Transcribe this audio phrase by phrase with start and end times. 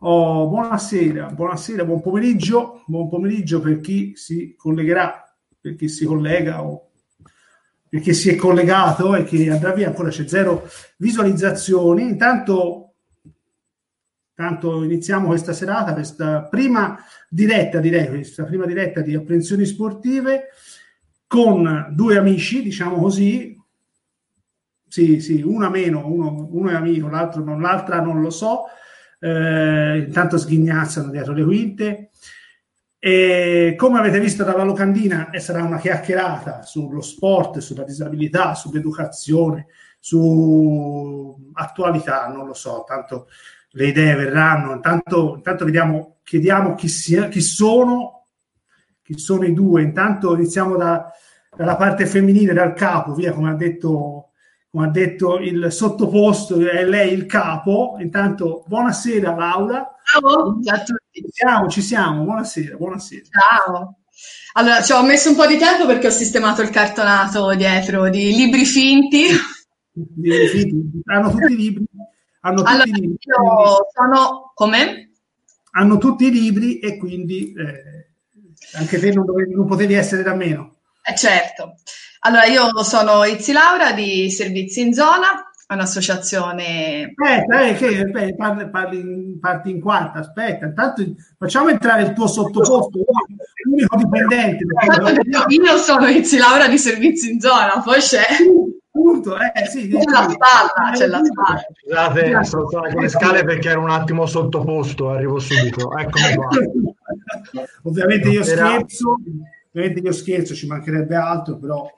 [0.00, 6.62] Oh, buonasera, buonasera, buon pomeriggio, buon pomeriggio per chi si collegherà, per chi si collega
[6.62, 6.90] o
[7.88, 12.02] per chi si è collegato e che andrà via, ancora c'è zero visualizzazioni.
[12.02, 12.92] Intanto,
[14.28, 16.96] intanto iniziamo questa serata, questa prima
[17.28, 20.50] diretta, direi, questa prima diretta di apprensioni sportive
[21.26, 23.60] con due amici, diciamo così.
[24.86, 28.66] Sì, sì, una meno, uno, uno è amico, l'altro non, l'altra non lo so
[29.18, 32.10] eh, intanto sghignazzano dietro le quinte.
[33.00, 39.66] E come avete visto dalla locandina, eh, sarà una chiacchierata sullo sport, sulla disabilità, sull'educazione,
[40.00, 43.28] su attualità, non lo so, tanto
[43.70, 44.72] le idee verranno.
[44.72, 48.26] Intanto, intanto vediamo, chiediamo chi, sia, chi, sono,
[49.02, 49.82] chi sono i due.
[49.82, 51.08] Intanto iniziamo da,
[51.56, 54.27] dalla parte femminile, dal capo, via come ha detto
[54.70, 57.96] come ha detto il sottoposto, è lei il capo.
[58.00, 59.94] Intanto, buonasera Laura.
[60.04, 61.20] Ciao, ciao a tutti.
[61.22, 63.22] Ci siamo, ci siamo, buonasera, buonasera.
[63.30, 63.98] Ciao.
[64.54, 68.34] Allora, ci ho messo un po' di tempo perché ho sistemato il cartonato dietro di
[68.34, 69.26] libri finti.
[70.16, 71.84] Libri finti, hanno tutti i libri.
[72.40, 73.18] Hanno allora, tutti i libri.
[73.20, 75.10] Io sono come?
[75.72, 78.10] Hanno tutti i libri e quindi eh,
[78.74, 80.76] anche te non, dovevi, non potevi essere da meno.
[81.02, 81.76] Eh, certo.
[82.20, 87.12] Allora, io sono Izzi Laura di Servizi in Zona, un'associazione...
[87.14, 91.04] Aspetta, eh, che, beh, parli, parli, parti in quarta, aspetta, intanto
[91.38, 92.98] facciamo entrare il tuo sottoposto,
[93.64, 94.64] l'unico dipendente.
[95.48, 98.24] Io sono Izzi Laura di Servizi in Zona, poi c'è...
[98.90, 101.64] Punto, eh, sì, c'è la spalla, c'è la spalla.
[101.84, 106.48] Scusate, sono con le scale perché ero un attimo sottoposto, arrivo subito, eccomi qua.
[107.84, 109.18] Ovviamente io scherzo,
[109.70, 111.88] ovviamente io scherzo, ci mancherebbe altro, però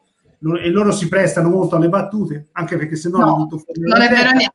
[0.63, 4.31] e loro si prestano molto alle battute, anche perché se no, no non è vero
[4.31, 4.55] niente.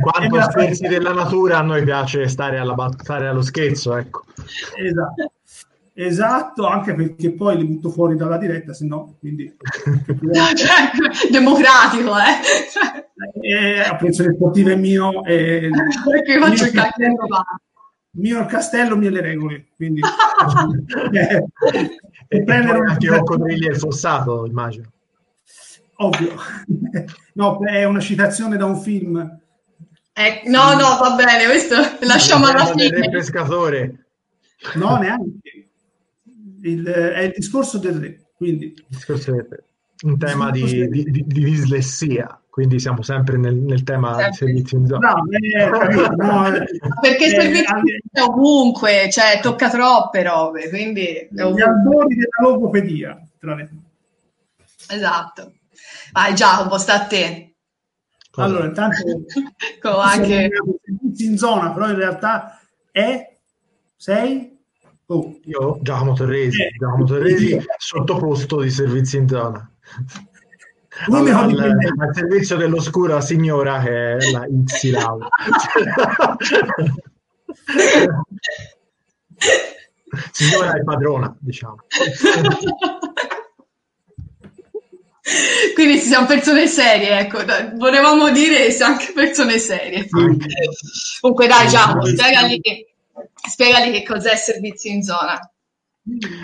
[0.00, 4.24] Quanto scherzi della natura, a noi piace stare, alla, stare allo scherzo, ecco.
[4.76, 5.32] Esatto.
[5.98, 9.50] Esatto, anche perché poi li butto fuori dalla diretta, se no, quindi...
[10.54, 10.90] cioè,
[11.30, 13.48] democratico, eh?
[13.48, 15.24] eh apprezzo sportive è mio...
[15.24, 15.70] Eh,
[16.04, 17.16] perché faccio il castello
[18.18, 20.02] mio il castello, mie le regole, quindi...
[21.12, 21.46] eh,
[22.28, 24.90] e prendere anche un coccodrilli e il fossato, immagino.
[25.96, 26.34] Ovvio.
[27.34, 29.40] no, è una citazione da un film.
[30.12, 32.98] Eh, no, no, va bene, questo lasciamo alla fine.
[32.98, 34.06] Il pescatore.
[34.74, 35.68] No, neanche.
[36.62, 38.74] Il, è il discorso del re, quindi...
[38.88, 39.64] Discorso del re.
[40.02, 44.32] Un tema di, di, di, di, dislessia, quindi siamo sempre nel, nel tema sempre.
[44.34, 45.12] servizi in zona.
[45.12, 46.66] No, eh, no, eh,
[47.00, 47.72] perché eh, servizi
[48.12, 51.28] eh, ovunque, cioè tocca troppe robe, quindi...
[51.30, 53.70] Gli albori della logopedia, tra le...
[54.88, 55.52] Esatto.
[56.12, 57.54] Vai Giacomo, sta a te.
[58.36, 58.96] Allora, intanto
[60.00, 60.50] anche...
[61.18, 63.34] in zona, però in realtà è
[63.96, 64.56] sei
[65.08, 65.38] Oh.
[65.44, 66.72] Io, Giacomo Torresi, eh.
[66.76, 69.70] Giacomo Torresi sottoposto di servizi in zona.
[71.08, 75.18] Allora, al, al, servizio dell'oscura signora che è la Ixilau.
[80.32, 81.76] signora è padrona, diciamo.
[85.76, 87.40] Quindi siamo persone serie, ecco,
[87.74, 90.08] volevamo dire che siamo anche persone serie.
[91.20, 92.94] Comunque dai Giacomo, spiegagli che,
[93.46, 95.38] spiegagli che cos'è servizio in zona.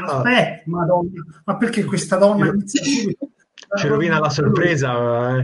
[0.05, 3.31] Aspetta, madonna, ma perché questa donna inizia subito?
[3.75, 4.91] Ci rovina la sorpresa.
[4.91, 5.43] Allora,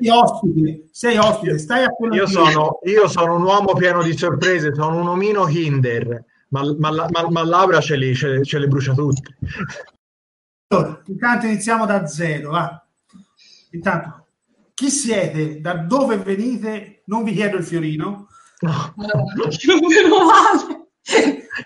[0.00, 4.74] sei ospite, sei ospite, stai a io sono, io sono un uomo pieno di sorprese,
[4.74, 8.92] sono un omino Kinder, ma, ma, ma, ma Laura ce le, ce, ce le brucia
[8.92, 9.36] tutte.
[10.66, 12.50] Allora, intanto iniziamo da zero.
[12.50, 12.84] Va.
[13.70, 14.26] Intanto,
[14.74, 15.60] chi siete?
[15.60, 17.02] Da dove venite?
[17.06, 18.28] Non vi chiedo il fiorino.
[18.60, 18.94] No,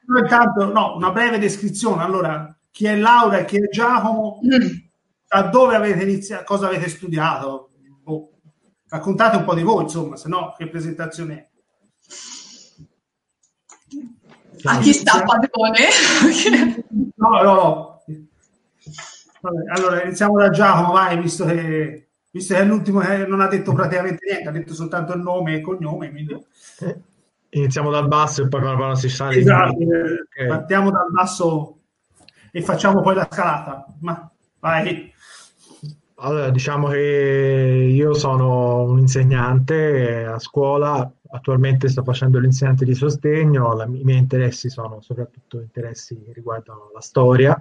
[0.07, 2.03] no intanto, no, una breve descrizione.
[2.03, 4.41] Allora, chi è Laura e chi è Giacomo?
[4.45, 4.69] Mm.
[5.29, 6.45] Da dove avete iniziato?
[6.45, 7.71] Cosa avete studiato?
[8.03, 8.31] Boh.
[8.89, 11.49] Raccontate un po' di voi, insomma, se no, che presentazione è?
[14.65, 15.89] A chi sta padrone?
[17.17, 17.94] no, no, no.
[19.69, 23.73] Allora iniziamo da Giacomo, vai, visto che, visto che è l'ultimo che non ha detto
[23.73, 26.11] praticamente niente, ha detto soltanto il nome e il cognome.
[26.11, 26.47] Quindi...
[27.51, 29.37] Iniziamo dal basso e poi man mano si sale.
[29.37, 30.47] Esatto, eh, okay.
[30.49, 31.79] partiamo dal basso
[32.51, 33.87] e facciamo poi la scalata.
[34.01, 35.13] Ma vai.
[36.17, 43.75] Allora, diciamo che io sono un insegnante a scuola, attualmente sto facendo l'insegnante di sostegno,
[43.75, 47.61] la, i miei interessi sono soprattutto interessi che riguardano la storia,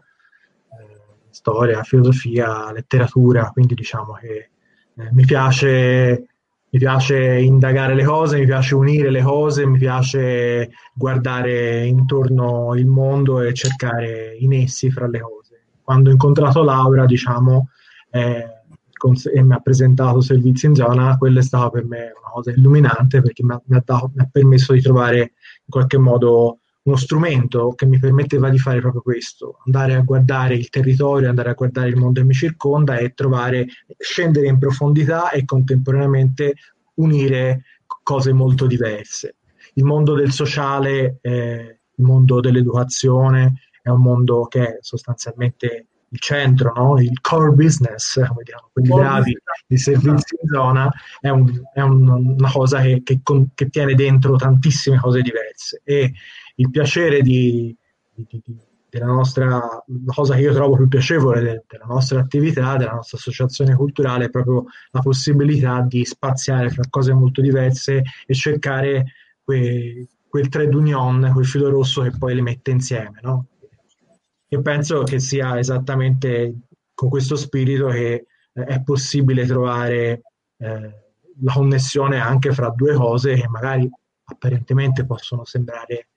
[1.34, 4.50] storia, filosofia, letteratura, quindi diciamo che
[4.96, 6.28] eh, mi piace
[6.74, 12.88] mi piace indagare le cose, mi piace unire le cose, mi piace guardare intorno il
[12.88, 15.62] mondo e cercare i nessi fra le cose.
[15.84, 17.70] Quando ho incontrato Laura, diciamo,
[18.10, 18.48] eh,
[19.34, 23.22] e mi ha presentato servizi in zona, quella è stata per me una cosa illuminante
[23.22, 26.96] perché mi ha, mi ha, dato, mi ha permesso di trovare in qualche modo uno
[26.98, 31.54] strumento che mi permetteva di fare proprio questo, andare a guardare il territorio, andare a
[31.54, 36.56] guardare il mondo che mi circonda e trovare, scendere in profondità e contemporaneamente
[36.96, 37.64] unire
[38.04, 39.38] cose molto diverse.
[39.76, 46.20] Il mondo del sociale, eh, il mondo dell'educazione è un mondo che è sostanzialmente il
[46.20, 47.00] centro, no?
[47.00, 52.08] il core business, come dicono quelli bravi di servizi in zona, è, un, è un,
[52.08, 53.20] una cosa che, che,
[53.56, 55.82] che, tiene dentro tantissime cose diverse.
[55.84, 56.14] E
[56.56, 57.76] il piacere di,
[58.14, 58.58] di, di,
[58.90, 63.76] della nostra, la cosa che io trovo più piacevole della nostra attività, della nostra associazione
[63.76, 69.06] culturale, è proprio la possibilità di spaziare fra cose molto diverse e cercare
[69.44, 73.20] que, quel trade union, quel filo rosso che poi le mette insieme.
[73.24, 73.48] No?
[74.50, 76.54] Io penso che sia esattamente
[76.94, 80.22] con questo spirito che eh, è possibile trovare
[80.58, 81.04] eh,
[81.42, 83.90] la connessione anche fra due cose che magari
[84.26, 86.10] apparentemente possono sembrare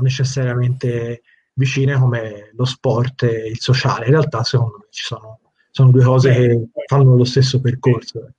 [0.00, 1.22] necessariamente
[1.54, 4.06] vicine come lo sport e il sociale.
[4.06, 8.32] In realtà, secondo me, ci sono, sono due cose che fanno lo stesso percorso.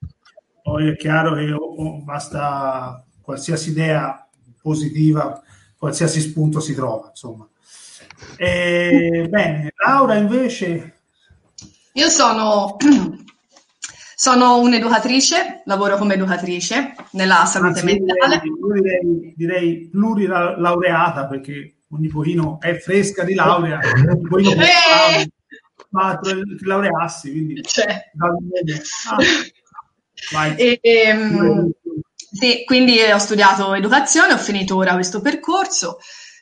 [0.61, 1.55] Poi è chiaro che
[2.03, 4.27] basta qualsiasi idea
[4.61, 5.41] positiva,
[5.77, 7.47] qualsiasi spunto si trova, insomma.
[8.37, 10.95] E, bene, Laura invece...
[11.93, 12.77] Io sono
[14.21, 18.41] sono un'educatrice, lavoro come educatrice nella salute Anzi, mentale.
[18.71, 25.27] Direi, direi, plurilaureata perché ogni pochino è fresca di laurea, ogni pochino eh!
[25.89, 26.19] ma
[26.63, 27.63] laureassi, quindi...
[27.63, 28.11] Cioè.
[30.35, 31.71] Ah, e, ehm,
[32.13, 35.97] sì, quindi ho studiato educazione, ho finito ora questo percorso.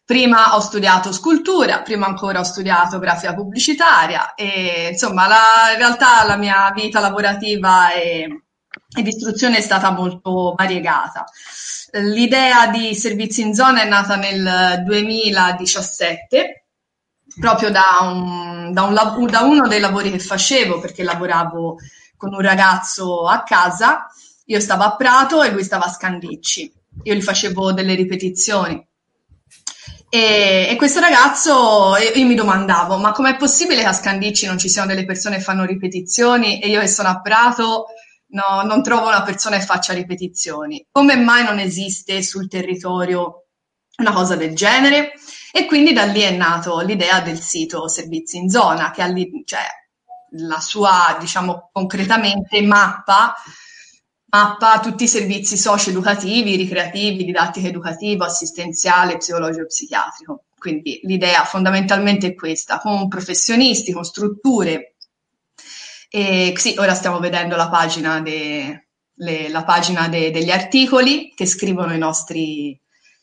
[0.10, 6.26] Prima ho studiato scultura, prima ancora ho studiato grafica pubblicitaria e insomma la, in realtà
[6.26, 8.42] la mia vita lavorativa e,
[8.98, 11.26] e di istruzione è stata molto variegata.
[11.92, 16.66] L'idea di servizi in zona è nata nel 2017
[17.40, 21.76] proprio da, un, da, un, da uno dei lavori che facevo perché lavoravo
[22.18, 24.08] con un ragazzo a casa,
[24.46, 26.74] io stavo a Prato e lui stava a Scandicci,
[27.04, 28.88] io gli facevo delle ripetizioni
[30.10, 34.68] e, e, questo ragazzo, io mi domandavo, ma com'è possibile che a Scandicci non ci
[34.68, 37.86] siano delle persone che fanno ripetizioni e io che sono a Prato
[38.30, 40.86] no, non trovo una persona che faccia ripetizioni?
[40.92, 43.46] Come mai non esiste sul territorio
[43.98, 45.14] una cosa del genere?
[45.52, 49.14] E quindi da lì è nato l'idea del sito Servizi in Zona, che ha
[49.46, 49.66] cioè,
[50.38, 53.36] la sua, diciamo, concretamente mappa
[54.30, 60.44] mappa tutti i servizi socio-educativi, ricreativi, didattica educativa, assistenziale, psicologico e psichiatrico.
[60.58, 64.96] Quindi l'idea fondamentalmente è questa, con professionisti, con strutture.
[66.10, 71.46] E sì, ora stiamo vedendo la pagina, de, le, la pagina de, degli articoli che
[71.46, 72.80] scrivono i nostri,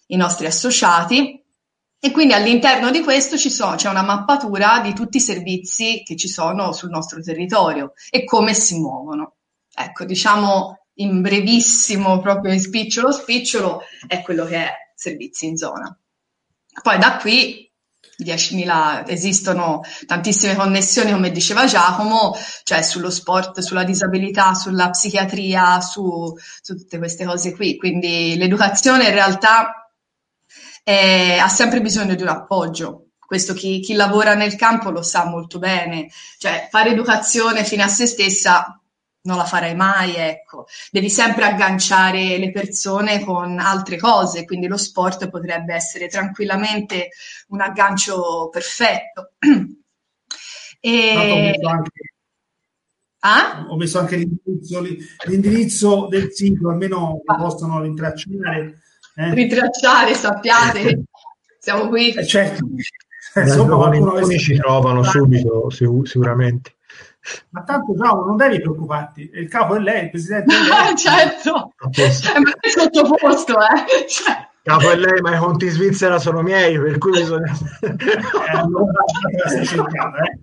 [0.06, 1.43] i nostri associati
[1.99, 6.29] e quindi all'interno di questo so, c'è una mappatura di tutti i servizi che ci
[6.29, 9.35] sono sul nostro territorio e come si muovono.
[9.75, 15.96] Ecco, diciamo in brevissimo, proprio in spicciolo spicciolo, è quello che è servizi in zona.
[16.82, 17.67] Poi da qui
[18.19, 26.34] 10.000 esistono tantissime connessioni, come diceva Giacomo, cioè sullo sport, sulla disabilità, sulla psichiatria, su,
[26.62, 27.76] su tutte queste cose qui.
[27.76, 29.91] Quindi l'educazione in realtà
[30.82, 33.10] è, ha sempre bisogno di un appoggio.
[33.19, 36.08] Questo chi, chi lavora nel campo lo sa molto bene.
[36.38, 38.81] Cioè, fare educazione fine a se stessa
[39.26, 40.66] non la farai mai, ecco.
[40.90, 47.10] Devi sempre agganciare le persone con altre cose, quindi lo sport potrebbe essere tranquillamente
[47.48, 49.32] un aggancio perfetto.
[50.80, 51.12] e...
[51.16, 51.90] Ho messo, anche,
[53.20, 53.66] ah?
[53.68, 54.80] ho messo anche l'indirizzo,
[55.26, 58.80] l'indirizzo, del sito, almeno lo possono rintracciare.
[59.16, 59.34] Eh?
[59.34, 61.04] Ritracciare, sappiate,
[61.58, 62.12] siamo qui.
[62.12, 62.64] Eh, certo.
[63.34, 66.75] Insomma, alcuni ci trovano subito, sicuramente.
[67.50, 70.96] Ma tanto Giacomo, non devi preoccuparti, il capo è lei, il presidente è lei.
[70.96, 74.06] certo, eh, ma è sottoposto, eh.
[74.08, 74.48] Cioè.
[74.62, 77.52] Capo è lei, ma i conti in Svizzera sono miei, per cui bisogna...
[77.80, 78.92] eh, allora,
[79.42, 80.38] la sei cercata, eh.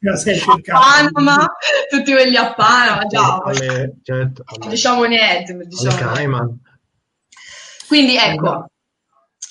[0.00, 0.78] La sei cercata.
[0.78, 1.46] A Panama,
[1.88, 3.36] tutti quelli a Panama, già.
[3.38, 5.56] Alle, certo, alle, diciamo niente.
[5.56, 5.96] Diciamo.
[5.96, 6.60] Cayman.
[7.86, 8.70] Quindi ecco,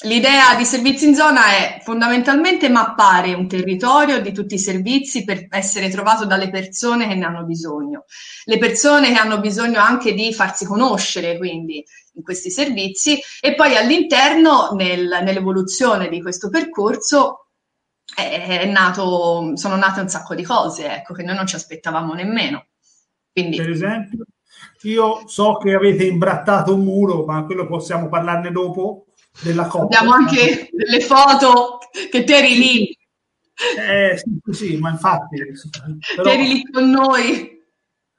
[0.03, 5.47] L'idea di servizi in zona è fondamentalmente mappare un territorio di tutti i servizi per
[5.49, 8.03] essere trovato dalle persone che ne hanno bisogno.
[8.43, 11.83] Le persone che hanno bisogno anche di farsi conoscere, quindi
[12.15, 17.47] in questi servizi, e poi all'interno, nel, nell'evoluzione di questo percorso,
[18.13, 22.65] è nato, sono nate un sacco di cose, ecco, che noi non ci aspettavamo nemmeno.
[23.31, 24.25] Quindi, per esempio,
[24.81, 29.05] io so che avete imbrattato un muro, ma quello possiamo parlarne dopo
[29.41, 29.99] della coppia.
[29.99, 32.97] Abbiamo anche delle foto che te eri lì.
[33.77, 35.37] Eh, sì, sì, ma infatti...
[36.15, 36.29] Però...
[36.29, 37.61] eri lì con noi.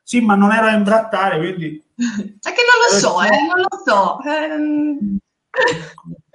[0.03, 1.83] Sì, ma non era a imbrattare, quindi...
[1.97, 4.19] È che non lo so, eh, non lo so.
[4.23, 5.19] Eh...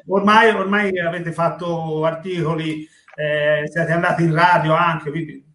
[0.07, 5.45] Ormai, ormai avete fatto articoli, eh, siete andati in radio anche, quindi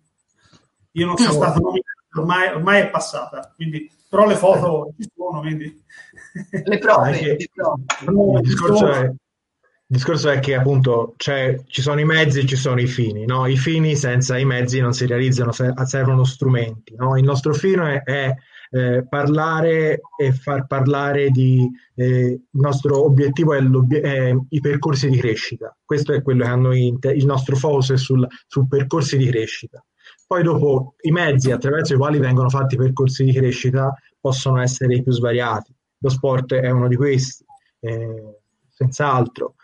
[0.93, 5.41] io non sono stato nominato, ormai, ormai è passata, quindi però le foto ci sono,
[5.41, 5.83] quindi...
[6.65, 7.11] Le prove.
[7.19, 8.39] Che, le prove.
[8.39, 9.17] Il, discorso è, il,
[9.87, 13.47] discorso è, che appunto cioè, ci sono i mezzi e ci sono i fini, no?
[13.47, 17.19] I fini senza i mezzi non si realizzano, servono strumenti, no?
[17.19, 18.33] Il nostro fine è,
[18.71, 21.69] eh, parlare e far parlare di...
[21.97, 23.63] Eh, il nostro obiettivo è,
[24.01, 27.91] è, i percorsi di crescita, questo è quello che hanno in te, il nostro focus
[27.91, 29.85] è sul, sul percorsi di crescita.
[30.35, 34.97] Poi dopo i mezzi attraverso i quali vengono fatti i percorsi di crescita possono essere
[34.97, 35.73] i più svariati.
[35.99, 37.45] Lo sport è uno di questi,
[37.79, 39.55] eh, senz'altro.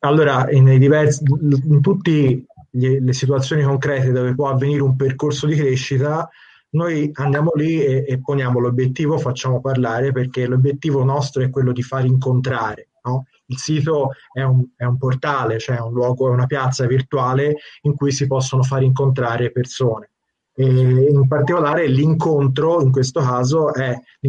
[0.00, 6.28] Allora, in, diversi, in tutte le situazioni concrete dove può avvenire un percorso di crescita,
[6.72, 11.82] noi andiamo lì e, e poniamo l'obiettivo, facciamo parlare perché l'obiettivo nostro è quello di
[11.82, 12.88] far incontrare.
[13.04, 13.24] No?
[13.46, 17.94] Il sito è un, è un, portale, cioè un luogo, è una piazza virtuale in
[17.94, 20.10] cui si possono far incontrare persone.
[20.60, 24.28] E in particolare l'incontro, in questo caso, è, è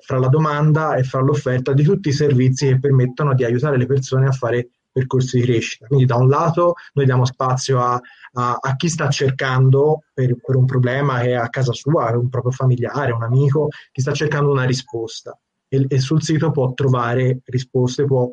[0.00, 3.86] fra la domanda e fra l'offerta di tutti i servizi che permettono di aiutare le
[3.86, 5.86] persone a fare percorsi di crescita.
[5.86, 7.92] Quindi da un lato noi diamo spazio a,
[8.32, 12.28] a, a chi sta cercando per, per, un problema che è a casa sua, un
[12.28, 15.38] proprio familiare, un amico, chi sta cercando una risposta.
[15.68, 18.28] E, e sul sito può trovare risposte, può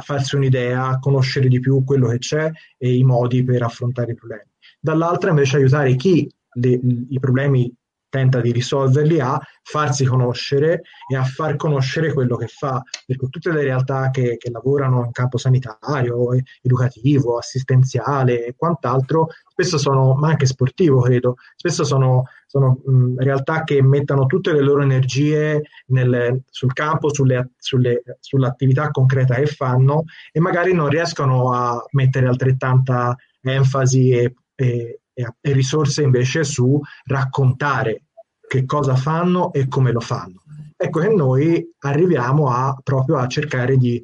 [0.00, 4.48] farsi un'idea, conoscere di più quello che c'è e i modi per affrontare i problemi.
[4.80, 6.26] Dall'altra invece aiutare chi
[6.60, 7.72] le, i problemi
[8.08, 13.52] tenta di risolverli a farsi conoscere e a far conoscere quello che fa, perché tutte
[13.52, 16.30] le realtà che, che lavorano in campo sanitario,
[16.62, 23.64] educativo, assistenziale e quant'altro, spesso sono, ma anche sportivo credo, spesso sono, sono mh, realtà
[23.64, 30.04] che mettono tutte le loro energie nel, sul campo, sulle, sulle, sull'attività concreta che fanno
[30.32, 35.00] e magari non riescono a mettere altrettanta enfasi e, e
[35.40, 38.04] e risorse invece su raccontare
[38.46, 40.42] che cosa fanno e come lo fanno.
[40.76, 44.02] Ecco che noi arriviamo a, proprio a cercare di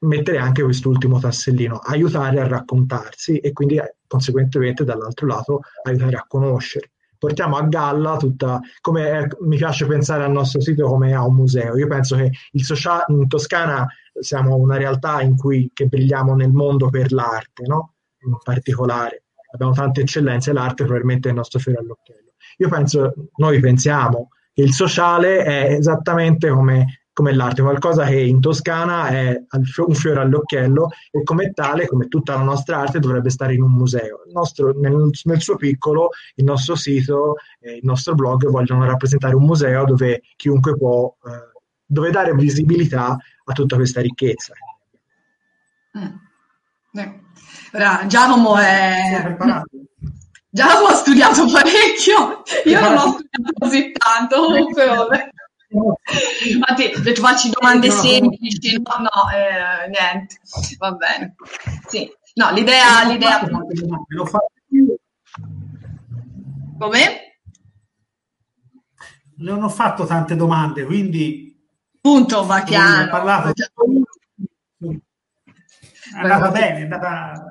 [0.00, 6.24] mettere anche quest'ultimo tassellino, aiutare a raccontarsi e quindi eh, conseguentemente dall'altro lato aiutare a
[6.26, 6.92] conoscere.
[7.16, 11.34] Portiamo a galla tutta, come eh, mi piace pensare al nostro sito come a un
[11.34, 11.76] museo.
[11.76, 13.86] Io penso che social, in Toscana
[14.18, 17.94] siamo una realtà in cui che brilliamo nel mondo per l'arte, no?
[18.22, 22.32] in particolare abbiamo tante eccellenze, l'arte probabilmente è il nostro fiore all'occhiello.
[22.58, 28.40] Io penso, noi pensiamo che il sociale è esattamente come, come l'arte, qualcosa che in
[28.40, 29.42] Toscana è
[29.86, 33.72] un fiore all'occhiello e come tale, come tutta la nostra arte, dovrebbe stare in un
[33.72, 34.22] museo.
[34.32, 39.44] Nostro, nel, nel, suo piccolo, il nostro sito, eh, il nostro blog vogliono rappresentare un
[39.44, 44.54] museo dove chiunque può, eh, dove dare visibilità a tutta questa ricchezza.
[45.98, 46.28] Mm.
[46.92, 47.20] Eh.
[47.72, 49.36] Ora, Giacomo è...
[50.52, 55.28] Giacomo ha studiato parecchio, io non ho studiato così tanto, comunque vabbè.
[56.48, 60.40] Infatti, se tu facci domande semplici, no, no eh, niente,
[60.78, 61.36] va bene.
[61.86, 62.10] Sì.
[62.34, 63.04] No, l'idea...
[63.04, 63.40] l'idea...
[66.78, 67.20] Come?
[69.36, 71.56] Non ho fatto tante domande, quindi...
[72.00, 73.08] Punto, va chiaro.
[73.08, 73.52] Parlato...
[76.12, 77.50] È andata bene, è andata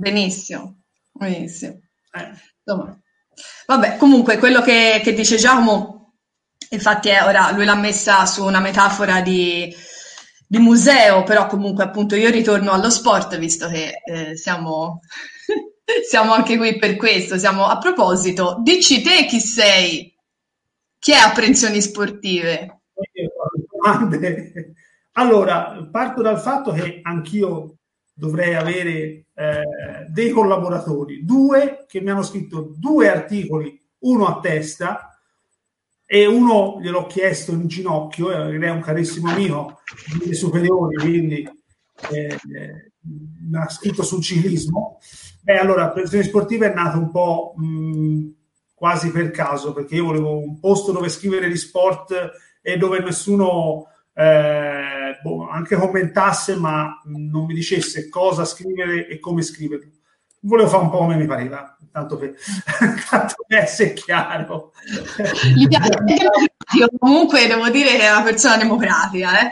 [0.00, 0.78] Benissimo,
[1.12, 1.78] benissimo.
[2.12, 2.30] Eh.
[2.64, 2.98] Insomma,
[3.66, 6.14] vabbè, comunque quello che, che, dice Giacomo,
[6.70, 9.74] infatti è ora lui l'ha messa su una metafora di,
[10.46, 15.00] di museo, però comunque appunto io ritorno allo sport visto che eh, siamo,
[16.08, 17.36] siamo anche qui per questo.
[17.38, 20.14] Siamo, a proposito, dici te chi sei?
[20.98, 22.82] Chi è Apprensioni Sportive?
[25.12, 27.79] Allora, parto dal fatto che anch'io
[28.20, 35.18] dovrei avere eh, dei collaboratori, due che mi hanno scritto due articoli, uno a testa
[36.04, 39.80] e uno gliel'ho chiesto in ginocchio, eh, è un carissimo amico
[40.18, 41.48] delle superiori, quindi
[42.10, 42.38] eh,
[43.54, 44.98] ha scritto sul ciclismo.
[45.42, 48.28] Beh, allora, Pensioni Sportive è nato un po' mh,
[48.74, 53.86] quasi per caso, perché io volevo un posto dove scrivere di sport e dove nessuno
[54.12, 59.90] eh, boh, anche commentasse, ma non mi dicesse cosa scrivere e come scriverlo.
[60.42, 62.34] Volevo fare un po' come mi pareva, tanto per,
[63.10, 64.72] tanto per essere chiaro.
[65.54, 65.98] Gli piace
[66.78, 69.50] io comunque devo dire che è una persona democratica, eh?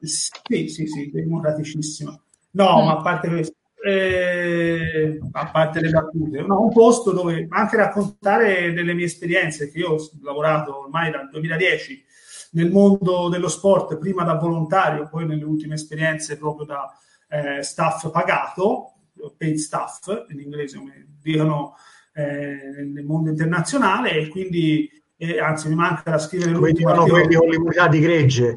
[0.00, 2.18] Sì, sì, sì, democraticissima.
[2.52, 2.84] No, mm.
[2.86, 3.54] ma a parte questo,
[3.86, 9.78] eh, a parte le battute, no, un posto dove anche raccontare delle mie esperienze, che
[9.78, 12.04] io ho lavorato ormai dal 2010
[12.52, 16.98] nel mondo dello sport, prima da volontario, poi nelle ultime esperienze proprio da
[17.28, 18.92] eh, staff pagato,
[19.36, 21.74] paid staff in inglese come dicono
[22.12, 27.34] eh, nel mondo internazionale e quindi eh, anzi mi manca da scrivere come dicono quelli
[27.34, 28.56] con l'immunità di gregge.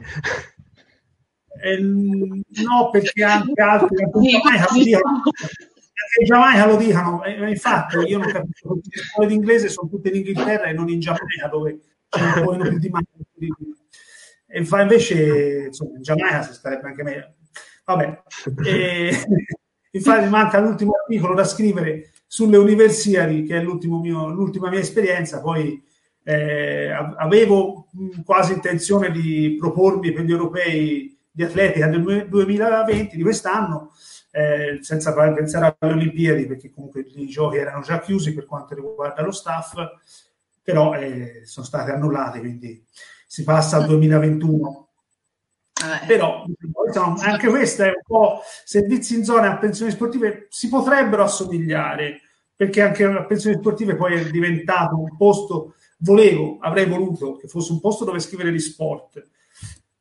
[1.61, 3.97] Eh, no perché anche altri
[6.19, 10.65] in Giamaica lo dicono infatti io non capisco le scuole d'inglese sono tutte in Inghilterra
[10.67, 13.05] e non in Giamaica dove c'è un po' più di mano
[14.51, 17.33] e fa invece insomma, in Giamaica si starebbe anche meglio.
[17.85, 18.23] Vabbè
[18.65, 19.11] e,
[19.91, 25.41] infatti manca l'ultimo articolo da scrivere sulle universiadi che è mio, l'ultima mia esperienza.
[25.41, 25.81] Poi
[26.23, 27.87] eh, avevo
[28.25, 33.91] quasi intenzione di propormi per gli europei di atletica del 2020 di quest'anno
[34.31, 39.21] eh, senza pensare alle Olimpiadi perché comunque i giochi erano già chiusi per quanto riguarda
[39.21, 39.73] lo staff
[40.61, 42.85] però eh, sono stati annullati quindi
[43.29, 44.87] si passa al 2021
[45.79, 46.05] eh.
[46.07, 46.45] Però
[46.85, 52.21] insomma, anche questo è un po' servizi in zona a pensioni sportive si potrebbero assomigliare
[52.55, 57.71] perché anche a pensioni sportive poi è diventato un posto volevo, avrei voluto che fosse
[57.71, 59.25] un posto dove scrivere di sport.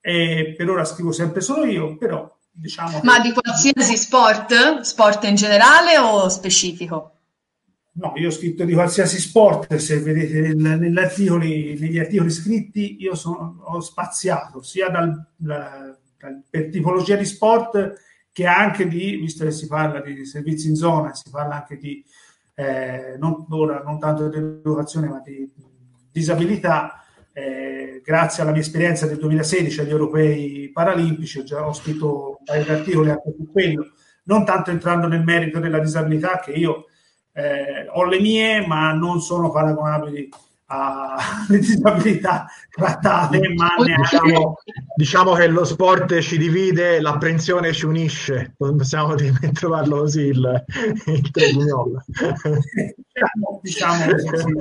[0.01, 3.01] E per ora scrivo sempre solo io, però diciamo.
[3.05, 4.81] Ma di qualsiasi sport?
[4.81, 7.18] Sport in generale o specifico?
[8.01, 13.17] No, io ho scritto di qualsiasi sport, se vedete nel, articoli, negli articoli scritti, io
[13.17, 15.99] sono, ho spaziato sia dal, dal,
[16.49, 17.95] per tipologia di sport
[18.31, 22.05] che anche di, visto che si parla di servizi in zona, si parla anche di,
[22.55, 25.51] eh, non, ora, non tanto di educazione, ma di
[26.13, 32.37] disabilità, eh, grazie alla mia esperienza del 2016 agli europei paralimpici, ho già ho scritto
[32.39, 33.91] un paio di articoli anche su quello,
[34.25, 36.85] non tanto entrando nel merito della disabilità, che io
[37.39, 40.29] eh, ho le mie, ma non sono paragonabili
[40.67, 44.57] alle disabilità trattate, ma diciamo,
[44.97, 49.15] diciamo che lo sport ci divide, l'apprensione ci unisce, possiamo
[49.53, 50.65] trovarlo così il,
[51.07, 52.03] il diciamo,
[53.63, 54.53] diciamo così.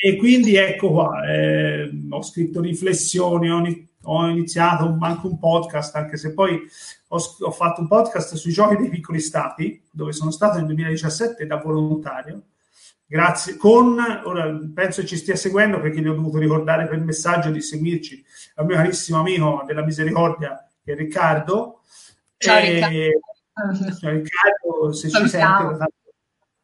[0.00, 3.64] E quindi ecco qua, eh, ho scritto riflessioni, ho,
[4.02, 6.60] ho, iniziato anche un podcast, anche se poi
[7.08, 11.46] ho, ho, fatto un podcast sui giochi dei piccoli stati, dove sono stato nel 2017
[11.46, 12.42] da volontario.
[13.06, 17.62] Grazie, con, ora penso ci stia seguendo perché gli ho dovuto ricordare per messaggio di
[17.62, 18.22] seguirci
[18.56, 21.80] al mio carissimo amico della misericordia, che è Riccardo.
[22.36, 23.20] Ciao e, Riccardo.
[23.98, 25.92] Ciao Riccardo, se Ciao, ci sente.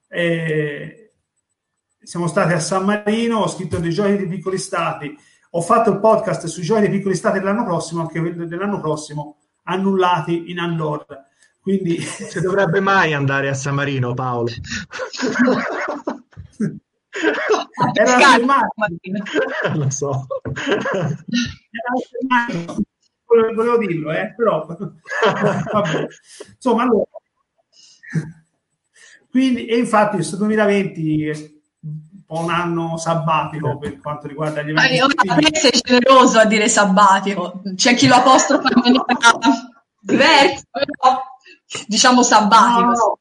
[0.09, 1.13] Eh,
[2.03, 5.17] siamo stati a San Marino, ho scritto dei giochi dei piccoli stati,
[5.51, 10.51] ho fatto il podcast sui giochi dei piccoli stati dell'anno prossimo, anche dell'anno prossimo, annullati
[10.51, 11.27] in Andorra.
[11.61, 12.01] Quindi...
[12.01, 14.51] Si dovrebbe mai andare a San Marino, Paolo.
[17.93, 18.67] Era la
[19.75, 20.27] Lo so.
[23.27, 26.07] Era volevo dirlo, eh, però vabbè.
[26.55, 27.05] insomma, allora
[29.35, 31.54] quindi, e infatti questo 2020
[32.35, 35.01] po' un anno sabbatico per quanto riguarda gli eventi.
[35.01, 39.05] Ora sei generoso a dire sabbatico, c'è chi lo apostrofa in maniera
[40.01, 41.23] diversa, però
[41.87, 42.87] diciamo sabbatico.
[42.87, 43.19] No, no.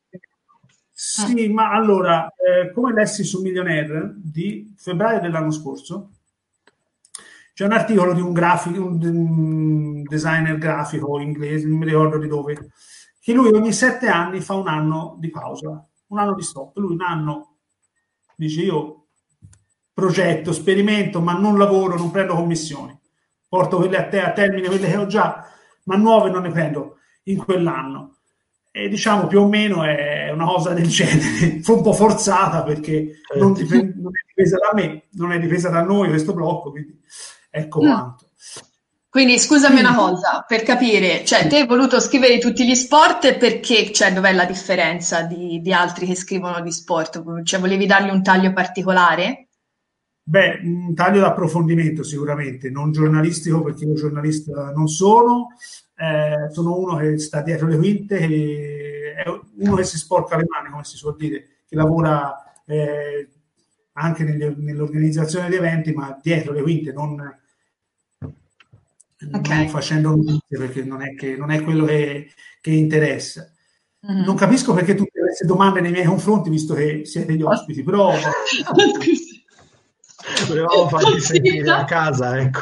[0.91, 6.09] Sì, ma allora, eh, come lessi su Millionaire di febbraio dell'anno scorso,
[7.53, 12.27] c'è un articolo di un, grafico, un, un designer grafico inglese, non mi ricordo di
[12.27, 12.71] dove,
[13.19, 16.77] che lui ogni sette anni fa un anno di pausa, un anno di stop.
[16.77, 17.57] Lui un anno
[18.35, 19.02] dice io
[19.93, 22.97] progetto, sperimento, ma non lavoro, non prendo commissioni,
[23.47, 25.47] porto quelle a, te, a termine, quelle che ho già,
[25.83, 28.17] ma nuove non ne prendo in quell'anno.
[28.71, 33.19] E diciamo più o meno è una cosa del genere, fu un po' forzata perché
[33.27, 33.43] certo.
[33.43, 36.99] non, dipende, non, è dipesa da me, non è dipesa da noi questo blocco, quindi
[37.51, 37.85] ecco mm.
[37.85, 38.27] quanto.
[39.13, 43.91] Quindi scusami una cosa, per capire, cioè te hai voluto scrivere tutti gli sport perché,
[43.91, 47.43] cioè dov'è la differenza di, di altri che scrivono di sport?
[47.43, 49.49] Cioè volevi dargli un taglio particolare?
[50.25, 55.49] Beh, un taglio d'approfondimento sicuramente, non giornalistico perché io giornalista non sono,
[55.97, 60.45] eh, sono uno che sta dietro le quinte, che è uno che si sporca le
[60.47, 63.27] mani, come si suol dire, che lavora eh,
[63.93, 67.19] anche negli, nell'organizzazione di eventi, ma dietro le quinte, non,
[68.19, 69.57] okay.
[69.57, 72.29] non facendo notizie, perché non è, che, non è quello che,
[72.61, 73.51] che interessa.
[74.09, 74.23] Mm-hmm.
[74.23, 78.13] Non capisco perché tu avessi domande nei miei confronti, visto che siete gli ospiti, però...
[80.47, 82.61] Volevamo farti sentire a casa, ecco.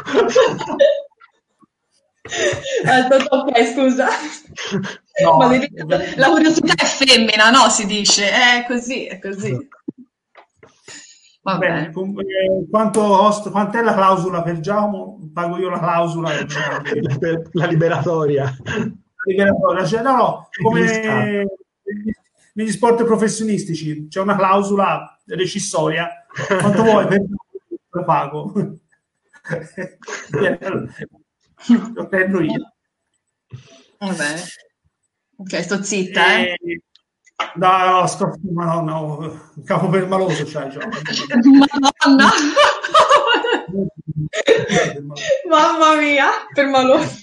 [3.30, 4.08] ok, scusa.
[5.24, 5.38] No,
[6.16, 7.70] la curiosità è femmina, no?
[7.70, 9.70] Si dice, è così, è così.
[11.44, 11.88] Va bene.
[11.88, 15.20] Eh, quanto host, quant'è la clausola per Giacomo?
[15.34, 16.30] Pago io la clausola.
[17.54, 18.44] la liberatoria.
[18.44, 19.86] La liberatoria.
[19.86, 21.46] Cioè, no, no, come
[22.54, 26.10] negli sport professionistici c'è una clausola recissoria.
[26.60, 27.22] Quanto vuoi per
[27.92, 28.52] lo pago.
[31.96, 32.74] lo prendo io.
[34.00, 34.42] Va bene.
[35.38, 36.52] Ok, sto zitta, eh.
[36.52, 36.82] eh
[37.56, 40.88] No, no, scorso, no, no, capo permaloso c'hai già.
[41.60, 42.30] Madonna!
[45.50, 47.18] Mamma mia, permaloso.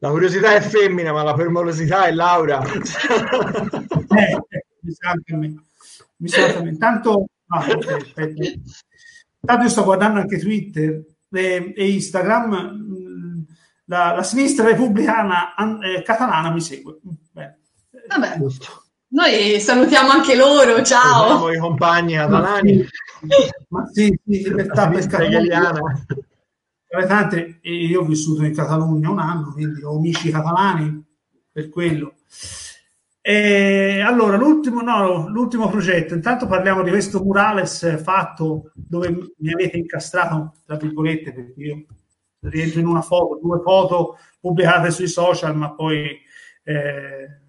[0.00, 2.60] La curiosità è femmina, ma la permalosità è Laura.
[2.62, 2.78] eh,
[4.80, 5.54] mi sa anche a me.
[6.16, 6.70] Mi sa anche a me.
[6.70, 8.60] Intanto, ah, okay,
[9.40, 12.72] Intanto io sto guardando anche Twitter e, e Instagram.
[12.74, 13.40] Mm,
[13.86, 16.98] la, la, sinistra repubblicana eh, catalana mi segue.
[17.32, 17.58] Bene.
[18.08, 18.36] Vabbè.
[18.38, 18.84] Giusto.
[19.12, 21.26] Noi salutiamo anche loro, ciao.
[21.26, 22.86] Salutiamo i compagni catalani.
[23.68, 25.72] Ma sì, sì, libertà per Catalogna.
[27.06, 31.04] Tante, io ho vissuto in Catalogna un anno, quindi ho amici catalani
[31.50, 32.14] per quello.
[33.32, 39.76] E allora, l'ultimo, no, l'ultimo progetto, intanto parliamo di questo murales fatto dove mi avete
[39.76, 41.86] incastrato, tra virgolette, perché io
[42.40, 46.18] rientro in una foto, due foto pubblicate sui social, ma poi
[46.64, 47.40] eh,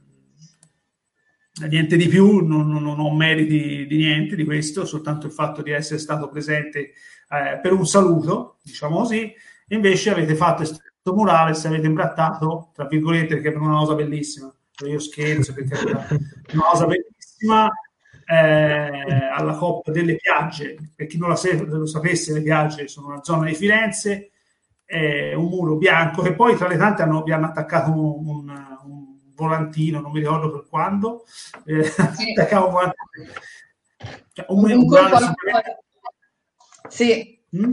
[1.67, 5.63] niente di più, non, non, non, ho meriti di niente di questo, soltanto il fatto
[5.63, 6.91] di essere stato presente
[7.27, 9.33] eh, per un saluto, diciamo così,
[9.69, 14.53] invece avete fatto questo murale, se avete imbrattato, tra virgolette, perché è una cosa bellissima,
[14.85, 17.69] io scherzo perché è una cosa bellissima,
[18.25, 23.07] eh, alla Coppa delle Piagge, per chi non la se- lo sapesse, le Piagge sono
[23.07, 24.31] una zona di Firenze,
[24.85, 29.05] eh, un muro bianco che poi tra le tante hanno, hanno attaccato un, un
[29.35, 31.25] volantino, non mi ricordo per quando,
[31.65, 31.83] eh,
[32.15, 32.31] sì.
[32.31, 33.31] attaccavo un volantino.
[34.33, 35.79] Cioè, un, un super...
[36.89, 37.39] Sì.
[37.55, 37.71] Mm?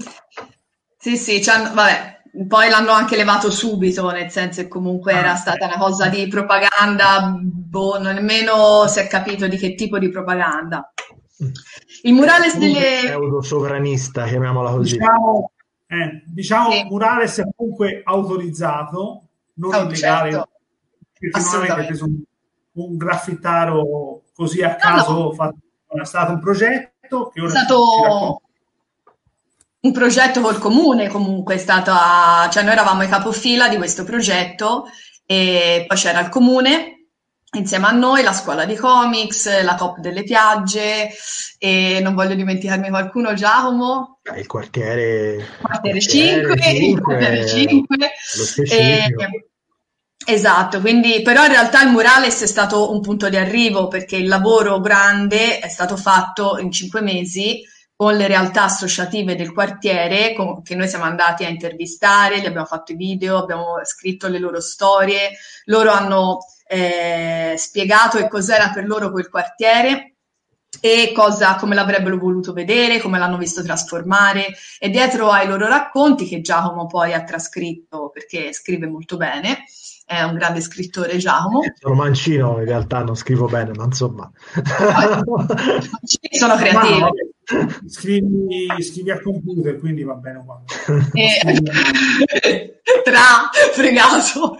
[0.99, 5.37] Sì, sì, vabbè, poi l'hanno anche levato subito, nel senso che comunque era ah.
[5.37, 10.93] stata una cosa di propaganda, boh, nemmeno si è capito di che tipo di propaganda.
[12.03, 13.01] Il murales delle...
[13.05, 14.97] Pseudo sovranista, chiamiamola così.
[14.97, 15.51] Diciamo,
[15.87, 16.85] eh, diciamo sì.
[16.85, 19.23] murales è comunque autorizzato,
[19.55, 20.49] non oh, illegale, certo
[21.19, 22.23] preso un,
[22.73, 25.33] un graffittaro così a caso, no, no.
[25.33, 25.57] Fatto,
[26.01, 28.43] è stato un progetto che ora è stato
[29.81, 34.87] un progetto col comune comunque, è stata, cioè noi eravamo i capofila di questo progetto
[35.25, 36.95] e poi c'era il comune
[37.53, 41.09] insieme a noi, la scuola di comics, la COP delle piagge
[41.59, 44.21] e non voglio dimenticarmi qualcuno, Giacomo.
[44.37, 47.97] Il quartiere, quartiere 5, 5, il quartiere 5.
[48.69, 49.15] E,
[50.31, 54.29] Esatto, quindi però in realtà il murales è stato un punto di arrivo perché il
[54.29, 57.63] lavoro grande è stato fatto in cinque mesi
[57.99, 62.65] con le realtà associative del quartiere con, che noi siamo andati a intervistare, gli abbiamo
[62.65, 65.31] fatto i video, abbiamo scritto le loro storie,
[65.65, 70.13] loro hanno eh, spiegato che cos'era per loro quel quartiere
[70.81, 74.55] e cosa, come l'avrebbero voluto vedere, come l'hanno visto trasformare.
[74.79, 79.65] E dietro ai loro racconti che Giacomo poi ha trascritto perché scrive molto bene
[80.09, 81.61] è un grande scrittore Giacomo.
[81.79, 84.31] Sono mancino in realtà, non scrivo bene, ma insomma.
[86.31, 86.99] sono creativi.
[86.99, 87.11] Ma,
[87.87, 90.65] scrivi, scrivi, a computer, quindi va bene uguale.
[91.13, 94.57] Eh, tra fregato.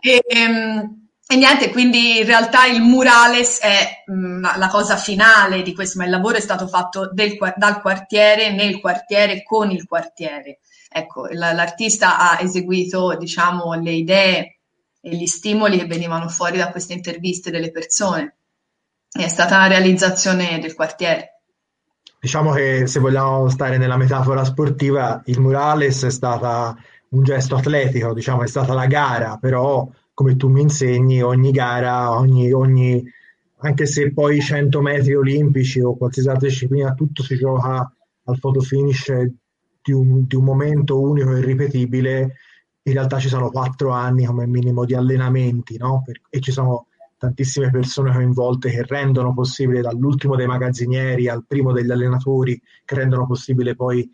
[0.00, 5.62] e, ehm, e niente, quindi in realtà il murales è mh, mm, la cosa finale
[5.62, 9.84] di questo, ma il lavoro è stato fatto del, dal quartiere, nel quartiere, con il
[9.84, 10.60] quartiere.
[10.90, 14.58] Ecco, l'artista ha eseguito, diciamo, le idee
[15.00, 18.36] e gli stimoli che venivano fuori da queste interviste delle persone.
[19.10, 21.42] È stata una realizzazione del quartiere.
[22.20, 26.76] Diciamo che se vogliamo stare nella metafora sportiva, il murales è stata
[27.10, 32.10] un gesto atletico, diciamo, è stata la gara, però come tu mi insegni, ogni gara,
[32.10, 33.04] ogni, ogni
[33.60, 37.92] anche se poi 100 metri olimpici o qualsiasi altra disciplina, tutto si gioca
[38.24, 39.12] al photo finish
[39.88, 42.36] di un, di un momento unico e irripetibile
[42.82, 46.04] in realtà ci sono quattro anni come minimo di allenamenti, no?
[46.30, 46.86] E ci sono
[47.18, 53.26] tantissime persone coinvolte che rendono possibile dall'ultimo dei magazzinieri al primo degli allenatori, che rendono
[53.26, 54.10] possibile poi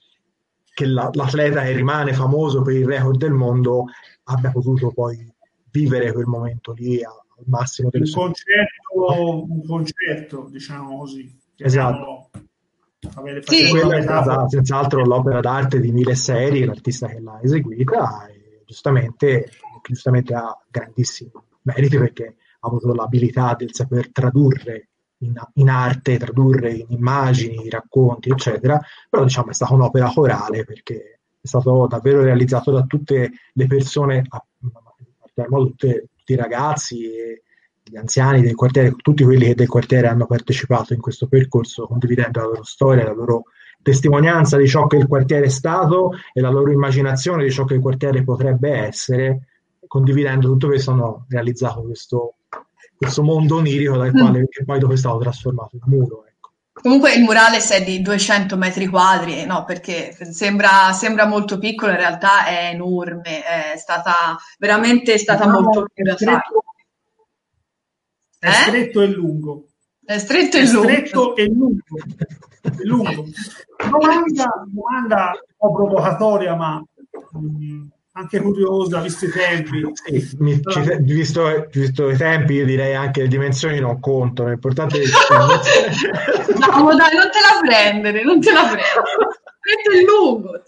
[0.72, 3.84] che la, l'atleta che rimane famoso per il record del mondo
[4.24, 5.32] abbia potuto poi
[5.70, 11.32] vivere quel momento lì al massimo un sue concerto, un concerto, diciamo così.
[11.58, 12.30] Esatto.
[13.42, 13.68] Sì.
[13.68, 19.50] Quella è stata senz'altro l'opera d'arte di mille serie, l'artista che l'ha eseguita, e giustamente,
[19.82, 21.30] giustamente ha grandissimi
[21.62, 24.88] meriti perché ha avuto l'abilità del saper tradurre
[25.18, 31.20] in, in, arte, tradurre in immagini, racconti, eccetera, però diciamo è stata un'opera corale perché
[31.40, 37.42] è stato davvero realizzato da tutte le persone, a, a, tutte, tutti i ragazzi e
[37.87, 42.40] gli anziani del quartiere, tutti quelli che del quartiere hanno partecipato in questo percorso, condividendo
[42.40, 43.44] la loro storia, la loro
[43.83, 47.75] testimonianza di ciò che il quartiere è stato e la loro immaginazione di ciò che
[47.75, 49.49] il quartiere potrebbe essere,
[49.87, 52.37] condividendo tutto questo hanno realizzato questo,
[52.97, 54.64] questo mondo onirico dal quale mm.
[54.64, 56.25] poi dopo è stato trasformato in muro.
[56.27, 56.53] Ecco.
[56.73, 59.64] Comunque il murale è di 200 metri quadri, no?
[59.64, 65.87] Perché sembra, sembra, molto piccolo, in realtà è enorme, è stata veramente stata no, molto
[65.94, 66.40] curata.
[68.44, 68.52] È eh?
[68.52, 69.68] stretto e lungo.
[70.04, 70.83] È stretto e lungo.
[70.83, 71.83] Stretto e lungo.
[72.61, 73.24] È lungo.
[73.88, 76.85] Domanda, domanda un po' provocatoria, ma
[77.33, 79.90] mh, mm, anche curiosa, visto i tempi.
[79.94, 84.50] Sì, mi, allora, visto, visto, i tempi, io direi anche le dimensioni non contano.
[84.50, 85.04] L'importante è
[86.68, 88.85] No, dai, non te la prendere, non te la prendere.
[89.59, 90.62] Stretto e lungo.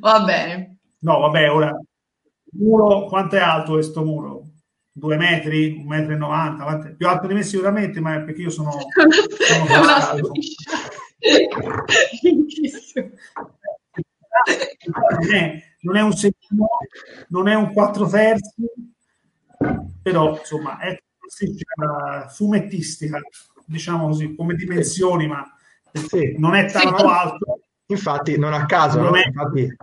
[0.00, 0.76] Va bene.
[0.98, 1.74] No, vabbè, ora
[2.52, 4.44] muro, quanto è alto questo muro?
[4.92, 8.50] Due metri, un metro e novanta, più alto di me sicuramente, ma è perché io
[8.50, 9.64] sono, sono
[15.20, 16.66] non, è, non è un secondo,
[17.28, 18.68] non è un quattro terzi,
[20.02, 21.00] però insomma è
[22.28, 23.20] fumettistica,
[23.66, 25.44] diciamo così, come dimensioni, ma
[25.92, 26.34] sì.
[26.38, 27.60] non è tanto alto.
[27.86, 29.16] Infatti, non a caso, non no?
[29.16, 29.26] è...
[29.26, 29.76] infatti,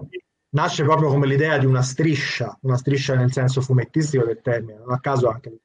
[0.56, 4.92] nasce proprio come l'idea di una striscia, una striscia nel senso fumettistico del termine, non
[4.92, 5.60] a caso anche,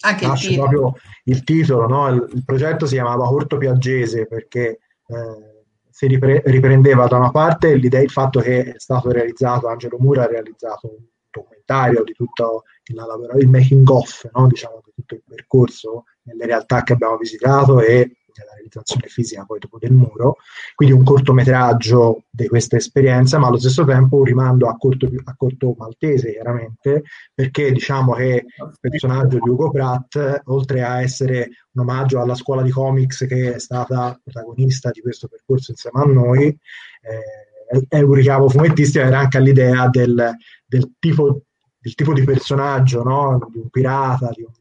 [0.00, 2.08] anche nasce il proprio il titolo, no?
[2.08, 7.74] il, il, progetto si chiamava Corto Piaggese perché eh, si ripre- riprendeva da una parte
[7.76, 12.64] l'idea, il fatto che è stato realizzato, Angelo Mura ha realizzato un documentario di tutto
[12.84, 14.46] il, il making of, no?
[14.46, 19.58] diciamo, di tutto il percorso nelle realtà che abbiamo visitato e la realizzazione fisica poi
[19.58, 20.36] dopo del muro,
[20.74, 25.34] quindi un cortometraggio di questa esperienza, ma allo stesso tempo un rimando a corto, a
[25.36, 31.82] corto maltese, chiaramente, perché diciamo che il personaggio di Ugo Pratt, oltre a essere un
[31.82, 36.46] omaggio alla scuola di comics che è stata protagonista di questo percorso insieme a noi,
[36.46, 40.34] eh, è un richiamo fumettistico, era anche all'idea del,
[40.66, 41.42] del, tipo,
[41.78, 43.48] del tipo di personaggio, no?
[43.50, 44.52] di un pirata, di un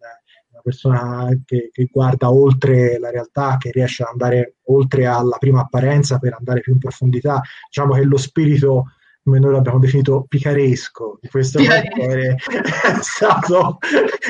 [0.61, 5.61] una persona che, che, guarda oltre la realtà, che riesce ad andare oltre alla prima
[5.61, 7.41] apparenza per andare più in profondità.
[7.67, 8.93] Diciamo che lo spirito,
[9.23, 13.79] come noi l'abbiamo definito, picaresco di questo quartiere è stato,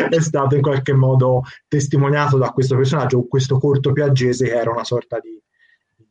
[0.10, 4.86] è stato in qualche modo testimoniato da questo personaggio, questo corto piaggese che era una
[4.86, 5.40] sorta di,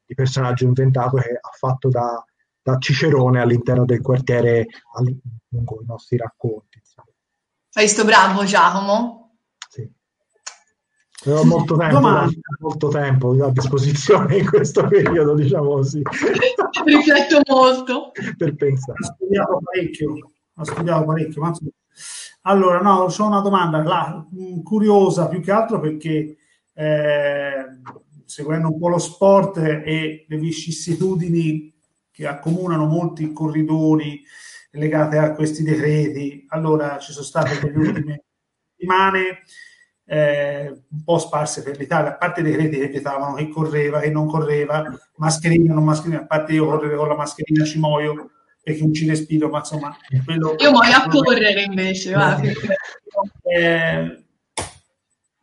[0.04, 2.24] di personaggio inventato che ha fatto da,
[2.62, 4.66] da Cicerone all'interno del quartiere
[5.48, 6.80] lungo i nostri racconti.
[7.72, 9.19] Hai visto bravo Giacomo?
[11.26, 12.00] Ho molto tempo,
[12.60, 16.00] molto tempo a disposizione in questo periodo, diciamo così.
[16.84, 18.10] Rifletto molto.
[18.38, 18.98] per pensare.
[19.00, 20.14] Ho studiato parecchio,
[20.54, 21.42] ho studiato parecchio.
[21.42, 21.52] Ma...
[22.42, 26.36] Allora, no, ho una domanda là, mm, curiosa più che altro perché
[26.72, 27.64] eh,
[28.24, 31.74] seguendo un po' lo sport e le vicissitudini
[32.10, 34.22] che accomunano molti corridori
[34.72, 38.24] legate a questi decreti, allora ci sono state nelle ultime
[38.70, 39.42] settimane
[40.10, 44.10] eh, un po' sparse per l'Italia, a parte i decreti che vietavano chi correva, chi
[44.10, 44.84] non correva,
[45.18, 49.06] mascherina, non mascherina, a parte io correre con la mascherina ci muoio perché non ci
[49.06, 49.96] respiro, ma insomma...
[50.24, 52.12] Quello, io muoio a correre invece,
[53.44, 54.24] eh,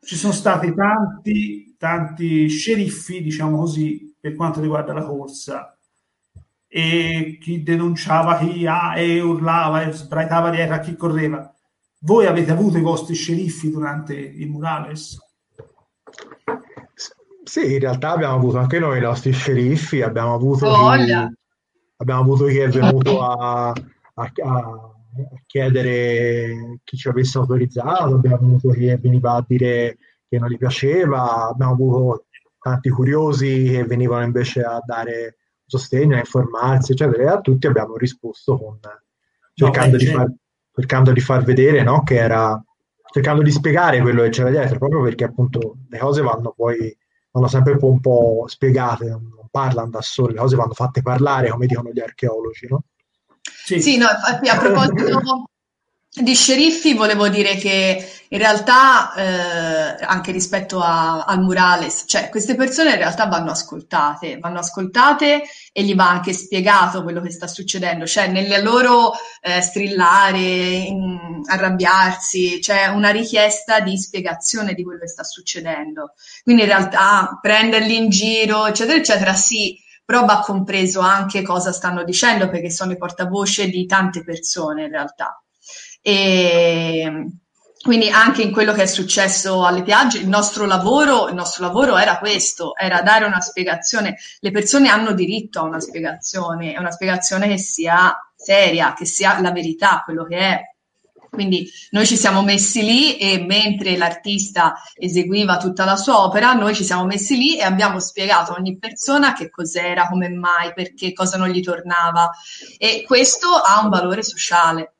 [0.01, 5.77] ci sono stati tanti, tanti sceriffi, diciamo così, per quanto riguarda la corsa
[6.67, 11.56] e chi denunciava chi ah, e urlava e sbraitava dietro a chi correva
[12.07, 15.17] voi avete avuto i vostri sceriffi durante il Murales?
[17.43, 21.11] Sì, in realtà abbiamo avuto anche noi i nostri sceriffi, abbiamo avuto, chi,
[21.97, 23.73] abbiamo avuto chi è venuto a, a,
[24.13, 24.91] a,
[25.45, 29.97] chiedere chi ci avesse autorizzato, abbiamo avuto chi veniva a dire
[30.29, 32.25] che non gli piaceva, abbiamo avuto
[32.57, 37.97] tanti curiosi che venivano invece a dare sostegno, a informarsi, eccetera, e a tutti abbiamo
[37.97, 38.79] risposto con,
[39.53, 40.35] cercando, no, di, certo.
[40.77, 42.63] Cercando di far vedere no, che era
[43.11, 46.95] cercando di spiegare quello che c'era dietro, proprio perché appunto le cose vanno poi
[47.31, 51.65] vanno sempre un po', spiegate, non parlano da sole, le cose vanno fatte parlare, come
[51.65, 52.83] dicono gli archeologi, no?
[53.41, 55.49] Sì, sì no, a proposito
[56.19, 62.55] di sceriffi volevo dire che in realtà eh, anche rispetto a, al murales, cioè queste
[62.55, 67.47] persone in realtà vanno ascoltate, vanno ascoltate e gli va anche spiegato quello che sta
[67.47, 74.99] succedendo, cioè nelle loro eh, strillare, in, arrabbiarsi, c'è una richiesta di spiegazione di quello
[74.99, 76.13] che sta succedendo.
[76.43, 82.03] Quindi in realtà prenderli in giro, eccetera, eccetera, sì, però va compreso anche cosa stanno
[82.03, 85.41] dicendo perché sono i portavoce di tante persone in realtà.
[86.07, 87.25] E
[87.81, 91.97] quindi anche in quello che è successo alle piagge, il nostro lavoro, il nostro lavoro
[91.97, 94.15] era questo, era dare una spiegazione.
[94.39, 99.41] Le persone hanno diritto a una spiegazione, è una spiegazione che sia seria, che sia
[99.41, 100.61] la verità, quello che è.
[101.29, 106.73] Quindi noi ci siamo messi lì e mentre l'artista eseguiva tutta la sua opera, noi
[106.73, 111.11] ci siamo messi lì e abbiamo spiegato a ogni persona che cos'era, come mai, perché,
[111.11, 112.31] cosa non gli tornava.
[112.77, 114.93] E questo ha un valore sociale.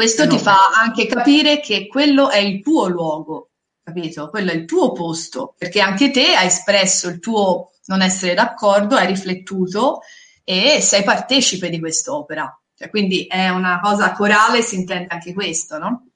[0.00, 3.50] Questo ti fa anche capire che quello è il tuo luogo,
[3.82, 4.30] capito?
[4.30, 8.96] Quello è il tuo posto, perché anche te hai espresso il tuo non essere d'accordo,
[8.96, 10.00] hai riflettuto
[10.42, 12.50] e sei partecipe di quest'opera.
[12.74, 16.06] Cioè, quindi è una cosa corale, si intende anche questo, no?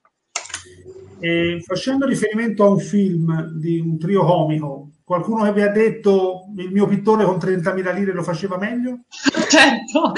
[1.19, 6.45] E facendo riferimento a un film di un trio comico, qualcuno che vi ha detto
[6.57, 9.01] il mio pittore con 30.000 lire lo faceva meglio?
[9.47, 10.11] Certo.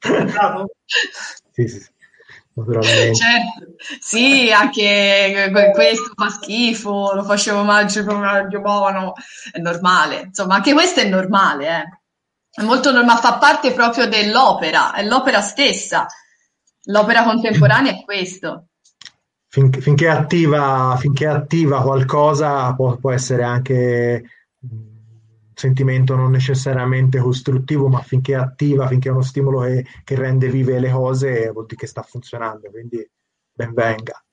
[0.00, 0.70] certo.
[1.52, 1.98] sì, sì
[2.60, 3.14] naturalmente.
[3.14, 3.74] Certo.
[3.98, 9.14] Sì, anche questo fa schifo, lo facevo mangiare come un buono,
[9.50, 10.22] è normale.
[10.26, 11.98] Insomma, anche questo è normale, eh.
[12.52, 16.06] È molto normale, fa parte proprio dell'opera, è l'opera stessa.
[16.84, 18.66] L'opera contemporanea è questo.
[19.48, 24.24] Fin, finché, attiva, finché attiva qualcosa può, può essere anche
[25.60, 30.48] sentimento non necessariamente costruttivo, ma finché è attiva, finché è uno stimolo che, che rende
[30.48, 33.06] vive le cose, vuol dire che sta funzionando, quindi
[33.52, 34.24] ben venga.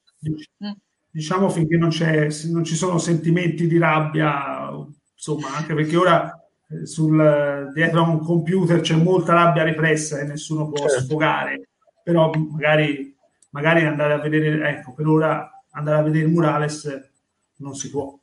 [1.10, 4.70] Diciamo finché non, non ci sono sentimenti di rabbia,
[5.14, 6.34] insomma, anche perché ora
[6.70, 11.04] eh, sul, dietro a un computer c'è molta rabbia repressa e nessuno può certo.
[11.04, 11.70] sfogare,
[12.04, 13.14] però magari,
[13.50, 17.12] magari andare a vedere, ecco, per ora andare a vedere il Murales
[17.58, 18.18] non si può.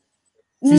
[0.67, 0.71] Mm,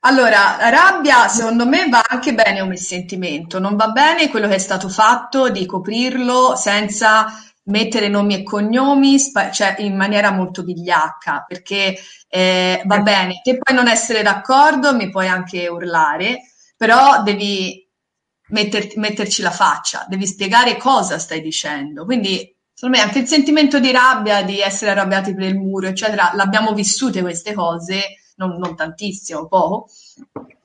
[0.00, 4.54] allora, allora, rabbia secondo me va anche bene come sentimento, non va bene quello che
[4.54, 7.26] è stato fatto di coprirlo senza
[7.64, 9.18] mettere nomi e cognomi,
[9.52, 11.96] cioè in maniera molto vigliacca, perché
[12.28, 16.42] eh, va bene, te puoi non essere d'accordo, mi puoi anche urlare,
[16.76, 17.84] però devi
[18.48, 22.04] metter, metterci la faccia, devi spiegare cosa stai dicendo.
[22.04, 26.32] Quindi, secondo me, anche il sentimento di rabbia, di essere arrabbiati per il muro, eccetera,
[26.34, 29.88] l'abbiamo vissute queste cose non, non tantissimo, poco,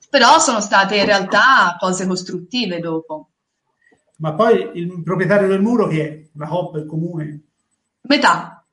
[0.08, 3.28] però sono state in realtà cose costruttive dopo.
[4.18, 6.22] Ma poi il proprietario del muro che è?
[6.34, 7.40] La Hop il comune?
[8.02, 8.64] Metà.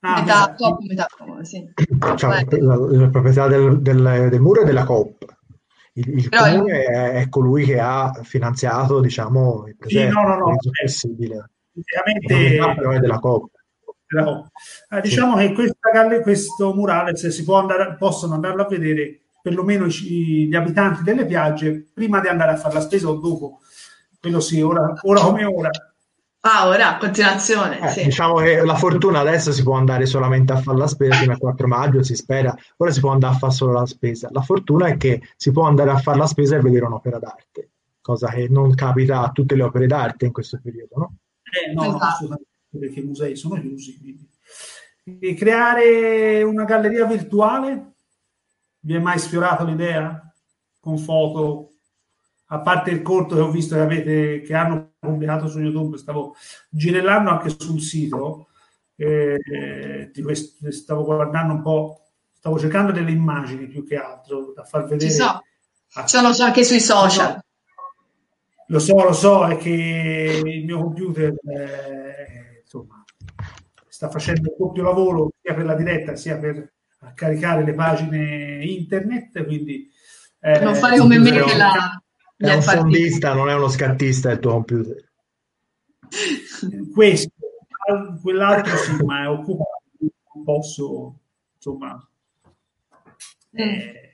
[0.00, 1.68] Ah, metà Coop, metà comune, sì.
[2.16, 5.36] Cioè, la, la, proprietà del, del, del, muro è della Coop.
[5.94, 6.90] Il, il comune io...
[6.90, 10.08] è, è, colui che ha finanziato, diciamo, il progetto.
[10.08, 10.56] Sì, no, no, no.
[10.82, 11.50] possibile.
[11.74, 12.74] Ovviamente...
[12.76, 13.18] Però è della
[14.08, 14.48] Coop.
[14.90, 15.46] Eh, diciamo sì.
[15.46, 21.02] che questa, questo murales si può andare, possono andarlo a vedere perlomeno i, gli abitanti
[21.02, 23.60] delle piagge prima di andare a fare la spesa o dopo.
[24.18, 25.70] Quello sì, ora, ora come ora.
[26.40, 27.80] Ah, ora, a continuazione.
[27.80, 28.04] Eh, sì.
[28.04, 31.38] Diciamo che la fortuna adesso si può andare solamente a fare la spesa fino al
[31.38, 34.28] 4 maggio, si spera, ora si può andare a fare solo la spesa.
[34.32, 37.70] La fortuna è che si può andare a fare la spesa e vedere un'opera d'arte,
[38.00, 41.12] cosa che non capita a tutte le opere d'arte in questo periodo, no?
[41.42, 42.40] Eh, no, esatto
[42.70, 43.98] perché i musei sono chiusi.
[43.98, 44.28] Quindi.
[45.20, 47.92] E creare una galleria virtuale?
[48.80, 50.32] Vi è mai sfiorato l'idea?
[50.80, 51.72] Con foto?
[52.50, 56.34] A parte il corto che ho visto che, avete, che hanno pubblicato su YouTube, stavo
[56.70, 58.48] girellando anche sul sito,
[58.96, 64.84] eh, questo, stavo guardando un po', stavo cercando delle immagini più che altro da far
[64.84, 65.10] vedere.
[65.10, 65.42] Ci so.
[66.06, 67.38] Sono anche sui social.
[68.68, 73.02] Lo so, lo so, è che il mio computer eh, insomma,
[73.88, 76.74] sta facendo il doppio lavoro sia per la diretta sia per
[77.14, 79.90] caricare le pagine internet, quindi
[80.40, 82.02] eh, non fare come me che la
[82.36, 85.10] è un fondista, non è uno scattista il tuo computer.
[86.92, 87.32] Questo,
[88.22, 91.18] quell'altro sì, ma è occupato, non posso,
[91.56, 92.08] insomma,
[93.56, 93.58] mm.
[93.60, 94.12] eh,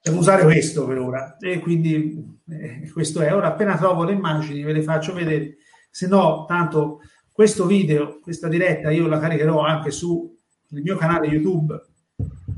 [0.00, 3.34] devo usare questo per ora e quindi eh, questo è.
[3.34, 5.56] Ora appena trovo le immagini ve le faccio vedere,
[5.90, 7.00] se no tanto
[7.42, 10.30] questo video, questa diretta io la caricherò anche sul
[10.68, 11.76] mio canale YouTube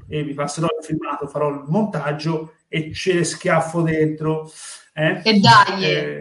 [0.06, 4.52] e vi passerò il filmato, farò il montaggio e ce le schiaffo dentro.
[4.92, 5.22] Eh?
[5.24, 5.84] E dai!
[5.84, 6.20] Eh,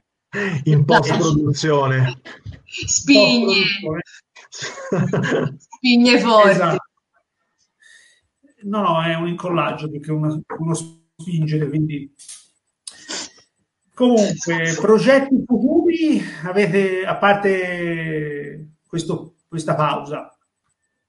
[0.63, 2.21] in post produzione.
[2.63, 3.65] Spigne.
[5.57, 6.49] Spigne forti.
[6.49, 6.87] Esatto.
[8.61, 12.15] No, no, è un incollaggio perché uno, uno spingere, quindi...
[13.95, 20.35] Comunque, progetti futuri avete, a parte questo, questa pausa,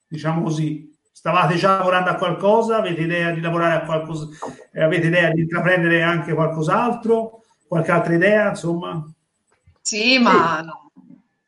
[0.06, 4.28] diciamo così, stavate già lavorando a qualcosa, avete idea di lavorare a qualcosa,
[4.74, 9.02] avete idea di intraprendere anche qualcos'altro, qualche altra idea, insomma?
[9.80, 10.66] Sì, ma sì.
[10.66, 10.90] No,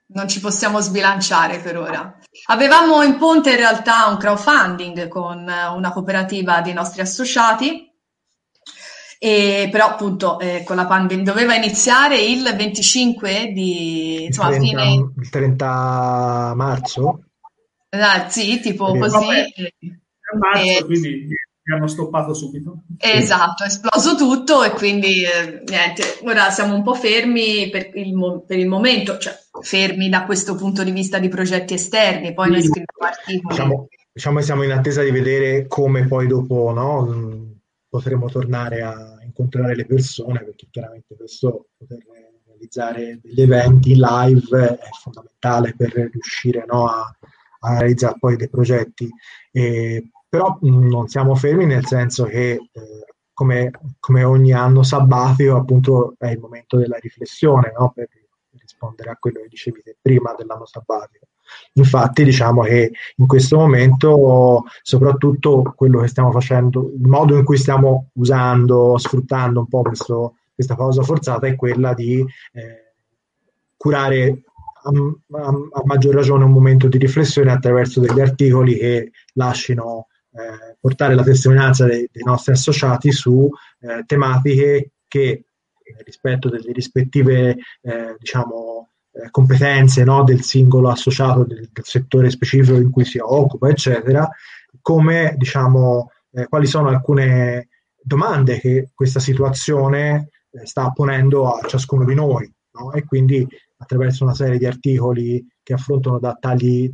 [0.07, 2.19] non ci possiamo sbilanciare per ora.
[2.47, 7.93] Avevamo in ponte in realtà un crowdfunding con una cooperativa dei nostri associati,
[9.19, 14.83] e però appunto eh, con la pandemia doveva iniziare il 25 di insomma, il 30,
[14.83, 15.13] fine...
[15.17, 17.25] il 30 marzo?
[17.91, 19.15] Ah, sì, tipo eh, così.
[19.15, 19.53] Vabbè,
[20.39, 20.85] marzo, e...
[20.85, 21.29] quindi
[21.67, 22.83] mi hanno stoppato subito.
[22.99, 28.15] Esatto, è esploso tutto e quindi eh, niente, ora siamo un po' fermi per il,
[28.15, 32.51] mo- per il, momento, cioè fermi da questo punto di vista di progetti esterni, poi
[32.51, 33.55] noi scriviamo articoli.
[33.55, 37.56] Diciamo, diciamo che siamo in attesa di vedere come poi dopo no,
[37.97, 41.99] potremo tornare a incontrare le persone, perché chiaramente questo poter
[42.45, 47.17] realizzare degli eventi live è fondamentale per riuscire no, a,
[47.61, 49.09] a realizzare poi dei progetti.
[49.51, 52.61] E però mh, non siamo fermi nel senso che eh,
[53.33, 57.93] come, come, ogni anno sabbatico appunto è il momento della riflessione no?
[57.95, 58.09] per
[58.59, 61.27] rispondere a quello che dicevi prima dell'anno sabbatico.
[61.75, 67.57] Infatti diciamo che in questo momento soprattutto quello che stiamo facendo, il modo in cui
[67.57, 72.93] stiamo usando, sfruttando un po' questo, questa pausa forzata è quella di eh,
[73.77, 74.43] curare
[74.83, 74.91] a,
[75.39, 81.15] a, a, maggior ragione un momento di riflessione attraverso degli articoli che lasciano eh, portare
[81.15, 83.49] la testimonianza dei, dei, nostri associati su
[83.81, 85.45] eh, tematiche che eh,
[86.05, 88.91] rispetto delle rispettive eh, diciamo,
[89.25, 94.29] eh, competenze no, del singolo associato del, del, settore specifico in cui si occupa, eccetera,
[94.81, 96.11] come diciamo,
[96.49, 97.69] quali sono alcune
[98.03, 100.29] domande che questa situazione
[100.65, 102.53] sta ponendo a ciascuno di noi.
[102.73, 102.93] No?
[102.93, 103.47] E quindi
[103.79, 106.91] attraverso una serie di articoli che affrontano da tagli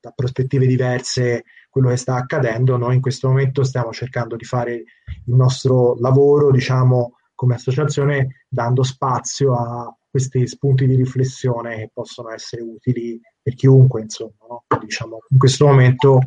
[0.00, 2.76] da prospettive diverse quello che sta accadendo.
[2.76, 8.82] Noi in questo momento stiamo cercando di fare il nostro lavoro, diciamo, come associazione, dando
[8.82, 14.46] spazio a questi spunti di riflessione che possono essere utili per chiunque, insomma.
[14.48, 14.64] No?
[14.80, 16.20] Diciamo, in questo momento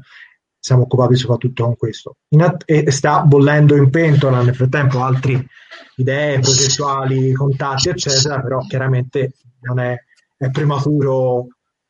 [0.59, 2.17] siamo occupati soprattutto con questo.
[2.37, 5.47] Att- e sta bollendo in pentola nel frattempo altre
[5.95, 9.97] idee progettuali, contatti, eccetera, però chiaramente non è,
[10.35, 11.47] è prematuro,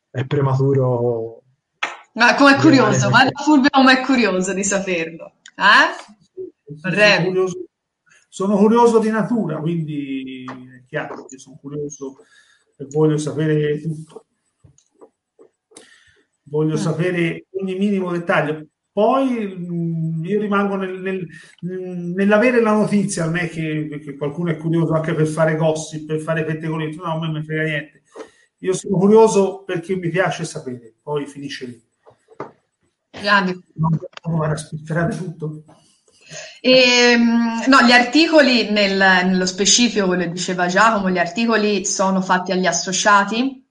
[0.08, 1.42] è prematuro
[2.12, 5.32] ma come è curioso, guarda Fulvio come è curioso di saperlo.
[5.56, 6.76] Eh?
[6.80, 7.64] Sono curioso,
[8.28, 10.44] sono curioso di natura, quindi
[10.88, 12.16] chiaro che sono curioso
[12.76, 14.24] e voglio sapere tutto.
[16.44, 16.78] Voglio mm.
[16.78, 18.66] sapere ogni minimo dettaglio.
[18.90, 21.28] Poi mm, io rimango nel, nel,
[21.60, 26.20] nell'avere la notizia, non è che, che, qualcuno è curioso anche per fare gossip, per
[26.20, 28.02] fare pettegolenti, no, a me non mi frega niente.
[28.58, 31.82] Io sono curioso perché mi piace sapere, poi finisce lì.
[33.10, 33.52] Grandi.
[33.74, 33.98] Non
[35.16, 35.62] tutto.
[36.60, 42.20] E, ehm, no, gli articoli nel, nello specifico, quello che diceva Giacomo, gli articoli sono
[42.20, 43.66] fatti agli associati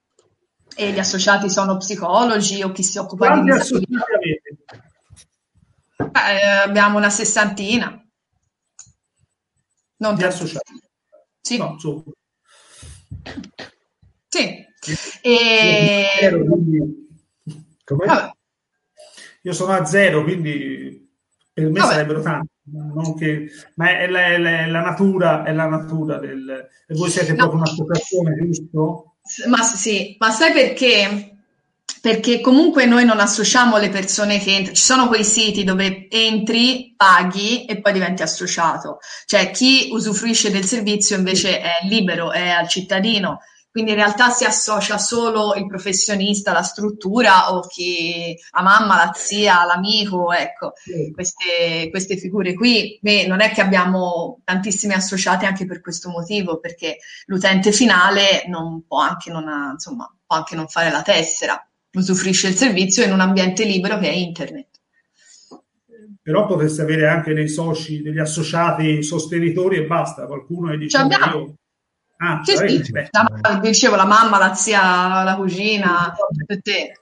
[0.75, 4.57] e gli associati sono psicologi o chi si occupa Quanti di associati avete?
[5.97, 8.01] Eh, abbiamo una sessantina.
[9.97, 10.79] Non di associati?
[11.41, 11.57] Sì.
[11.57, 12.03] No, so.
[14.27, 14.65] Sì.
[15.21, 16.29] E...
[19.41, 21.06] Io sono a zero, quindi
[21.57, 21.91] per me Vabbè.
[21.91, 22.49] sarebbero tanti.
[23.17, 26.67] Che, ma è la, è, la, è la, natura, è la natura del...
[26.87, 27.37] E voi siete no.
[27.37, 29.15] proprio un'associazione, giusto?
[29.47, 31.37] Ma sì, ma sai perché?
[31.99, 36.93] Perché comunque noi non associamo le persone che entrano, ci sono quei siti dove entri,
[36.95, 38.99] paghi e poi diventi associato.
[39.25, 43.39] Cioè chi usufruisce del servizio invece è libero, è al cittadino
[43.77, 49.11] quindi in realtà si associa solo il professionista, la struttura o chi, la mamma, la
[49.13, 51.11] zia, l'amico, ecco, sì.
[51.13, 52.97] queste, queste, figure qui.
[52.99, 56.97] Beh, non è che abbiamo tantissimi associati anche per questo motivo, perché
[57.27, 62.47] l'utente finale non può anche non, ha, insomma, può anche non fare la tessera, usufruisce
[62.47, 64.69] il servizio in un ambiente libero che è internet.
[66.19, 71.37] però potreste avere anche dei soci, degli associati sostenitori e basta, qualcuno Ci abbiamo.
[71.37, 71.53] io...
[72.19, 76.15] Ah, Sì, sì, la- dicevo la mamma, la zia, la cugina,
[76.47, 77.01] tutte,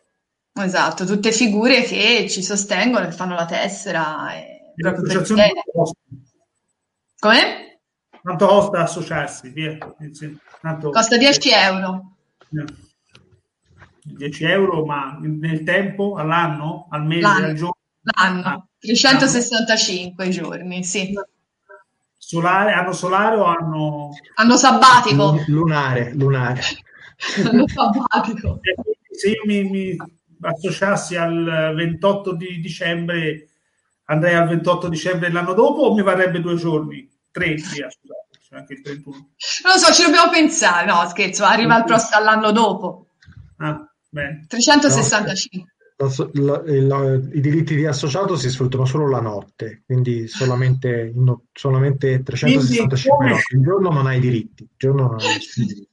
[0.54, 4.34] esatto, tutte figure che ci sostengono, che fanno la tessera.
[4.34, 6.22] E proprio quanto costano?
[7.20, 7.80] Come?
[8.22, 9.50] Quanto costa associarsi?
[9.50, 9.78] Via.
[10.62, 12.18] Tanto- Costa 10 euro.
[12.52, 12.66] Eh,
[14.04, 17.46] 10 euro, ma nel tempo, all'anno, al mese, L'anno.
[17.46, 17.78] al giorno?
[18.02, 18.68] L'anno, Ah.
[18.80, 21.14] 365 giorni, sì.
[22.28, 24.10] Solare, hanno solare o hanno...
[24.36, 26.60] Anno sabbatico, Lunare, lunare.
[27.46, 28.60] anno sabbatico.
[29.12, 29.96] Se io mi, mi
[30.42, 33.50] associassi al 28 di dicembre,
[34.06, 37.08] andrei al 28 dicembre dell'anno dopo o mi varrebbe due giorni?
[37.30, 39.16] Tre, via, scusate, anche il 31.
[39.16, 43.10] Non lo so, ci dobbiamo pensare, no scherzo, arriva il prossimo all'anno dopo,
[43.58, 44.46] Ah, bene.
[44.48, 45.30] 365.
[45.30, 51.12] La so- la- la- I diritti di associato si sfruttano solo la notte, quindi solamente,
[51.16, 53.56] no- solamente 365 Quindi, notti.
[53.56, 55.90] Il giorno non hai diritti, il giorno non hai diritto.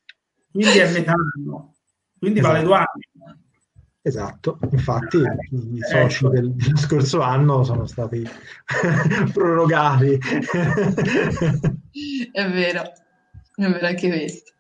[0.50, 1.74] Quindi è metà anno,
[2.18, 2.52] quindi Esatto.
[2.54, 3.36] vale due anni.
[4.04, 6.08] Esatto, infatti i Ecco.
[6.10, 8.26] soci del, dello scorso anno sono stati
[9.32, 10.18] prorogati.
[12.32, 14.50] È vero, è vero anche questo.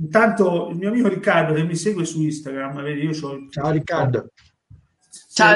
[0.00, 3.70] Intanto il mio amico Riccardo che mi segue su Instagram, vedi, io c'ho il- Ciao
[3.70, 4.30] Riccardo.
[5.38, 5.54] Ciao,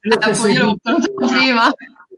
[0.00, 1.72] video conosciuto prima.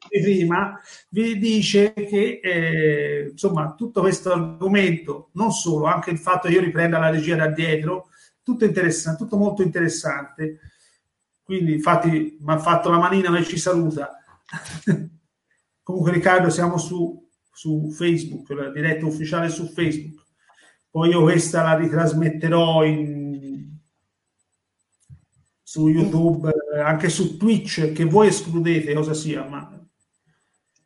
[0.08, 0.80] prima,
[1.10, 6.62] vi dice che eh, insomma tutto questo argomento, non solo, anche il fatto che io
[6.62, 8.06] riprenda la regia da dietro,
[8.42, 10.60] tutto interessante, tutto molto interessante.
[11.42, 14.16] Quindi, infatti, mi ha fatto la manina che ci saluta.
[15.82, 20.24] Comunque, Riccardo, siamo su, su Facebook, la diretta ufficiale su Facebook.
[20.88, 23.25] Poi io questa la ritrasmetterò in,
[25.68, 29.68] su YouTube, eh, anche su Twitch, che voi escludete cosa sia, ma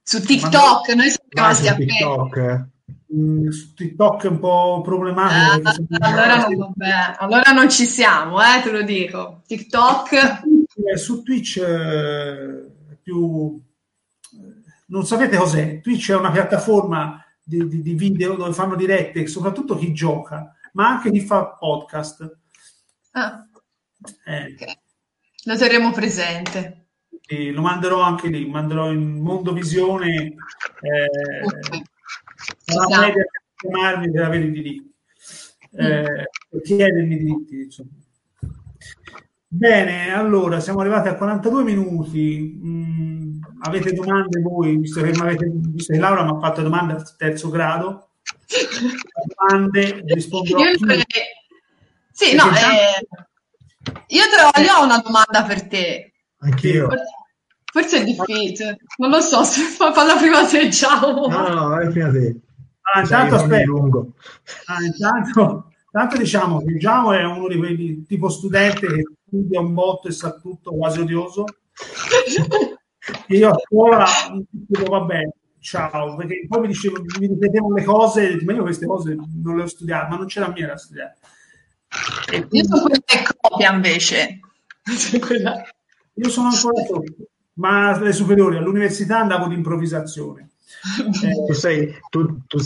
[0.02, 1.74] Su TikTok, noi siamo rimasti su.
[1.74, 2.36] TikTok.
[2.38, 3.14] eh.
[3.14, 5.68] mh, su TikTok è un po' problematico.
[5.68, 6.72] Ah, allora, non,
[7.18, 9.42] allora non ci siamo, eh, te lo dico.
[9.46, 10.40] TikTok,
[10.96, 13.62] su Twitch eh, è più
[14.86, 19.76] non sapete cos'è Twitch è una piattaforma di, di- di video dove fanno dirette soprattutto
[19.76, 22.36] chi gioca ma anche chi fa podcast
[23.12, 23.46] ah,
[24.24, 24.56] Eh,
[25.44, 26.86] lo terremo presente.
[27.26, 30.14] e lo manderò anche lì manderò in Mondovisione
[30.80, 31.70] eh, Ok.
[31.70, 33.24] Ci sarà media
[33.56, 34.94] chiamarmi per avere i diritti
[35.72, 37.90] eh, per chiedermi i diritti insomma.
[39.52, 42.60] Bene, allora siamo arrivati a 42 minuti.
[42.64, 47.16] Mm, avete domande voi, visto che, m'avete- visto che Laura mi ha fatto domande al
[47.16, 48.10] terzo grado?
[49.50, 50.60] Domande, risponderò.
[50.60, 50.74] Io,
[52.12, 53.06] sì, no, eh,
[54.08, 56.12] io, te lo- io ho una domanda per te.
[56.38, 56.86] Anch'io.
[56.88, 57.04] Forse,
[57.72, 61.28] forse è difficile, non lo so, se fa- falla prima te, ciao.
[61.28, 62.36] No, no, vai prima te.
[62.92, 63.64] Ah, Sai, intanto aspetta.
[63.64, 64.12] lungo.
[64.66, 69.74] Ah, intanto, intanto diciamo che Giamo è uno di quelli tipo studente che studia un
[69.74, 71.44] botto e sa tutto, quasi odioso.
[73.28, 74.06] Io a scuola
[74.50, 75.20] dicevo vabbè,
[75.60, 79.62] ciao, perché poi mi dicevo, mi ripetevano le cose, ma io queste cose non le
[79.62, 81.16] ho studiate, ma non c'era mia da studiare.
[82.50, 84.40] Io sono quella che copia invece.
[86.14, 87.04] Io sono ancora sotto,
[87.54, 90.50] ma alle superiori, all'università andavo di improvvisazione.
[91.22, 92.58] Eh, Tu sei, tu, tu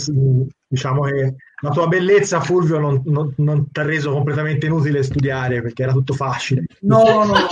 [0.67, 5.61] diciamo che la tua bellezza, Fulvio, non, non, non ti ha reso completamente inutile studiare
[5.61, 6.65] perché era tutto facile.
[6.81, 7.47] no, no, no, no.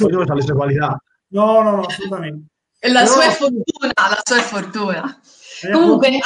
[0.00, 1.02] Ognuno ha le sue qualità.
[1.28, 2.46] No, no, no, assolutamente.
[2.78, 5.20] E la Però- sua è fortuna, la sua è fortuna.
[5.62, 6.18] Eh, Comunque,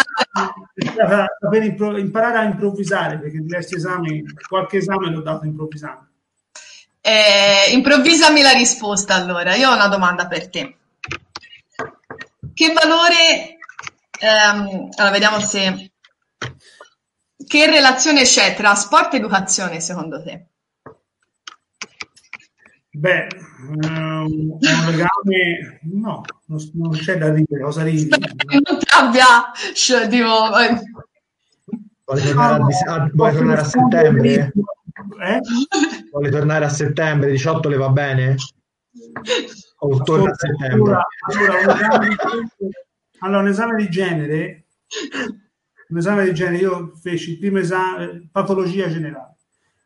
[1.41, 6.09] saper impro- imparare a improvvisare perché diversi esami, qualche esame l'ho dato improvvisando.
[7.01, 9.55] Eh, improvvisami la risposta allora.
[9.55, 10.77] Io ho una domanda per te.
[12.55, 13.59] Che valore,
[14.21, 15.93] ehm, allora vediamo se,
[17.47, 20.47] che relazione c'è tra sport e educazione secondo te?
[22.97, 23.31] Beh, è
[23.87, 28.09] un legame, no, non, non c'è da ridere, cosa ridi?
[28.09, 30.81] Che non ti abbia, sh- tipo, eh,
[32.05, 34.53] Vuole tornare, a, dis- a- vuole tornare a settembre?
[35.23, 35.41] Eh?
[36.13, 37.31] Vuole tornare a settembre?
[37.31, 38.37] 18 le va bene?
[39.79, 40.79] O torna a settembre?
[40.79, 42.17] Allora, allora, un esame di,
[43.19, 44.65] allora, un esame di genere,
[45.89, 49.34] un esame di genere, io feci il primo esame, patologia generale.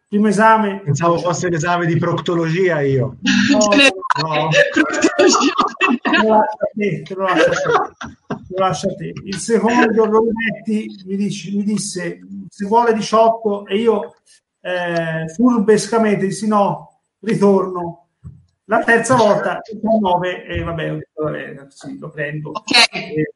[0.09, 3.19] Primo esame, Pensavo fosse l'esame di proctologia io.
[3.51, 3.59] No,
[4.23, 4.49] no.
[4.49, 4.87] te lo
[5.25, 5.53] lascio
[6.57, 9.13] a te, lo lascio a te, te lo lascio a te.
[9.25, 14.15] Il secondo Rovinetti mi, dice- mi disse se vuole 18 e io
[14.63, 18.09] eh, furbescamente dissi no, ritorno
[18.65, 19.61] La terza volta,
[20.01, 22.51] 9, e vabbè, vabbè, sì, lo prendo.
[22.53, 23.33] Ok, eh,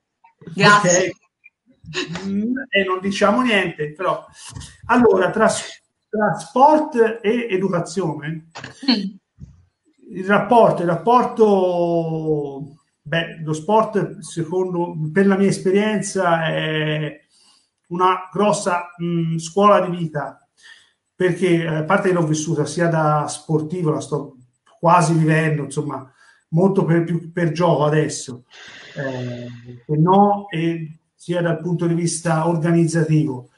[0.55, 0.91] grazie.
[0.91, 1.12] Okay.
[2.27, 4.25] Mm, e non diciamo niente, però.
[4.87, 5.49] Allora, tra,
[6.13, 8.49] tra sport e educazione,
[10.11, 17.19] il rapporto, il rapporto, beh, lo sport, secondo, per la mia esperienza, è
[17.89, 20.47] una grossa mh, scuola di vita,
[21.15, 24.37] perché a parte che l'ho vissuta sia da sportivo, la sto
[24.79, 26.13] quasi vivendo, insomma,
[26.49, 28.45] molto per, più per gioco adesso,
[28.97, 29.49] eh,
[29.87, 33.49] e no, e sia dal punto di vista organizzativo.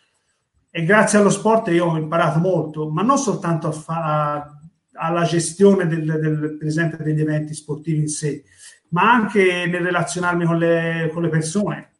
[0.76, 4.58] E grazie allo sport io ho imparato molto, ma non soltanto a fa-
[4.94, 8.42] alla gestione del, del, per esempio degli eventi sportivi in sé,
[8.88, 11.92] ma anche nel relazionarmi con le, con le persone.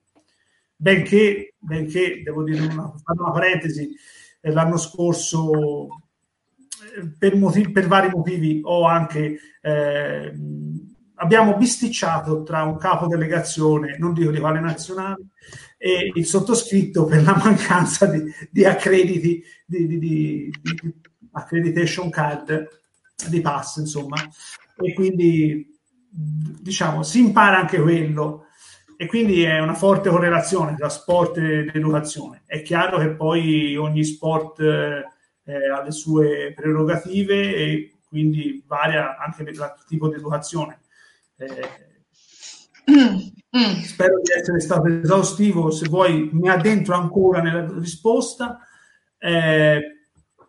[0.74, 3.94] Benché, benché, devo dire una, una parentesi,
[4.40, 5.86] eh, l'anno scorso
[7.16, 10.32] per, motivi, per vari motivi o anche eh,
[11.14, 15.26] abbiamo bisticciato tra un capo delegazione, non dico di quale nazionale,
[15.84, 20.52] e il sottoscritto per la mancanza di, di accrediti, di, di, di,
[21.32, 22.66] accreditation card,
[23.28, 24.16] di pass, insomma.
[24.78, 25.78] E quindi
[26.08, 28.46] diciamo si impara anche quello
[28.96, 32.44] e quindi è una forte correlazione tra sport ed educazione.
[32.46, 35.04] È chiaro che poi ogni sport eh,
[35.70, 40.80] ha le sue prerogative e quindi varia anche il tipo di educazione.
[41.36, 41.92] Eh.
[43.84, 48.58] Spero di essere stato esaustivo, se vuoi mi addentro ancora nella risposta,
[49.18, 49.80] eh,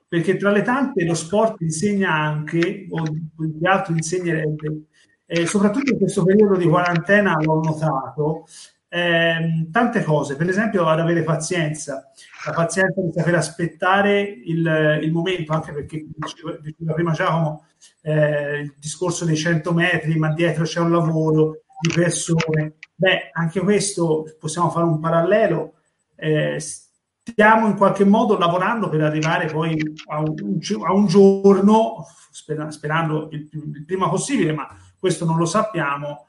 [0.08, 3.04] perché tra le tante lo sport insegna anche, o
[3.38, 4.86] di altro insegnerebbe,
[5.28, 8.46] eh, soprattutto in questo periodo di quarantena l'ho notato,
[8.88, 12.10] eh, tante cose, per esempio ad avere pazienza,
[12.46, 16.58] la pazienza di saper aspettare il, il momento, anche perché diceva
[16.94, 17.66] prima Giacomo
[18.02, 22.78] eh, il discorso dei 100 metri, ma dietro c'è un lavoro di persone.
[22.96, 25.74] Beh, anche questo possiamo fare un parallelo.
[26.16, 33.30] Eh, stiamo in qualche modo lavorando per arrivare poi a un, a un giorno, sperando
[33.32, 34.68] il, il prima possibile, ma
[35.00, 36.28] questo non lo sappiamo,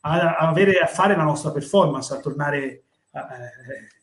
[0.00, 2.82] a, avere a fare la nostra performance, a tornare eh,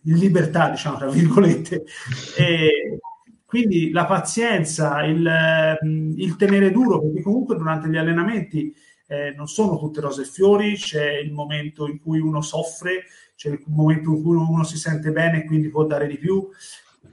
[0.04, 1.84] in libertà, diciamo, tra virgolette.
[2.38, 3.00] E
[3.46, 5.78] quindi la pazienza, il,
[6.18, 8.76] il, tenere duro, perché comunque durante gli allenamenti
[9.08, 13.50] eh, non sono tutte rose e fiori, c'è il momento in cui uno soffre, c'è
[13.50, 16.48] il momento in cui uno si sente bene e quindi può dare di più.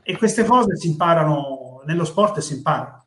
[0.03, 3.07] E queste cose si imparano, nello sport si imparano.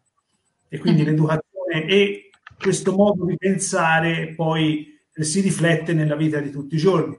[0.67, 1.11] E quindi mm-hmm.
[1.11, 7.17] l'educazione e questo modo di pensare poi si riflette nella vita di tutti i giorni.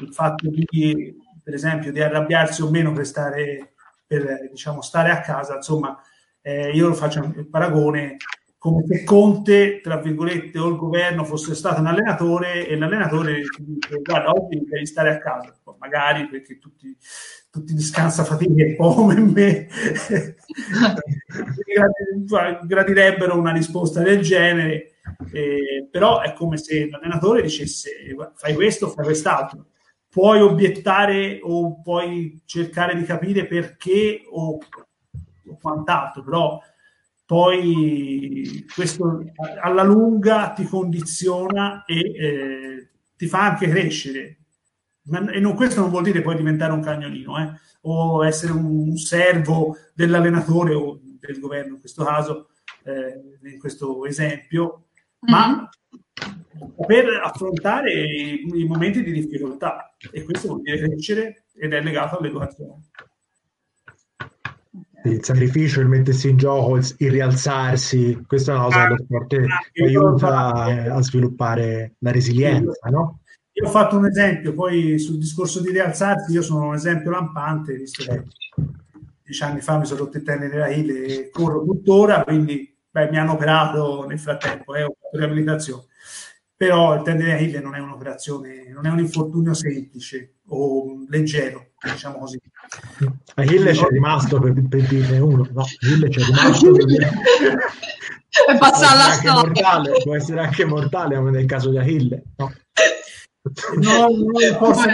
[0.00, 3.74] Il fatto di, per esempio, di arrabbiarsi o meno per stare,
[4.06, 6.00] per, diciamo, stare a casa, insomma,
[6.40, 8.16] eh, io faccio il paragone
[8.58, 14.00] come se Conte, tra virgolette, o il governo fosse stato un allenatore e l'allenatore dice
[14.02, 16.96] guarda, oggi devi stare a casa, magari perché tutti,
[17.50, 19.68] tutti di scansa fatica e po' come me
[22.66, 24.98] gradirebbero una risposta del genere
[25.32, 27.90] eh, però è come se l'allenatore dicesse
[28.34, 29.66] fai questo, fai quest'altro.
[30.08, 36.58] Puoi obiettare o puoi cercare di capire perché o, o quant'altro, però
[37.28, 39.22] poi questo
[39.60, 44.38] alla lunga ti condiziona e eh, ti fa anche crescere.
[45.08, 47.52] Ma, e non, questo non vuol dire poi diventare un cagnolino eh,
[47.82, 52.48] o essere un, un servo dell'allenatore o del governo in questo caso,
[52.84, 54.86] eh, in questo esempio,
[55.28, 56.86] ma mm-hmm.
[56.86, 62.16] per affrontare i, i, momenti di difficoltà e questo vuol dire crescere ed è legato
[62.16, 62.84] all'educazione.
[65.04, 68.96] Il sacrificio, il mettersi in gioco, il, il rialzarsi, questa è una cosa che lo
[69.04, 70.54] sport ah, aiuta
[70.94, 73.20] a sviluppare la resilienza, no?
[73.52, 77.74] Io ho fatto un esempio, poi sul discorso di rialzarsi, io sono un esempio lampante,
[77.74, 78.24] visto che
[79.22, 83.18] dieci anni fa mi sono rotto il tenere della e corro tuttora, quindi beh, mi
[83.18, 85.82] hanno operato nel frattempo, eh, ho fatto riabilitazione.
[86.58, 92.18] Però il tendine Achille non è un'operazione, non è un infortunio semplice o leggero, diciamo
[92.18, 92.36] così.
[93.36, 97.10] Achille c'è rimasto per, per dirne uno, no, Achille c'è rimasto per dire...
[98.48, 99.40] è passata la storia.
[99.40, 102.52] Mortale, può essere anche mortale come nel caso di Achille, no?
[103.76, 104.88] No, non posso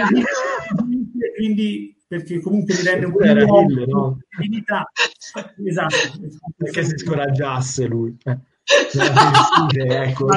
[1.35, 4.19] quindi perché comunque mi rende un po' di no?
[5.65, 5.95] esatto,
[6.57, 8.37] perché si scoraggiasse lui eh.
[9.77, 10.27] ecco,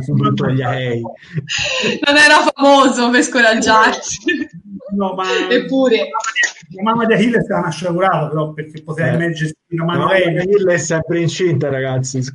[0.00, 1.00] soprattutto gli aerei.
[1.00, 4.48] Non era famoso per scoraggiarsi.
[4.96, 6.08] No, ma eppure
[6.72, 9.14] la mamma di Achille stava una sciagurata però perché poteva eh.
[9.14, 10.38] immergersi una mano lei.
[10.38, 12.22] Achille è sempre incinta, ragazzi,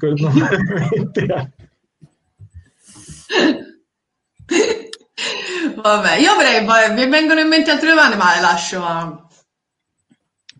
[5.75, 6.63] Vabbè, io avrei,
[6.93, 9.24] mi vengono in mente altre domande, ma le lascio a...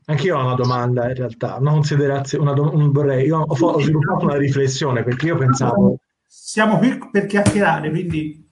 [0.06, 4.26] Anch'io ho una domanda in realtà, una considerazione, una do- vorrei, io ho, ho sviluppato
[4.26, 6.00] una riflessione perché io pensavo...
[6.28, 8.44] Siamo qui per chiacchierare, quindi...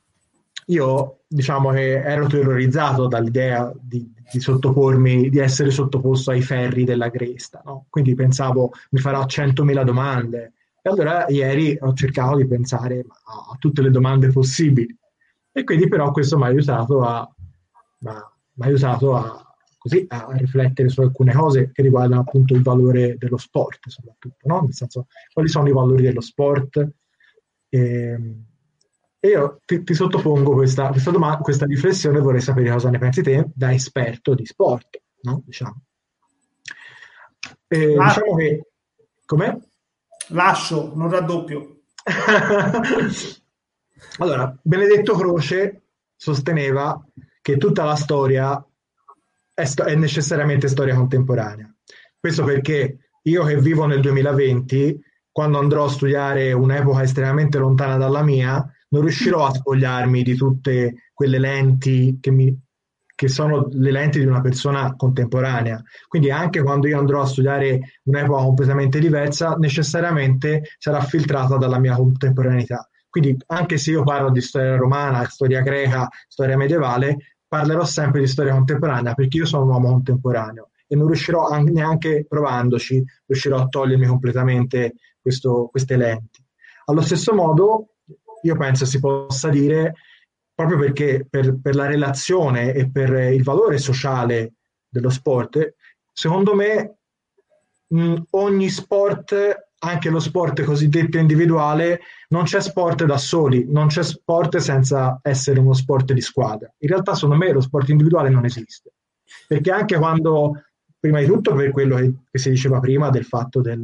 [0.68, 7.12] Io diciamo che ero terrorizzato dall'idea di, di sottopormi, di essere sottoposto ai ferri della
[7.12, 7.86] cresta, no?
[7.90, 10.54] quindi pensavo mi farò 100.000 domande.
[10.82, 14.98] E allora ieri ho cercato di pensare a, a tutte le domande possibili
[15.52, 17.30] e quindi però questo mi ha aiutato a,
[18.00, 19.43] mi ha aiutato a,
[19.84, 24.62] così, a riflettere su alcune cose che riguardano appunto il valore dello sport, soprattutto, no?
[24.62, 26.78] nel senso quali sono i valori dello sport.
[27.68, 28.46] E, ehm,
[29.20, 33.22] e io ti, ti sottopongo questa, questa, domanda, questa riflessione, vorrei sapere cosa ne pensi
[33.22, 35.44] te da esperto di sport, no?
[35.46, 35.82] diciamo.
[37.68, 38.68] E, ah, diciamo che...
[39.26, 39.58] Com'è?
[40.30, 41.82] Lascio, non raddoppio.
[44.20, 47.04] Allora, Benedetto Croce sosteneva
[47.42, 48.64] che tutta la storia
[49.54, 51.72] è, sto- è, necessariamente storia contemporanea.
[52.20, 55.00] Questo perché io che vivo nel 2020,
[55.32, 61.10] quando andrò a studiare un'epoca estremamente lontana dalla mia, non riuscirò a spogliarmi di tutte
[61.14, 62.56] quelle lenti che, mi,
[63.16, 65.82] che sono le lenti di una persona contemporanea.
[66.08, 71.96] Quindi anche quando io andrò a studiare un'epoca completamente diversa, necessariamente sarà filtrata dalla mia
[71.96, 72.88] contemporaneità.
[73.10, 78.26] Quindi anche se io parlo di storia romana, storia greca, storia medievale, parlerò sempre di
[78.26, 83.68] storia contemporanea perché io sono un uomo contemporaneo e non riuscirò neanche provandoci, riuscirò a
[83.68, 86.44] togliermi completamente questo, queste lenti.
[86.86, 87.98] Allo stesso modo,
[88.42, 89.94] io penso si possa dire,
[90.56, 94.54] proprio perché per, per la relazione e per il valore sociale
[94.90, 95.76] dello sport,
[96.12, 96.98] secondo me
[97.86, 99.36] mh, ogni sport
[99.84, 102.02] anche lo sport cosiddetto individuale,
[102.34, 106.74] non c'è sport da soli, non c'è sport senza essere uno sport di squadra.
[106.80, 108.92] In realtà, secondo me, lo sport individuale non esiste.
[109.48, 110.64] Perché anche quando,
[111.00, 113.84] prima di tutto per quello che, che si diceva prima del fatto, del,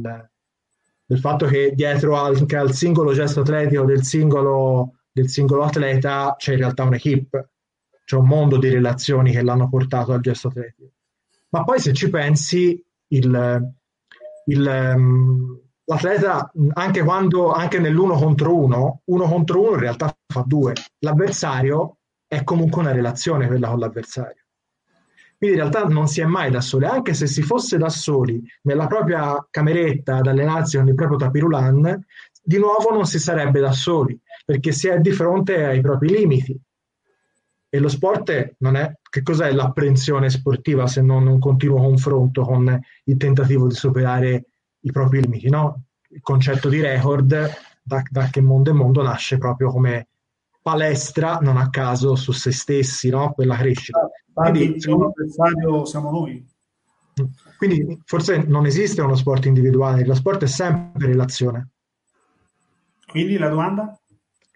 [1.06, 6.52] del fatto che dietro anche al singolo gesto atletico del singolo, del singolo atleta c'è
[6.52, 7.50] in realtà un'equipe,
[8.04, 10.90] c'è un mondo di relazioni che l'hanno portato al gesto atletico.
[11.50, 13.72] Ma poi se ci pensi, il,
[14.46, 15.60] il, um,
[15.90, 20.72] l'atleta anche quando anche nell'uno contro uno, uno contro uno in realtà fa due.
[21.00, 21.96] L'avversario
[22.28, 24.36] è comunque una relazione quella con l'avversario.
[25.36, 28.40] Quindi in realtà non si è mai da soli, anche se si fosse da soli
[28.62, 32.04] nella propria cameretta ad allenarsi con il proprio tapirulan,
[32.42, 36.60] di nuovo non si sarebbe da soli, perché si è di fronte ai propri limiti.
[37.72, 42.80] E lo sport non è che cos'è l'apprensione sportiva se non un continuo confronto con
[43.04, 44.49] il tentativo di superare
[44.80, 45.48] i propri limiti.
[45.48, 45.84] No?
[46.08, 47.26] Il concetto di record,
[47.82, 50.08] da, da, che mondo è mondo, nasce proprio come
[50.62, 53.32] palestra, non a caso, su se stessi, no?
[53.34, 54.08] per la crescita.
[54.32, 56.46] Quindi, il primo avversario siamo noi.
[57.56, 61.68] Quindi forse non esiste uno sport individuale, lo sport è sempre relazione.
[63.06, 63.98] Quindi la domanda?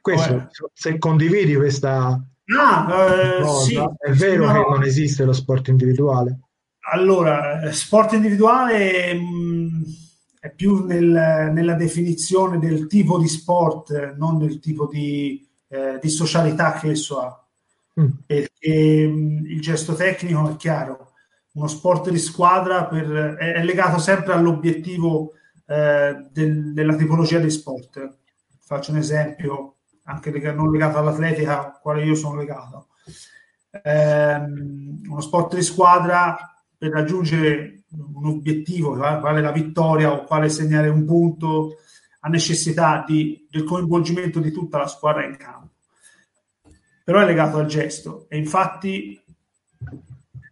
[0.00, 2.22] Questo, se condividi questa
[2.58, 4.68] ah, eh, cosa, sì, è vero sì, che no.
[4.68, 6.40] non esiste lo sport individuale.
[6.92, 9.82] Allora, eh, sport individuale mh, mm,
[10.44, 16.10] è più nel, nella definizione del tipo di sport, non del tipo di, eh, di
[16.10, 17.48] socialità che esso ha.
[17.98, 18.10] Mm.
[18.26, 21.12] Perché mh, mm, il gesto tecnico è chiaro,
[21.52, 25.32] uno sport di squadra per, è, è, legato sempre all'obiettivo
[25.64, 28.18] eh, del, della tipologia di sport.
[28.60, 32.88] Faccio un esempio, anche leg- non legato all'atletica, a quale io sono legato.
[33.82, 36.53] Eh, uno sport di squadra
[36.84, 41.78] per raggiungere un obiettivo, quale la vittoria o quale segnare un punto,
[42.20, 45.70] ha necessità di, del coinvolgimento di tutta la squadra in campo.
[47.02, 49.18] Però è legato al gesto e infatti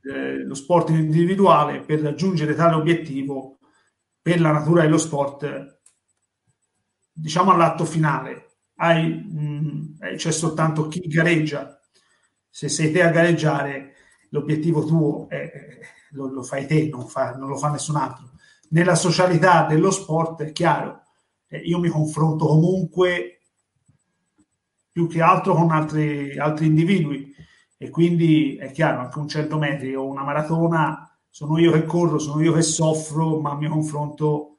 [0.05, 3.59] eh, lo sport individuale per raggiungere tale obiettivo,
[4.23, 5.81] per la natura dello sport,
[7.13, 11.79] diciamo all'atto finale, hai, mh, eh, c'è soltanto chi gareggia.
[12.49, 13.95] Se sei te a gareggiare,
[14.31, 15.51] l'obiettivo tuo è,
[16.13, 18.31] lo, lo fai te, non, fa, non, lo fa nessun altro.
[18.71, 21.03] Nella socialità dello sport è chiaro,
[21.49, 23.41] eh, io mi confronto comunque
[24.91, 27.35] più che altro con altri, altri individui
[27.77, 32.19] e quindi è chiaro, anche un 100 metri o una maratona sono io che corro,
[32.19, 34.59] sono io che soffro, ma mi confronto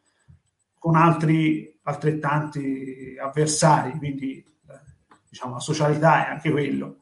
[0.80, 4.80] con altri altrettanti avversari, quindi eh,
[5.30, 6.98] diciamo la socialità è anche quello.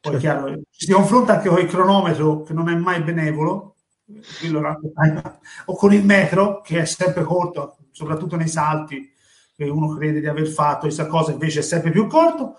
[0.00, 0.44] Poi certo.
[0.44, 3.71] chiaro, ci si confronta anche con il cronometro che non è mai benevolo,
[5.66, 9.10] o con il metro che è sempre corto, soprattutto nei salti
[9.54, 12.56] che uno crede di aver fatto questa cosa invece è sempre più corto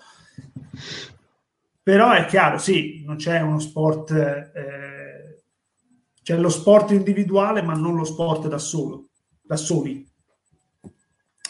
[1.82, 5.44] Però è chiaro, sì, non c'è uno sport, eh,
[6.22, 9.10] c'è lo sport individuale, ma non lo sport da solo,
[9.42, 10.06] da soli.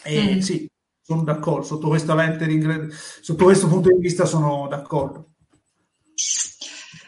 [0.03, 0.39] E mm.
[0.39, 0.69] sì,
[1.01, 1.87] sono d'accordo, sotto,
[3.21, 5.34] sotto questo punto di vista sono d'accordo.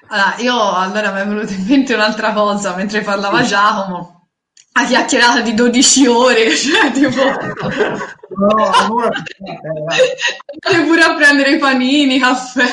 [0.09, 4.29] Allora, io allora mi è venuta in mente un'altra cosa mentre parlava Giacomo.
[4.73, 7.23] A chiacchierata di 12 ore, cioè tipo...
[7.23, 9.09] No, allora...
[9.09, 12.69] Andate pure a prendere i panini, caffè.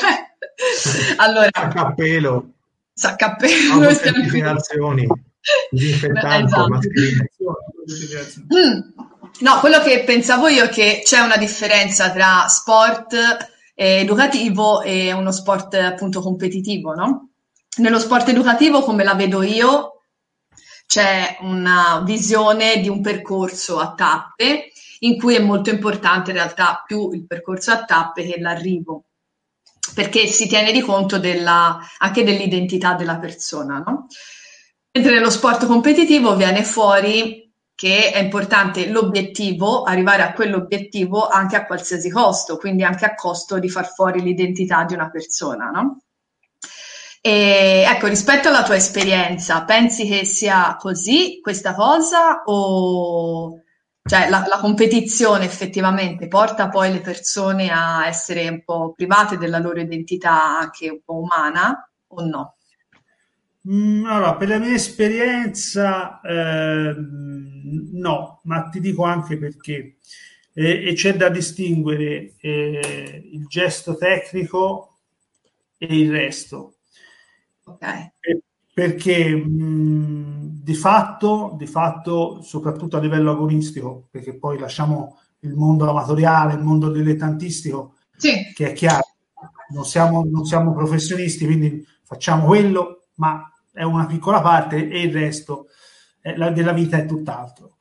[1.17, 1.49] Allora...
[1.51, 2.49] Saccappelo.
[2.93, 3.93] Saccappelo.
[3.95, 5.07] Certificazioni.
[5.71, 6.79] Disinfettante, esatto.
[8.53, 8.79] Mm.
[9.39, 15.31] No, quello che pensavo io è che c'è una differenza tra sport educativo e uno
[15.31, 17.29] sport appunto competitivo, no?
[17.77, 20.01] Nello sport educativo, come la vedo io,
[20.87, 26.83] c'è una visione di un percorso a tappe in cui è molto importante in realtà
[26.85, 29.05] più il percorso a tappe che l'arrivo,
[29.93, 34.07] perché si tiene di conto della, anche dell'identità della persona, no?
[34.91, 37.44] Mentre nello sport competitivo viene fuori
[37.75, 43.59] che è importante l'obiettivo, arrivare a quell'obiettivo anche a qualsiasi costo, quindi anche a costo
[43.59, 45.99] di far fuori l'identità di una persona, no?
[47.21, 53.59] E, ecco, rispetto alla tua esperienza, pensi che sia così questa cosa o
[54.07, 59.57] cioè la, la competizione effettivamente porta poi le persone a essere un po' private della
[59.57, 62.54] loro identità anche un po' umana o no?
[63.67, 66.95] Mm, allora, per la mia esperienza, eh,
[67.91, 69.97] no, ma ti dico anche perché.
[70.53, 74.99] Eh, e c'è da distinguere eh, il gesto tecnico
[75.77, 76.71] e il resto.
[77.67, 78.11] Okay.
[78.71, 85.89] perché mh, di, fatto, di fatto, soprattutto a livello agonistico, perché poi lasciamo il mondo
[85.89, 88.51] amatoriale, il mondo dilettantistico, sì.
[88.53, 89.15] che è chiaro,
[89.73, 95.13] non siamo, non siamo professionisti, quindi facciamo quello, ma è una piccola parte e il
[95.13, 95.67] resto
[96.21, 97.77] eh, la, della vita è tutt'altro.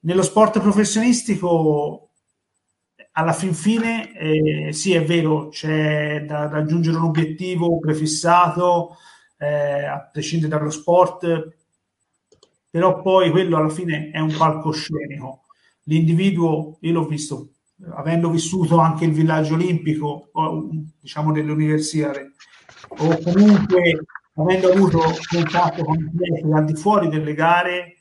[0.00, 2.10] Nello sport professionistico,
[3.12, 8.96] alla fin fine, eh, sì, è vero, c'è da raggiungere un obiettivo prefissato,
[9.38, 11.56] eh, a prescindere dallo sport,
[12.68, 15.44] però poi quello alla fine è un palcoscenico.
[15.84, 17.50] L'individuo, io l'ho visto,
[17.94, 20.30] avendo vissuto anche il villaggio olimpico,
[21.00, 22.12] diciamo delle università,
[22.88, 24.04] o comunque
[24.42, 27.94] avendo avuto contatto con i clienti al di fuori delle gare,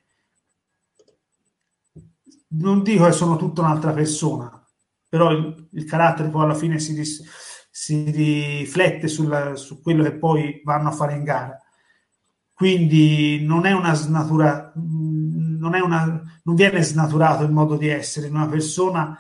[2.52, 4.66] non dico che sono tutta un'altra persona,
[5.08, 7.04] però il, il carattere poi alla fine si,
[7.70, 11.60] si riflette sulla, su quello che poi vanno a fare in gara.
[12.54, 18.28] Quindi non è una snatura, non, è una, non viene snaturato il modo di essere
[18.28, 19.18] di una persona,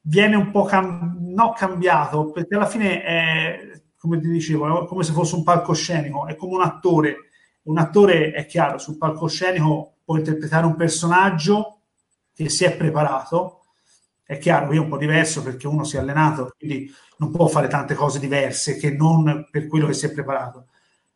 [0.00, 3.71] viene un po' cam- no cambiato, perché alla fine è,
[4.02, 7.28] come ti dicevo, è come se fosse un palcoscenico, è come un attore.
[7.62, 11.82] Un attore è chiaro, sul palcoscenico può interpretare un personaggio
[12.34, 13.60] che si è preparato.
[14.24, 17.46] È chiaro, qui è un po' diverso perché uno si è allenato, quindi non può
[17.46, 20.66] fare tante cose diverse che non per quello che si è preparato.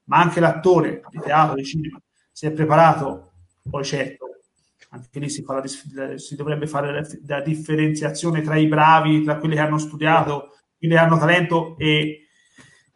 [0.05, 3.33] Ma anche l'attore di teatro, di cinema, si è preparato,
[3.69, 4.27] poi certo,
[4.91, 5.45] anche lì si,
[5.93, 10.53] la, si dovrebbe fare la, la differenziazione tra i bravi, tra quelli che hanno studiato,
[10.79, 12.26] quelli che hanno talento e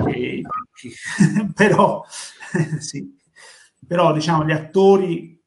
[0.09, 0.43] e,
[1.55, 2.05] però,
[2.79, 3.19] sì,
[3.87, 5.39] però diciamo gli attori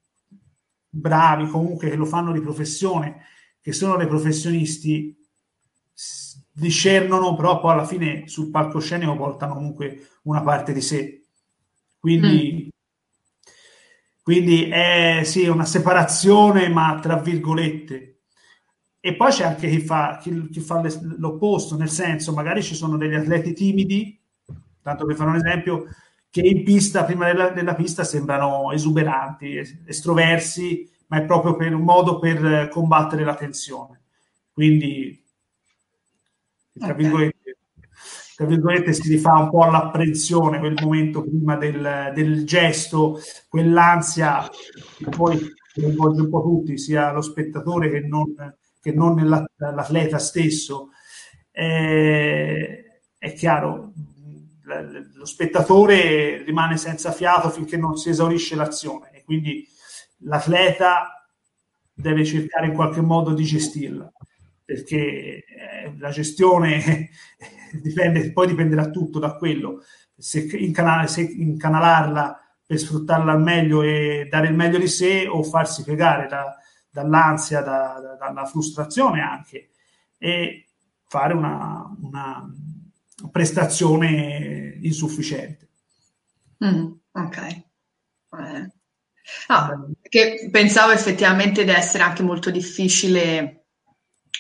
[0.95, 3.26] bravi comunque che lo fanno di professione,
[3.62, 5.18] che sono dei professionisti,
[6.51, 11.26] discernono, però poi alla fine sul palcoscenico portano comunque una parte di sé.
[11.97, 12.70] Quindi, mm.
[14.22, 18.10] quindi è sì, una separazione, ma tra virgolette.
[18.99, 20.82] E poi c'è anche chi fa, chi, chi fa
[21.18, 24.22] l'opposto, nel senso, magari ci sono degli atleti timidi
[24.84, 25.88] tanto per fare un esempio,
[26.30, 29.56] che in pista, prima della, della pista, sembrano esuberanti,
[29.86, 34.02] estroversi, ma è proprio per un modo per combattere la tensione.
[34.52, 35.24] Quindi,
[36.74, 36.98] tra, okay.
[36.98, 37.58] virgolette,
[38.36, 44.50] tra virgolette, si rifà un po' all'apprensione quel momento prima del, del gesto, quell'ansia
[44.98, 45.40] che poi
[45.74, 48.34] coinvolge un po' tutti, sia lo spettatore che non,
[48.82, 49.16] che non
[49.58, 50.90] l'atleta stesso.
[51.52, 53.94] Eh, è chiaro,
[54.66, 59.68] lo spettatore rimane senza fiato finché non si esaurisce l'azione e quindi
[60.20, 61.28] l'atleta
[61.93, 64.11] deve cercare in qualche modo di gestirla
[64.66, 67.09] perché eh, la gestione
[67.82, 69.84] dipende, poi dipenderà tutto da quello.
[70.16, 75.43] Se, incanal- se incanalarla per sfruttarla al meglio e dare il meglio di sé o
[75.43, 76.55] farsi piegare da,
[76.89, 79.70] dall'ansia, da, da, dalla frustrazione anche
[80.18, 80.68] e
[81.05, 82.49] fare una, una
[83.32, 85.69] prestazione insufficiente.
[86.63, 87.38] Mm, ok.
[87.38, 88.71] Eh.
[89.47, 93.63] Ah, che pensavo effettivamente di essere anche molto difficile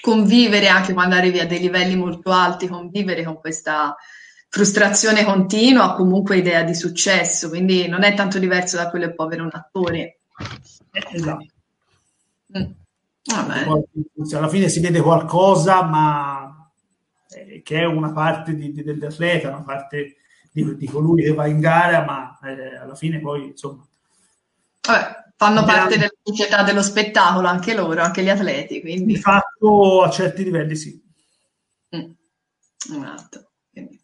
[0.01, 3.95] convivere anche quando arrivi a dei livelli molto alti, convivere con questa
[4.49, 9.25] frustrazione continua, comunque idea di successo, quindi non è tanto diverso da quello che può
[9.25, 10.19] avere un attore.
[10.91, 11.45] Esatto.
[12.57, 12.71] Mm.
[14.33, 16.62] Alla fine si vede qualcosa, ma
[17.35, 20.15] eh, che è una parte di, di, dell'atleta, una parte
[20.51, 23.87] di, di, colui che va in gara, ma eh, alla fine poi insomma
[24.85, 28.81] Vabbè, fanno parte della società dello spettacolo anche loro, anche gli atleti.
[28.81, 29.13] Quindi...
[29.13, 31.01] Di fatto a certi livelli sì.
[31.95, 32.11] Mm.
[32.77, 33.51] Esatto.
[33.71, 34.01] Quindi...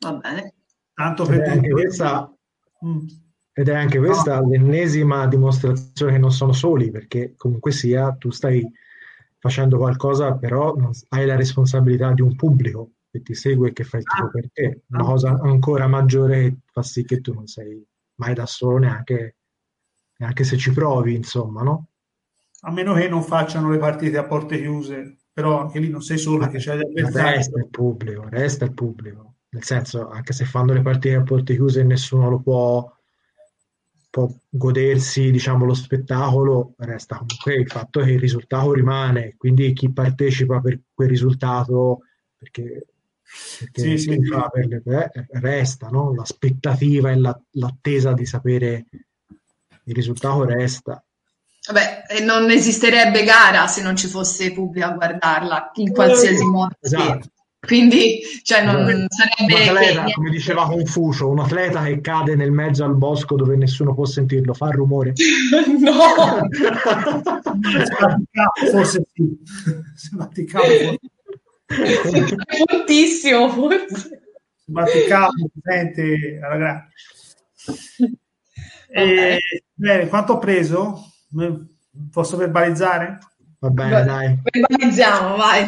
[0.00, 0.54] Va bene.
[0.94, 2.32] Tanto per ed, è questa,
[2.84, 3.06] mm.
[3.52, 4.48] ed è anche questa no.
[4.48, 8.64] l'ennesima dimostrazione che non sono soli, perché comunque sia tu stai
[9.38, 10.74] facendo qualcosa, però
[11.10, 14.30] hai la responsabilità di un pubblico che ti segue e che fa il tifo ah.
[14.30, 14.82] per te.
[14.88, 17.84] Una cosa ancora maggiore che fa sì che tu non sei
[18.16, 19.36] mai da solo neanche
[20.20, 21.88] anche se ci provi, insomma, no?
[22.62, 26.18] A meno che non facciano le partite a porte chiuse, però anche lì non sei
[26.18, 27.36] solo perché c'è l'avversario.
[27.36, 29.34] Resta il pubblico, resta il pubblico.
[29.50, 32.97] Nel senso, anche se fanno le partite a porte chiuse e nessuno lo può,
[34.10, 39.92] può godersi, diciamo, lo spettacolo, resta comunque il fatto che il risultato rimane, quindi chi
[39.92, 42.00] partecipa per quel risultato,
[42.36, 42.86] perché
[43.58, 44.82] perché sì, sì, per le,
[45.12, 46.14] eh, resta no?
[46.14, 48.86] l'aspettativa e la, l'attesa di sapere
[49.84, 51.02] il risultato resta.
[51.66, 56.46] Vabbè, e non esisterebbe gara se non ci fosse pubblico a guardarla in qualsiasi eh,
[56.46, 56.74] modo.
[56.80, 57.30] Esatto.
[57.60, 59.68] Quindi, cioè, non eh, sarebbe.
[59.68, 60.12] Atleta, che...
[60.12, 64.54] come diceva Confucio, un atleta che cade nel mezzo al bosco dove nessuno può sentirlo,
[64.54, 65.12] fa rumore.
[65.80, 66.46] no!
[68.70, 69.36] forse sì.
[70.46, 71.00] forse.
[72.70, 74.22] Moltissimo, forse.
[74.64, 76.88] Sbatticato, presente alla grande.
[78.90, 79.40] E,
[79.74, 81.12] bene, quanto ho preso?
[82.10, 83.18] Posso verbalizzare?
[83.58, 84.38] Va bene, dai.
[84.42, 85.66] Verbalizziamo, vai.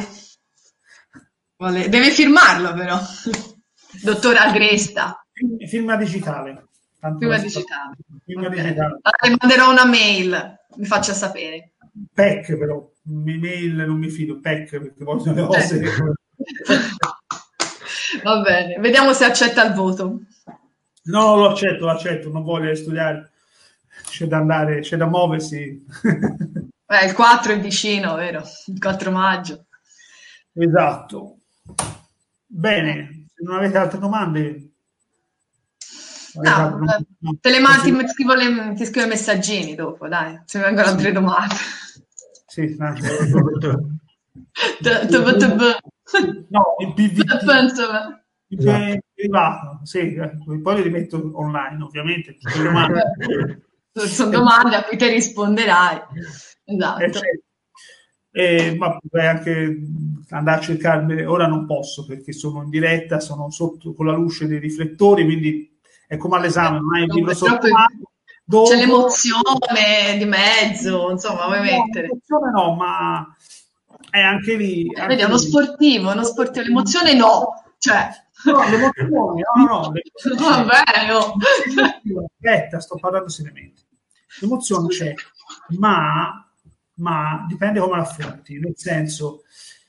[1.61, 2.99] Deve firmarlo però.
[4.03, 5.23] Dottor Agresta.
[5.69, 6.69] Firma digitale.
[7.19, 7.97] firma digitale.
[8.25, 8.63] Firma okay.
[8.63, 9.01] digitale.
[9.23, 11.73] le manderò una mail, mi faccia sapere.
[12.15, 15.83] PEC però, mail non mi fido, PEC perché vogliono le cose.
[18.25, 20.21] Va bene, vediamo se accetta il voto.
[21.05, 23.33] No, lo accetto, lo accetto, non voglio studiare,
[24.05, 25.85] c'è da andare, c'è da muoversi.
[26.91, 28.43] Eh, il 4 è vicino, vero?
[28.67, 29.67] Il 4 maggio.
[30.55, 31.40] Esatto.
[32.47, 34.65] Bene, se non avete altre domande...
[36.33, 40.61] No, no, te le mandi, ti scrivo, le, ti scrivo i messaggini dopo, dai, se
[40.61, 41.57] vengono altre domande.
[42.47, 42.93] Sì, no,
[46.79, 47.33] il PVT
[48.49, 49.01] esatto.
[49.15, 50.17] privato, sì,
[50.63, 52.37] poi li rimetto online ovviamente.
[53.93, 56.01] Sono domande a cui ti risponderai.
[56.65, 57.03] Esatto.
[57.03, 57.50] Eh, certo.
[58.33, 59.81] Eh, ma potrei anche
[60.31, 64.47] andare a cercarmi, ora non posso perché sono in diretta, sono sotto con la luce
[64.47, 68.11] dei riflettori, quindi è come all'esame, non hai il libro sotto mano.
[68.45, 68.69] Dopo...
[68.69, 72.09] C'è l'emozione di mezzo, insomma, vuoi no, mettere.
[72.09, 73.37] L'emozione no, ma
[74.11, 74.87] è anche lì.
[74.95, 78.09] Anche Vedi, è uno sportivo, uno sportivo, l'emozione no, cioè
[78.45, 79.93] No, l'emozione, no, no,
[80.25, 80.65] l'emozione.
[80.65, 82.03] Vabbè.
[82.25, 83.83] Aspetta, sto parlando seriamente.
[84.41, 85.13] L'emozione c'è,
[85.79, 86.50] ma,
[87.01, 89.43] ma dipende come la affronti, nel senso,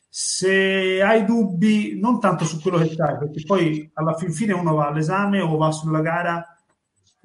[0.09, 4.73] se hai dubbi, non tanto su quello che fai, perché poi alla fin fine uno
[4.73, 6.45] va all'esame o va sulla gara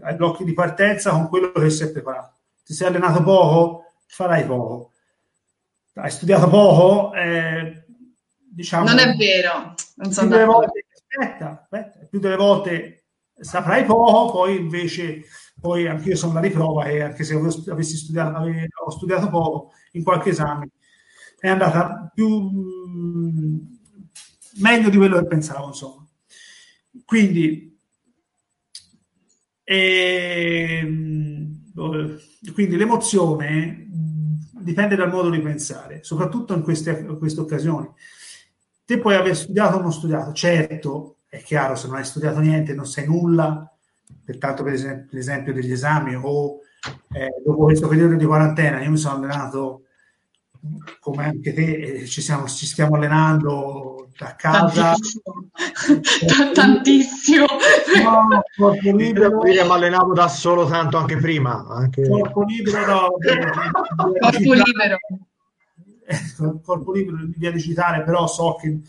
[0.02, 2.34] ai blocchi di partenza con quello che si è preparato.
[2.64, 4.92] Ti sei allenato poco, farai poco.
[5.94, 7.86] Hai studiato poco, eh,
[8.36, 8.84] diciamo...
[8.84, 9.74] Non è vero.
[9.94, 13.04] Non so volte, aspetta, aspetta, più delle volte
[13.38, 15.22] saprai poco, poi invece
[15.60, 19.72] poi anche io sono la riprova e anche se avessi studiato, avevo, ho studiato poco
[19.92, 20.70] in qualche esame
[21.38, 23.78] è andata più mh,
[24.58, 26.06] meglio di quello che pensavo insomma.
[27.04, 27.74] Quindi
[29.68, 31.72] e, ehm,
[32.52, 33.86] quindi l'emozione
[34.60, 37.88] dipende dal modo di pensare soprattutto in queste, in queste occasioni.
[38.84, 42.74] Te puoi aver studiato o non studiato, certo, è chiaro, se non hai studiato niente
[42.74, 43.75] non sai nulla,
[44.24, 46.60] pertanto per esempio l'esempio degli esami o
[47.12, 49.82] eh, dopo questo periodo di quarantena io mi sono allenato
[51.00, 54.94] come anche te, eh, ci, siamo, ci, stiamo allenando da casa.
[54.94, 55.32] Tantissimo.
[56.52, 57.46] Tantissimo.
[58.02, 59.42] No, corpo libero.
[59.42, 61.66] mi allenavo da solo tanto anche prima.
[61.68, 62.08] Anche...
[62.08, 63.08] Corpo libero, no,
[64.20, 64.98] corpo libero.
[66.62, 68.80] corpo libero in via digitale, però so che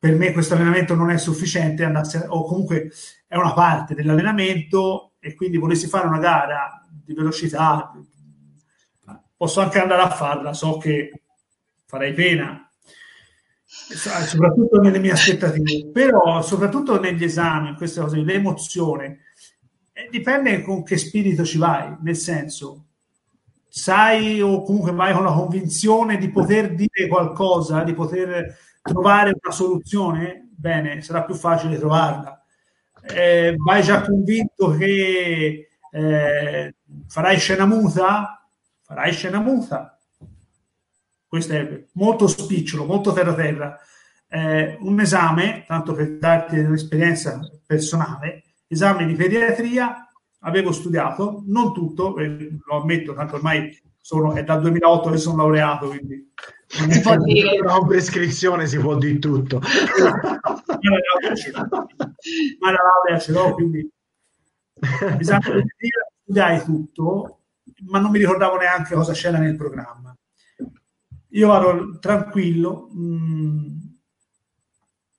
[0.00, 2.90] per me questo allenamento non è sufficiente, andasse, o comunque
[3.28, 7.92] è una parte dell'allenamento e quindi volessi fare una gara di velocità,
[9.36, 11.22] posso anche andare a farla, so che
[11.84, 12.66] farei pena,
[13.66, 19.18] soprattutto nelle mie aspettative, però soprattutto negli esami, queste cose, l'emozione,
[19.92, 22.86] eh, dipende con che spirito ci vai, nel senso,
[23.68, 29.52] sai o comunque vai con la convinzione di poter dire qualcosa, di poter trovare una
[29.52, 32.42] soluzione, bene, sarà più facile trovarla.
[33.02, 36.74] Eh, vai già convinto che eh,
[37.06, 38.46] farai scena muta?
[38.82, 39.98] Farai scena muta.
[41.26, 43.78] Questo è molto spicciolo, molto terra-terra.
[44.28, 50.08] Eh, un esame, tanto per darti un'esperienza personale, esame di pediatria,
[50.40, 55.36] avevo studiato, non tutto, eh, lo ammetto, tanto ormai sono, è dal 2008 che sono
[55.36, 56.32] laureato, quindi
[56.70, 57.58] si può dire.
[57.60, 59.60] Una prescrizione si può dire tutto.
[62.60, 63.90] Ma la laurea ce l'ho quindi
[65.16, 65.40] bisogna
[66.22, 67.40] studiare tutto
[67.88, 70.16] ma non mi ricordavo neanche cosa c'era nel programma.
[71.32, 73.66] Io vado tranquillo mh, mm,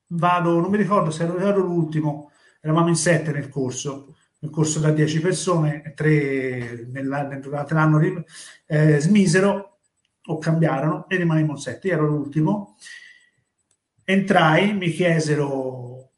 [0.07, 4.89] vado non mi ricordo se ero, l'ultimo eravamo in sette nel corso nel corso da
[4.89, 6.87] 10 persone, tre
[7.39, 8.23] durante l'anno
[8.65, 9.70] eh, smisero
[10.25, 11.87] o cambiarono e rimanemmo sette.
[11.87, 12.77] Io ero l'ultimo.
[14.03, 16.09] Entrai, mi chiesero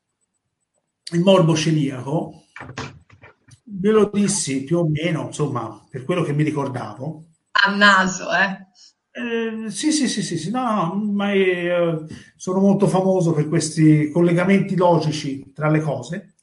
[1.12, 2.45] il morbo celiaco,
[3.64, 7.26] ve lo dissi più o meno, insomma, per quello che mi ricordavo.
[7.51, 8.68] A naso, eh?
[9.12, 14.10] Eh, sì, sì, sì, sì, sì, no, no, ma eh, sono molto famoso per questi
[14.10, 16.34] collegamenti logici tra le cose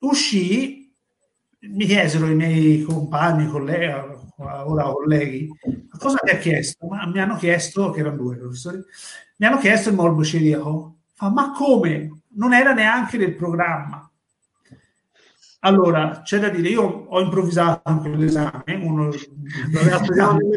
[0.00, 0.92] uscì,
[1.60, 5.50] mi chiesero i miei compagni, colleghi, ora colleghi,
[5.98, 6.86] cosa mi ha chiesto?
[6.86, 8.82] Ma mi hanno chiesto, che erano due professori,
[9.36, 10.96] mi hanno chiesto il morbo celiaco.
[11.14, 12.22] Fa, ma come?
[12.34, 14.10] Non era neanche nel programma.
[15.62, 19.12] Allora, c'è da dire, io ho improvvisato anche l'esame, uno no,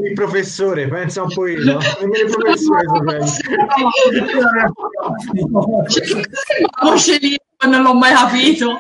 [0.02, 1.78] il professore, pensa un po' io, no?
[1.78, 2.84] il professore
[7.68, 8.78] non l'ho mai capito.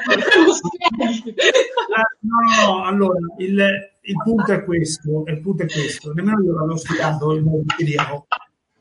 [1.91, 6.53] Ah, no, no, allora, il, il, punto è questo, il punto è questo, nemmeno io
[6.53, 7.43] l'avevo studiato il
[7.77, 8.27] pediaco,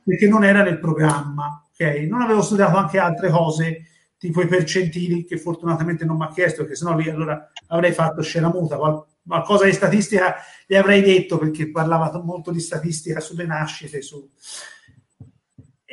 [0.02, 2.06] perché non era nel programma, ok?
[2.08, 3.86] Non avevo studiato anche altre cose,
[4.18, 8.22] tipo i percentili, che fortunatamente non mi ha chiesto, perché sennò lì allora avrei fatto
[8.22, 8.78] scena muta,
[9.24, 14.28] qualcosa di statistica gli avrei detto, perché parlava molto di statistica sulle nascite, su,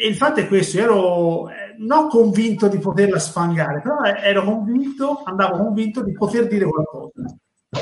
[0.02, 4.46] e il fatto è questo, io ero eh, non convinto di poterla sfangare, però ero
[4.46, 7.36] convinto, andavo convinto di poter dire qualcosa.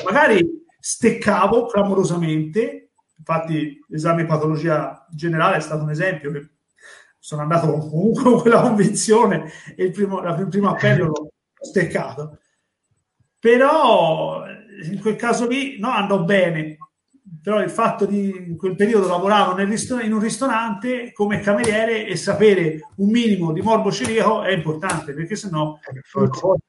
[0.04, 6.32] Magari steccavo clamorosamente, infatti l'esame di patologia generale è stato un esempio,
[7.20, 12.40] sono andato comunque con quella convinzione e il primo, il primo appello l'ho steccato.
[13.38, 14.46] Però
[14.90, 16.77] in quel caso lì no, andò bene,
[17.48, 22.18] però il fatto di in quel periodo lavoravo ristor- in un ristorante come cameriere e
[22.18, 25.80] sapere un minimo di morbo celiaco è importante perché sennò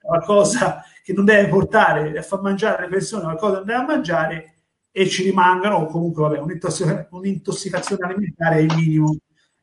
[0.00, 4.54] qualcosa che non deve portare a far mangiare le persone qualcosa che non deve mangiare
[4.92, 9.16] e ci rimangano o comunque vabbè, un'intossic- un'intossicazione alimentare è il minimo.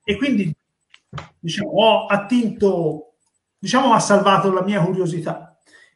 [0.04, 0.54] E quindi
[1.40, 3.14] diciamo ho attinto
[3.58, 5.55] diciamo ha salvato la mia curiosità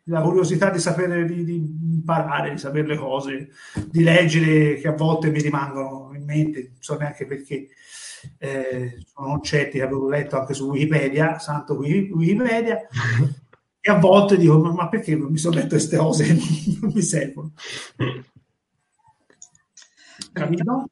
[0.10, 3.49] la curiosità di sapere, di, di, imparare, di sapere le cose,
[3.88, 7.70] di leggere che a volte mi rimangono in mente, non so neanche perché.
[8.38, 12.77] Eh, sono concetti che avevo letto anche su Wikipedia, santo Wikipedia,
[13.80, 16.34] e a volte dico: ma, perché non mi sono letto queste cose che
[16.81, 17.53] non mi servono?
[20.34, 20.90] Capito?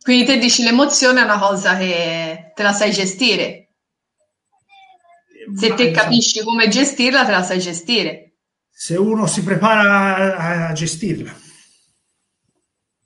[0.00, 3.57] Quindi te dici l'emozione è una cosa che te la sai gestire.
[5.54, 8.32] Se te capisci come gestirla, te la sai gestire.
[8.70, 11.34] Se uno si prepara a gestirla.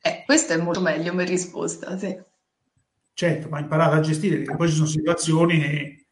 [0.01, 2.20] Eh, questo è molto meglio come risposta, sì.
[3.14, 6.06] Certo, ma imparato a gestire, perché poi ci sono situazioni che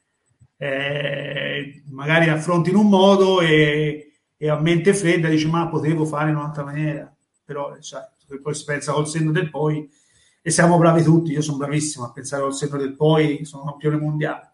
[0.59, 6.31] eh, magari affronti in un modo e, e, a mente fredda dici ma potevo fare
[6.31, 7.13] in un'altra maniera,
[7.45, 8.05] però sai,
[8.41, 9.91] poi si pensa col senno del poi
[10.43, 13.97] e siamo bravi tutti, io sono bravissimo a pensare col senno del poi, sono campione
[13.97, 14.51] mondiale,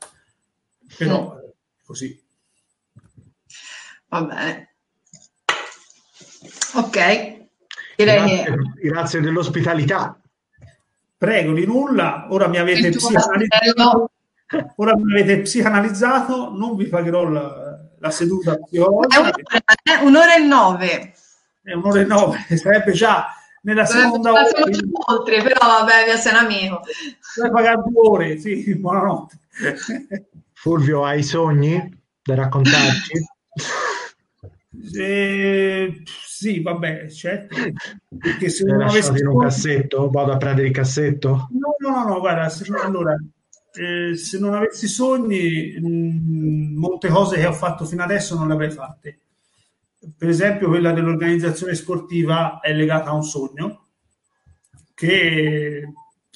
[0.96, 1.45] però mm
[1.86, 2.20] così.
[4.08, 4.74] Va bene.
[6.74, 7.44] Ok.
[7.96, 10.20] Direi grazie, grazie dell'ospitalità.
[11.16, 12.26] Prego, di nulla.
[12.30, 14.10] Ora mi avete psicanalizzato.
[14.76, 19.16] Ora mi avete psicanalizzato, non vi pagherò la, la seduta psicologica.
[19.16, 19.34] È un'ora,
[19.82, 20.04] eh?
[20.04, 21.14] un'ora e nove.
[21.62, 23.26] È un'ora e nove, sarebbe già
[23.62, 24.42] nella seconda ora.
[25.06, 26.82] Oltre, però vabbè, sei un amico.
[27.34, 29.38] Devo pagare due ore, sì, buonanotte.
[30.66, 31.80] Fulvio, hai sogni
[32.24, 33.12] da raccontarci?
[34.94, 37.56] Eh, sì, vabbè, certo.
[38.18, 41.48] Perché se non avessi in un cassetto, vado a prendere il cassetto?
[41.50, 43.16] No, no, no, no guarda, se, allora,
[43.72, 48.48] eh, se non avessi sogni, mh, mm, molte cose che ho fatto fino adesso non
[48.48, 49.18] le avrei fatte.
[50.16, 53.86] Per esempio, quella dell'organizzazione sportiva è legata a un sogno
[54.94, 55.90] che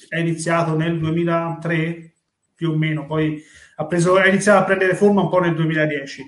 [0.09, 2.13] è iniziato nel 2003
[2.55, 3.41] più o meno, poi
[3.81, 6.23] ha, preso, ha iniziato a prendere forma un po' nel 2010.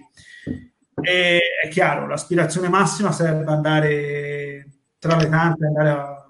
[1.02, 4.68] E è chiaro, l'aspirazione massima sarebbe andare
[4.98, 6.26] tra le tante, andare a,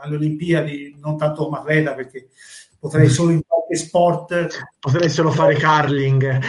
[0.00, 2.28] alle Olimpiadi, non tanto come atleta perché
[2.78, 4.48] potrei solo in qualche sport.
[4.78, 6.40] Potrei solo fare curling.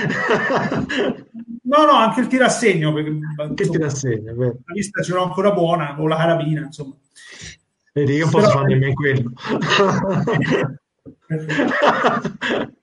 [1.63, 2.93] no, no, anche il tirassegno.
[2.93, 6.95] Perché, anche il tirassegno, la vista ce l'ho ancora buona, o la carabina, insomma.
[7.93, 8.59] Vedi, io posso Però...
[8.59, 9.31] fare nemmeno quello.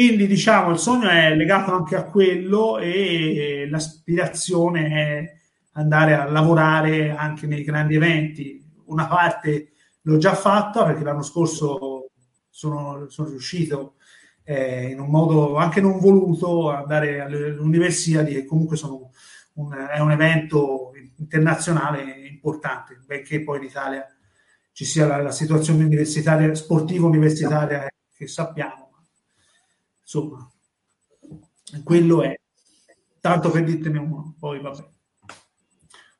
[0.00, 5.32] Quindi diciamo il sogno è legato anche a quello e l'aspirazione è
[5.72, 8.64] andare a lavorare anche nei grandi eventi.
[8.86, 12.12] Una parte l'ho già fatta perché l'anno scorso
[12.48, 13.96] sono, sono riuscito
[14.42, 18.78] eh, in un modo anche non voluto ad andare alle Universiadi che comunque
[19.56, 24.06] un, è un evento internazionale importante, benché poi in Italia
[24.72, 28.89] ci sia la, la situazione universitaria, sportiva universitaria che sappiamo
[30.12, 30.50] Insomma,
[31.84, 32.36] quello è.
[33.20, 34.88] Tanto per dirtene uno, poi vabbè.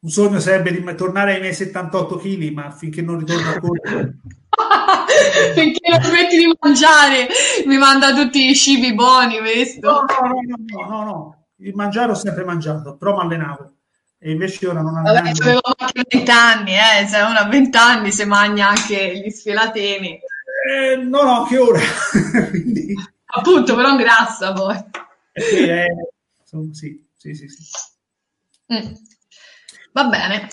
[0.02, 4.16] Un sogno sarebbe di tornare ai miei 78 kg, ma finché non ritorno a correre...
[5.54, 7.26] finché non smetti di mangiare,
[7.66, 9.90] mi manda tutti i cibi buoni, questo.
[9.90, 11.46] No, no, no, no, no, no.
[11.56, 13.72] Il mangiare ho sempre mangiato, però mi allenavo.
[14.18, 15.14] E invece ora non alleno.
[15.14, 19.30] Vabbè, avevo anche 20 anni, eh, se uno a 20 anni se mangia anche gli
[19.30, 20.20] sfielateni.
[20.70, 21.80] Eh, no, no, che ora.
[22.50, 22.94] Quindi...
[23.32, 24.76] Appunto, però grassa poi.
[25.32, 25.86] Sì, eh,
[26.72, 27.62] sì, sì, sì, sì.
[28.72, 28.92] Mm.
[29.92, 30.48] Va bene.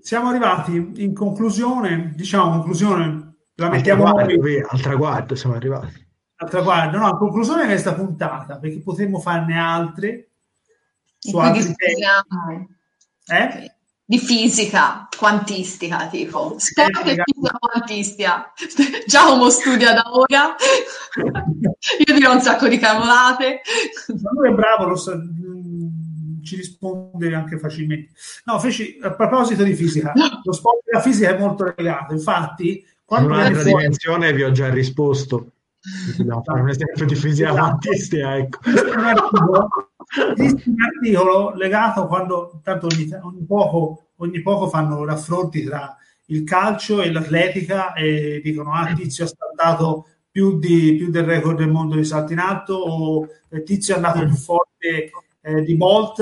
[0.00, 6.06] Siamo arrivati in conclusione, diciamo, conclusione, la mettiamo al traguardo, al traguardo siamo arrivati.
[6.36, 10.30] Al traguardo, no, a conclusione di questa puntata, perché potremmo farne altre
[11.18, 12.02] su altri temi.
[13.26, 13.73] Eh?
[14.06, 18.52] Di fisica quantistica, tipo sport e fisica quantistica.
[19.06, 20.54] Giacomo studia da ora,
[22.06, 23.60] io dirò un sacco di cavolate.
[24.20, 28.12] Ma lui è bravo, lo so, mm, ci risponde anche facilmente.
[28.44, 30.12] No, feci, a proposito di fisica,
[30.42, 32.86] lo sport e la fisica è molto legato, infatti...
[33.06, 33.70] Quando In un'altra fuori...
[33.70, 35.52] dimensione vi ho già risposto.
[36.16, 37.62] Dobbiamo fare un esempio di fisica esatto.
[37.62, 38.58] quantistica, ecco.
[40.36, 45.94] Esiste un articolo legato quando tanto ogni, ogni, poco, ogni poco fanno raffronti tra
[46.26, 51.58] il calcio e l'atletica e dicono ah Tizio ha saltato più, di, più del record
[51.58, 53.28] del mondo di salto in alto o
[53.62, 55.10] Tizio è andato più forte
[55.42, 56.20] eh, di Bolt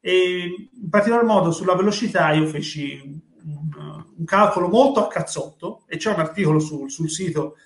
[0.00, 2.98] e in particolar modo sulla velocità io feci
[3.44, 7.56] un, un calcolo molto a cazzotto e c'è un articolo sul, sul sito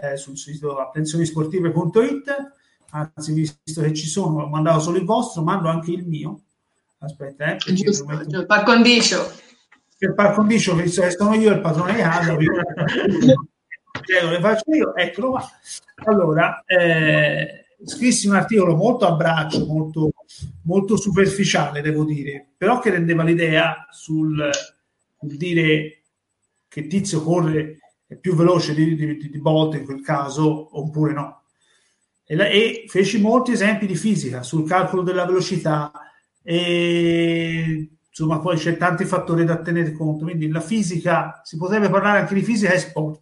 [0.00, 2.58] eh, sul sito attenzionisportive.it
[2.90, 6.40] anzi visto che ci sono ho mandato solo il vostro mando anche il mio.
[6.98, 8.44] Aspetta eh, giusto, metto...
[8.46, 9.30] par condicio.
[9.96, 12.46] Per par condicio visto che sono io il padrone di casa le
[14.40, 15.48] faccio io eccolo qua.
[16.04, 20.10] Allora eh, scrissi un articolo molto a braccio molto,
[20.62, 24.50] molto superficiale devo dire però che rendeva l'idea sul,
[25.18, 26.02] sul dire
[26.68, 27.78] che Tizio corre
[28.16, 31.42] più veloce di, di, di Bolt in quel caso oppure no.
[32.24, 35.92] E, e feci molti esempi di fisica sul calcolo della velocità
[36.42, 40.24] e insomma poi c'è tanti fattori da tenere conto.
[40.24, 43.20] Quindi la fisica si potrebbe parlare anche di fisica e sport.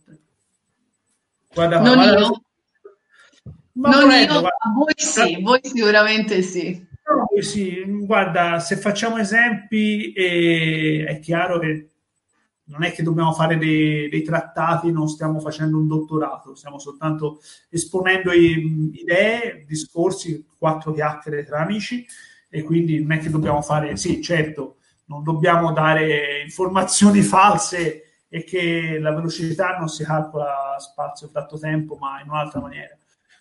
[1.53, 2.43] Guarda, non guarda, io.
[3.73, 6.87] ma non volendo, io, guarda, voi sì, voi sicuramente sì.
[7.09, 11.89] No, sì, guarda, se facciamo esempi eh, è chiaro che
[12.69, 17.41] non è che dobbiamo fare dei, dei, trattati, non stiamo facendo un dottorato, stiamo soltanto
[17.69, 22.07] esponendo idee, discorsi, quattro chiacchiere tra amici
[22.49, 24.77] e quindi non è che dobbiamo fare, sì, certo,
[25.07, 31.97] non dobbiamo dare informazioni false e che la velocità non si calcola spazio tratto tempo,
[31.97, 32.97] ma in un'altra maniera.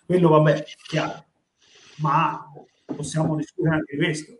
[0.06, 1.24] Quello vabbè, chiaro,
[1.96, 2.50] ma
[2.84, 4.38] possiamo discutere anche di questo.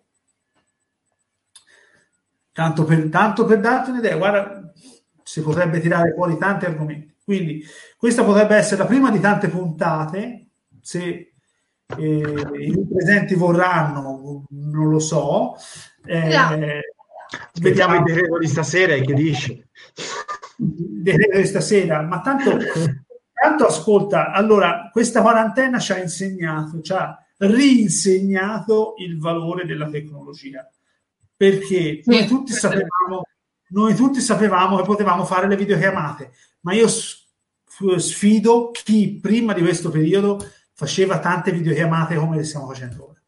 [2.59, 4.73] Tanto per, tanto per darti un'idea, guarda,
[5.23, 7.15] si potrebbe tirare fuori tanti argomenti.
[7.23, 7.65] Quindi
[7.97, 10.49] questa potrebbe essere la prima di tante puntate,
[10.81, 11.35] se
[11.97, 15.55] eh, i presenti vorranno, non lo so.
[16.05, 16.59] Eh, no.
[17.61, 19.53] Vediamo il decreto di stasera e che dici?
[20.57, 22.59] Il decreto di stasera, ma tanto
[23.41, 30.69] Tanto ascolta, allora, questa quarantena ci ha insegnato, ci ha rinsegnato il valore della tecnologia.
[31.39, 33.23] Perché noi tutti sapevamo,
[33.69, 36.33] noi tutti sapevamo che potevamo fare le videochiamate,
[36.63, 43.11] ma io sfido chi prima di questo periodo faceva tante videochiamate come le stiamo facendo
[43.11, 43.23] ora.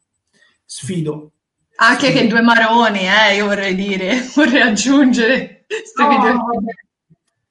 [0.65, 1.31] Sfido.
[1.77, 2.19] Anche sfido.
[2.19, 6.87] che due maroni, eh, io vorrei dire, vorrei aggiungere queste no, videochiamate.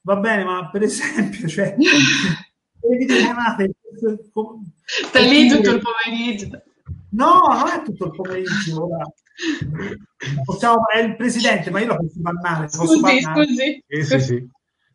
[0.02, 0.44] Va bene.
[0.44, 3.70] ma per esempio, cioè, le videochiamate...
[4.84, 6.62] Stai lì tutto il pomeriggio.
[7.12, 8.84] No, non è tutto il pomeriggio.
[8.84, 9.10] Ora.
[10.44, 12.64] Possiamo, è il presidente, ma io lo posso bannare.
[12.66, 13.44] Posso Scusi, bannare.
[13.44, 13.84] scusi.
[13.88, 14.48] Sì, sì, sì.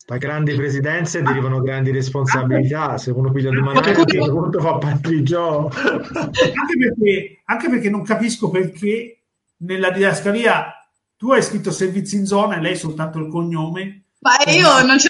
[0.08, 2.98] Da grandi presidenze derivano grandi responsabilità.
[3.00, 5.76] Se uno piglia due manate, a certo punto fa parte di gioco.
[5.76, 9.24] Anche perché, anche perché non capisco perché
[9.58, 10.72] nella didascalia
[11.18, 14.02] tu hai scritto servizi in zona e lei soltanto il cognome.
[14.20, 15.10] Ma io non ce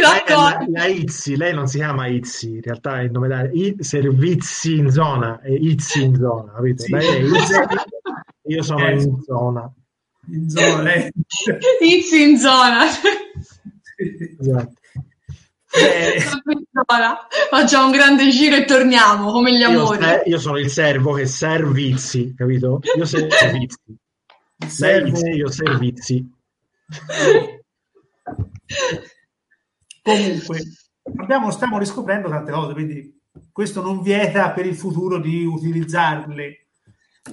[0.00, 0.72] l'ho d'accordo.
[0.72, 3.76] La, la Izzi, lei non si chiama Izzi, in realtà è il nome da I,
[3.80, 6.82] servizi in zona, è Izzi in zona, capito?
[6.82, 6.92] Sì.
[6.92, 7.54] Lei è Izzi,
[8.48, 9.72] io sono Eh, in zona.
[10.30, 11.10] In zona, lei.
[11.80, 12.84] Izzi in zona.
[14.38, 14.72] Esatto.
[15.70, 17.18] Eh, in zona.
[17.50, 20.02] Facciamo un grande giro e torniamo come gli Io, amori.
[20.02, 22.80] se- io sono il servo che servizi, capito?
[22.96, 23.78] Io servizi.
[24.58, 26.30] Lei servo- Izzi, io servizi.
[30.02, 30.60] Comunque,
[31.20, 33.20] abbiamo, stiamo riscoprendo tante cose, quindi
[33.52, 36.67] questo non vieta per il futuro di utilizzarle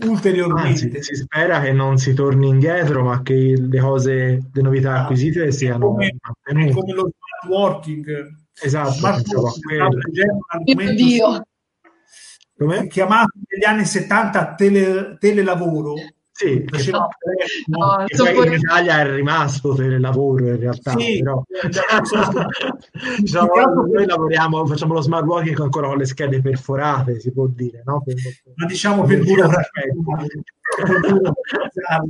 [0.03, 0.69] ulteriormente.
[0.69, 5.51] Anzi, si spera che non si torni indietro, ma che le cose, le novità acquisite
[5.51, 6.73] siano come, è mantenute.
[6.73, 8.35] come lo smart working.
[8.61, 9.67] Esatto, Smart working,
[12.87, 15.93] chiamato negli anni 70 tele, telelavoro.
[16.37, 17.07] Sì, che, No.
[17.67, 21.41] No, poi sopporto- in Italia è rimasto telelavoro in realtà, Sì, però
[23.19, 23.51] diciamo,
[23.89, 28.01] noi lavoriamo, facciamo lo smart working ancora con le schede perforate, si può dire, no?
[28.03, 28.15] Per-
[28.55, 29.81] ma diciamo per burocrazia.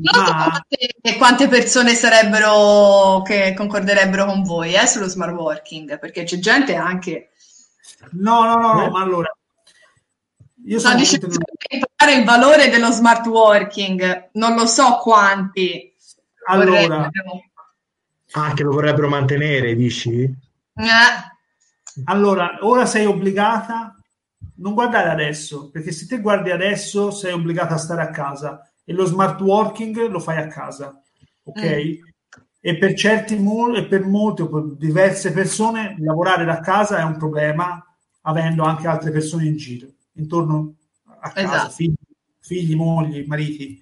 [0.02, 6.40] Ma quante, quante persone sarebbero che concorderebbero con voi eh, sullo smart working, perché c'è
[6.40, 7.30] gente anche
[8.14, 8.90] no, no, no, no, Eh?
[8.90, 9.32] ma allora
[10.68, 11.06] io sono di
[11.70, 14.30] imparare il valore dello smart working.
[14.34, 15.94] Non lo so quanti
[16.48, 17.42] allora vorrebbero.
[18.34, 20.22] Ah, che lo vorrebbero mantenere, dici?
[20.24, 20.34] Eh,
[22.06, 23.98] Allora, ora sei obbligata,
[24.58, 28.94] non guardare adesso, perché se te guardi adesso sei obbligata a stare a casa e
[28.94, 31.02] lo smart working lo fai a casa,
[31.44, 31.62] ok?
[32.60, 37.04] E per certi mo- e per molte o per diverse persone lavorare da casa è
[37.04, 37.82] un problema,
[38.24, 40.74] avendo anche altre persone in giro, intorno
[41.26, 41.72] a casa, Esatto.
[41.72, 41.96] figli,
[42.40, 43.82] figli, mogli, mariti,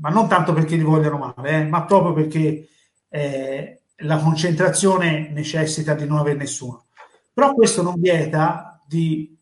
[0.00, 2.68] ma non tanto perché li vogliono male, eh, ma proprio perché
[3.08, 6.86] eh, la concentrazione necessita di non avere nessuno.
[7.32, 9.36] Però questo non vieta di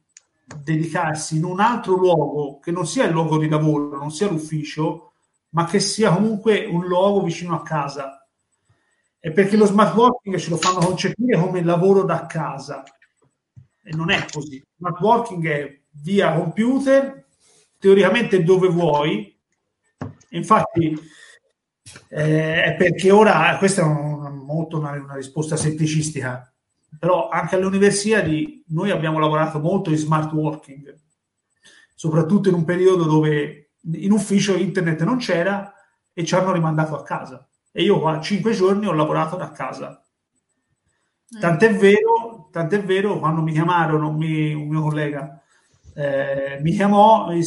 [0.45, 5.13] dedicarsi in un altro luogo che non sia il luogo di lavoro, non sia l'ufficio,
[5.51, 8.27] ma che sia comunque un luogo vicino a casa.
[9.21, 12.83] E perché lo smart working ce lo fanno concepire come lavoro da casa.
[13.83, 14.63] E non è così.
[14.77, 17.27] Smart working è via computer,
[17.79, 19.39] teoricamente dove vuoi.
[20.31, 20.97] Infatti,
[22.09, 26.53] eh, è perché ora, questa è una, molto una, una risposta semplicistica,
[26.99, 28.23] però anche alle università
[28.69, 30.97] noi abbiamo lavorato molto in smart working,
[31.95, 35.73] soprattutto in un periodo dove in ufficio internet non c'era
[36.13, 37.49] e ci hanno rimandato a casa.
[37.73, 40.05] E io qua cinque giorni ho lavorato da casa.
[41.41, 45.40] Tant'è vero, tant'è vero quando mi chiamarono mi- un mio collega
[45.95, 47.43] eh, mi chiamò, eh,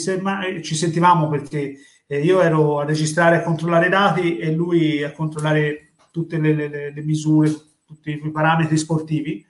[0.61, 1.75] ci sentivamo perché
[2.07, 6.37] eh, io ero a registrare e a controllare i dati e lui a controllare tutte
[6.37, 7.51] le, le- le- misure,
[7.85, 9.45] tutti i parametri sportivi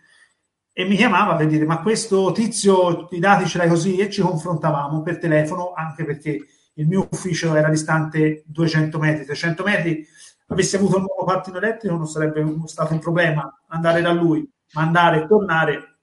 [0.76, 4.22] e mi chiamava per dire ma questo tizio i dati ce l'hai così e ci
[4.22, 6.46] confrontavamo per telefono anche perché
[6.76, 10.04] il mio ufficio era distante 200 metri, 300 metri
[10.48, 14.82] avessi avuto un nuovo pattino elettrico non sarebbe stato un problema andare da lui, ma
[14.82, 15.98] andare e tornare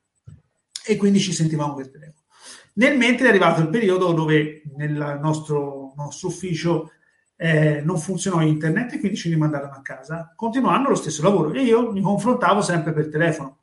[0.86, 2.09] e quindi ci sentivamo per telefono.
[2.80, 6.92] Nel mentre è arrivato il periodo dove nel nostro, nostro ufficio
[7.36, 11.62] eh, non funzionò internet e quindi ci rimandarono a casa, continuando lo stesso lavoro e
[11.62, 13.58] io mi confrontavo sempre per telefono.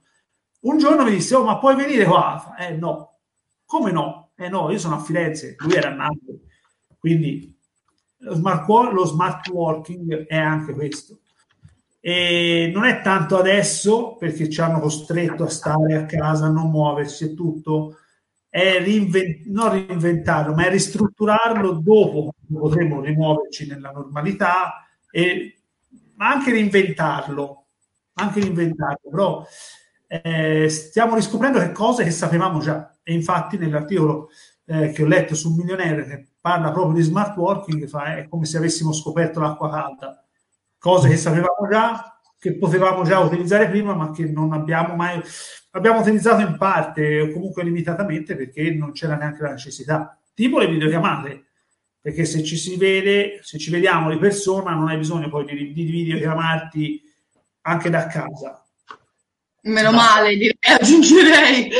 [0.61, 2.53] Un giorno mi disse, oh ma puoi venire qua?
[2.59, 3.17] Eh no,
[3.65, 4.29] come no?
[4.35, 6.39] Eh no, io sono a Firenze, lui era a Napoli,
[6.99, 7.57] quindi
[8.17, 11.21] lo smart, lo smart working è anche questo.
[11.99, 16.69] E non è tanto adesso perché ci hanno costretto a stare a casa, a non
[16.69, 17.97] muoversi e tutto,
[18.49, 25.61] è reinven- non reinventarlo, ma è ristrutturarlo dopo quando potremo rimuoverci nella normalità, e,
[26.15, 27.65] ma anche reinventarlo,
[28.13, 29.45] anche reinventarlo, però
[30.07, 32.95] eh, stiamo riscoprendo che cose che sapevamo già.
[33.03, 34.29] E infatti nell'articolo
[34.65, 38.45] eh, che ho letto su Millionaire, che parla proprio di smart working, fa, è come
[38.45, 40.23] se avessimo scoperto l'acqua calda.
[40.77, 45.21] Cose che sapevamo già, che potevamo già utilizzare prima, ma che non abbiamo mai
[45.77, 50.19] abbiamo utilizzato in parte o comunque limitatamente perché non c'era neanche la necessità.
[50.33, 51.45] Tipo le videochiamate,
[52.01, 55.73] perché se ci si vede, se ci vediamo di persona, non hai bisogno poi di,
[55.73, 57.01] di videochiamarti
[57.61, 58.63] anche da casa.
[59.61, 60.15] Meno basta.
[60.15, 61.71] male, direi, aggiungerei.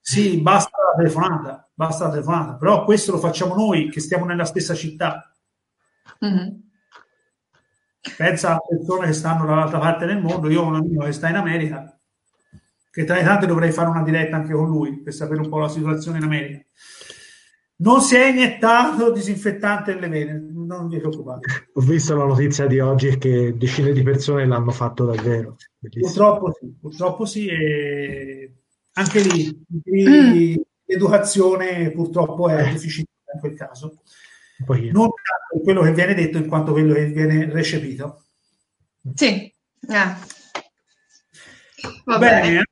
[0.00, 4.44] sì, basta la telefonata, basta la telefonata, però questo lo facciamo noi che stiamo nella
[4.44, 5.32] stessa città.
[6.24, 6.48] Mm-hmm.
[8.16, 11.28] Pensa a persone che stanno dall'altra parte del mondo, io ho un amico che sta
[11.28, 11.98] in America,
[12.90, 15.58] che tra le tante dovrei fare una diretta anche con lui per sapere un po'
[15.58, 16.64] la situazione in America.
[17.76, 21.70] Non si è iniettato disinfettante nelle vene, non vi preoccupate.
[21.72, 25.56] Ho visto la notizia di oggi che decine di persone l'hanno fatto davvero.
[25.80, 28.52] Purtroppo sì, purtroppo sì, e
[28.92, 30.54] anche lì mm.
[30.84, 33.96] l'educazione purtroppo è deficitaria in quel caso.
[34.66, 38.24] Non tanto quello che viene detto in quanto quello che viene recepito.
[39.14, 40.32] Sì, eh.
[42.04, 42.64] Va bene.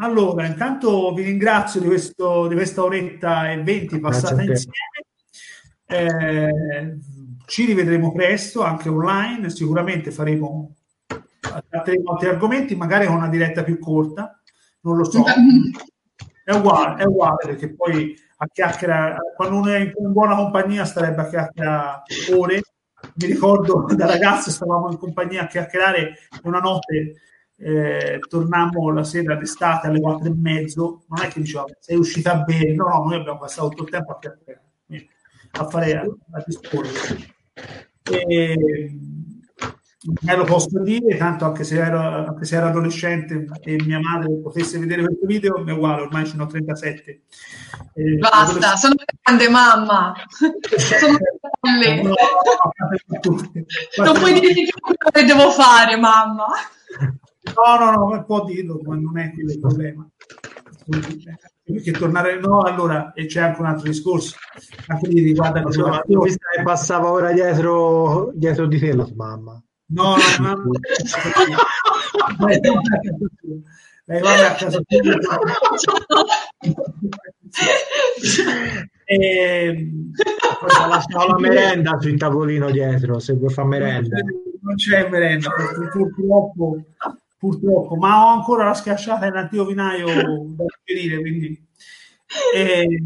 [0.00, 4.76] allora intanto vi ringrazio di, questo, di questa oretta e venti passata insieme.
[5.86, 6.98] Eh,
[7.46, 10.74] ci rivedremo presto anche online, sicuramente faremo
[11.68, 14.40] tratteremo altri argomenti, magari con una diretta più corta,
[14.82, 15.24] non lo so.
[16.42, 18.12] È uguale, è uguale perché poi
[18.42, 22.02] a chiacchiera, quando uno è in buona compagnia starebbe a chiacchierare
[22.34, 22.62] ore.
[23.14, 26.14] Mi ricordo da ragazzo stavamo in compagnia a chiacchierare
[26.44, 27.14] una notte
[27.56, 32.36] eh, tornammo la sera d'estate alle quattro e mezzo, non è che diceva sei uscita
[32.36, 34.18] bene, no, no, noi abbiamo passato tutto il tempo a,
[35.52, 36.88] a fare a, a disporre.
[40.02, 44.40] Me lo posso dire, tanto anche se, ero, anche se ero adolescente e mia madre
[44.40, 47.22] potesse vedere questo video, è uguale, ormai ce ne ho 37.
[47.94, 50.14] Eh, Basta, sono grande mamma.
[50.78, 51.18] sono
[51.60, 52.02] grande.
[52.02, 52.14] No,
[54.04, 56.46] non puoi dire che quello che devo fare, mamma.
[57.54, 60.08] No, no, no, può dirlo, ma non è quello il problema.
[61.62, 64.36] Perché tornare no, allora, e c'è anche un altro discorso,
[64.86, 69.62] anche lì riguarda la che passava ora dietro, dietro di te la tua mamma.
[69.90, 70.70] No, no, no.
[74.04, 74.80] Lei va a casa
[79.04, 79.90] e
[80.88, 84.16] lasciamo la merenda sul tavolino dietro se vuoi fare merenda
[84.62, 85.50] non c'è merenda
[85.92, 86.84] purtroppo
[87.40, 91.66] purtroppo, ma ho ancora la schiacciata in antico vinaio da suggerire, quindi...
[92.54, 93.02] E,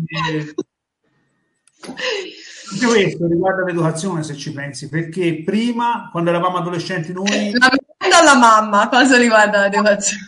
[1.90, 7.52] anche questo riguarda l'educazione, se ci pensi, perché prima, quando eravamo adolescenti noi...
[7.59, 10.23] La domanda alla mamma, cosa riguarda l'educazione?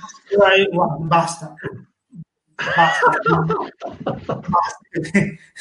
[1.00, 1.54] Basta.
[2.56, 3.10] Basta,
[4.24, 4.78] basta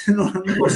[0.13, 0.67] non, non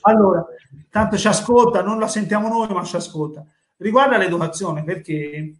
[0.00, 0.46] allora,
[0.88, 3.44] tanto ci ascolta, non la sentiamo noi, ma ci ascolta.
[3.76, 5.56] Riguarda l'educazione, perché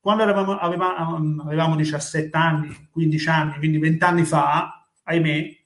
[0.00, 5.62] quando eravamo, avevamo, avevamo 17 anni, 15 anni, quindi 20 anni fa, ahimè,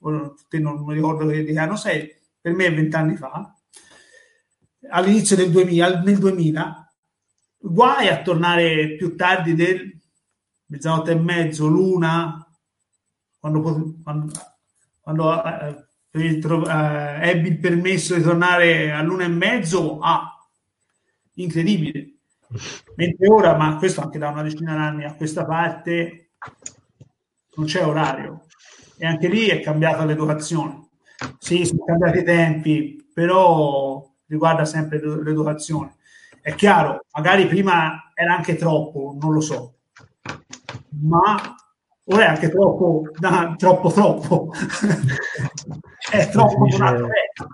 [0.48, 3.54] te non mi ricordo che, che anno sei, per me è 20 anni fa,
[4.90, 6.94] all'inizio del 2000, nel 2000,
[7.56, 9.98] guai a tornare più tardi del
[10.66, 12.46] mezzanotte e mezzo, l'una,
[13.38, 13.62] quando,
[14.02, 14.32] quando,
[15.00, 20.28] quando eh, eh, ebbi il permesso di tornare all'una e mezzo, ah,
[21.34, 22.12] incredibile
[22.96, 26.32] Mentre ora, ma questo anche da una decina d'anni a questa parte,
[27.56, 28.46] non c'è orario.
[28.98, 30.90] E anche lì è cambiata l'educazione.
[31.38, 35.96] Sì, sono cambiati i tempi, però riguarda sempre l'educazione.
[36.40, 39.74] È chiaro, magari prima era anche troppo, non lo so,
[41.00, 41.56] ma
[42.06, 44.50] ora è anche troppo, no, troppo, troppo.
[46.10, 46.66] è troppo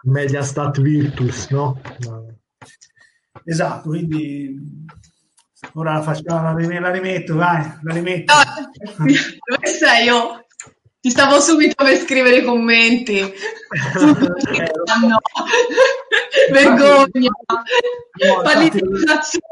[0.05, 1.81] media stat virtus, no?
[3.45, 4.87] Esatto, quindi
[5.75, 8.33] ora la facciamo, la rimetto, vai, la rimetto.
[8.33, 10.47] No, dove sei io?
[11.01, 13.21] Ti stavo subito per scrivere i commenti.
[15.07, 15.19] no.
[16.51, 17.31] Vergogna.
[18.59, 18.83] Di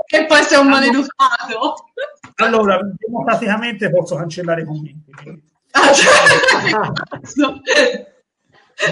[0.09, 1.85] e poi sei un maleducato.
[2.37, 5.05] Allora, democraticamente posso cancellare i commenti.
[5.71, 6.13] Ah, cioè,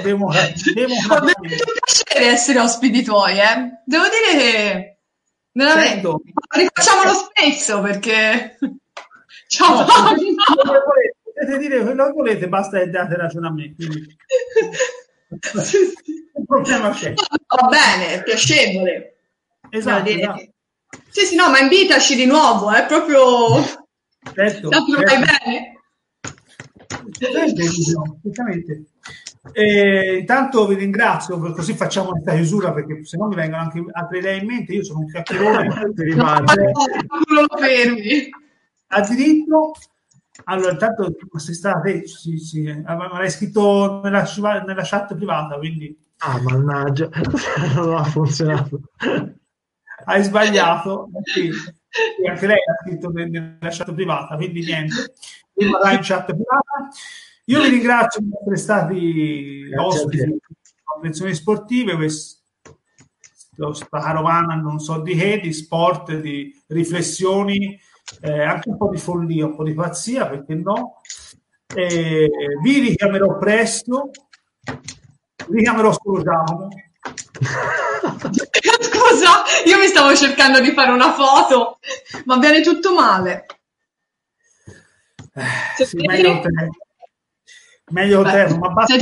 [0.02, 0.94] devo, devo
[1.85, 3.81] piacere essere ospiti tuoi, eh.
[3.85, 4.98] Devo dire che
[5.52, 6.22] veramente certo.
[6.48, 8.59] rifacciamolo spesso perché
[9.48, 10.14] ciao no,
[11.35, 13.74] potete dire quello che volete, basta che date ragione a me.
[13.74, 14.16] Quindi...
[16.36, 17.15] Il problema c'è.
[17.15, 19.16] Va bene, è piacevole.
[19.70, 20.52] Esatto, esatto.
[21.09, 23.62] Sì, sì, no, ma invitaci di nuovo, è proprio
[24.32, 25.02] Certo, certo.
[25.02, 25.73] Vai bene?
[28.23, 28.85] Certamente,
[29.52, 34.19] E, intanto vi ringrazio, così facciamo questa chiusura perché se no mi vengono anche altre
[34.19, 34.73] idee in mente.
[34.73, 35.66] Io sono un chiacchierone.
[36.15, 38.28] no, non lo fermi.
[38.89, 39.73] A diritto,
[40.44, 44.24] allora intanto sei stata, sì, sì, l'hai scritto nella,
[44.66, 45.97] nella chat privata, quindi.
[46.19, 47.09] Ah, mannaggia,
[47.74, 48.81] non ha funzionato.
[50.05, 51.11] Hai sbagliato.
[51.23, 51.51] Sì.
[52.28, 55.15] Anche lei ha scritto nella chat privata, quindi niente
[55.55, 55.70] in
[56.02, 56.89] chat privata.
[57.47, 60.39] Io vi ringrazio per essere stati ospiti di
[60.82, 62.43] convenzioni sportive, questo
[63.89, 67.78] carovana non so di che, di sport, di riflessioni,
[68.20, 71.01] eh, anche un po' di follia, un po' di pazzia, perché no?
[71.74, 72.28] Eh,
[72.62, 74.10] vi richiamerò presto,
[75.48, 76.68] richiamerò solo Giacomo.
[78.81, 81.78] Scusa, io mi stavo cercando di fare una foto,
[82.24, 83.47] ma viene tutto male.
[85.35, 86.51] Eh, sì, meglio te.
[87.90, 88.97] Meglio Beh, te, ma basta.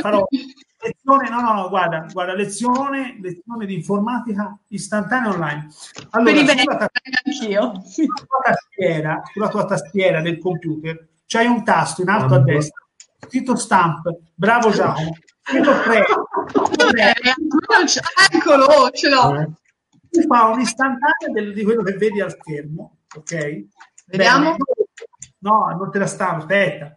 [0.00, 0.26] Farò
[0.78, 5.68] lezione, no, no, no, guarda, guarda, lezione, lezione di informatica istantanea online.
[6.10, 6.90] Allora, sulla, ta-
[7.34, 7.72] sulla,
[8.26, 12.86] tua tastiera, sulla tua tastiera del computer c'hai un tasto in alto a destra,
[13.26, 16.04] scritto stamp, bravo Giacomo, scritto 3.
[18.32, 19.40] Eccolo, ce l'ho.
[19.40, 19.48] Eh.
[20.26, 23.64] Fa un'istantanea del, di quello che vedi al schermo, ok?
[24.06, 24.56] Vediamo.
[25.38, 26.96] No, non te la stavo, aspetta.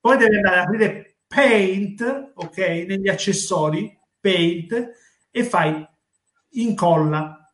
[0.00, 4.90] Poi devi andare ad aprire Paint, ok, negli accessori, Paint,
[5.30, 5.86] e fai
[6.52, 7.52] incolla.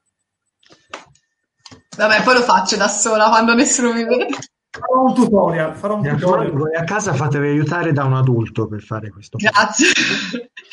[1.97, 4.29] Vabbè, poi lo faccio da sola quando nessuno mi vede.
[4.71, 5.77] Farò un tutorial.
[5.77, 6.53] Farò un tutorial.
[6.53, 9.39] Voi a casa fatevi aiutare da un adulto per fare questo.
[9.39, 9.87] Grazie.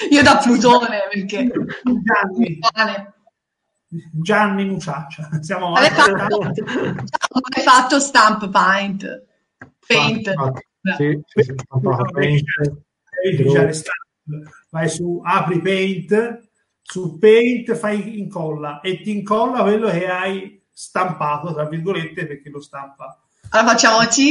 [0.10, 1.52] Io da Plutone, perché...
[1.84, 2.60] Gianni.
[4.12, 5.30] Gianni Muciaccia.
[5.42, 9.26] Siamo hai fatto, hai fatto stamp paint.
[9.86, 10.34] Paint.
[10.98, 11.54] Sì, sì,
[12.14, 12.44] paint.
[14.70, 16.50] Vai su apri paint,
[16.82, 22.62] su paint fai incolla e ti incolla quello che hai stampato, tra virgolette, perché lo
[22.62, 23.20] stampa.
[23.50, 24.22] Allora facciamo C.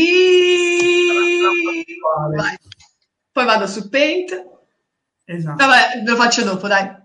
[3.32, 4.48] Poi vado su paint.
[5.24, 5.64] Esatto.
[5.64, 7.00] Vabbè, lo faccio dopo, dai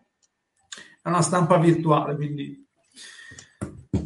[1.06, 2.68] è una stampa virtuale, quindi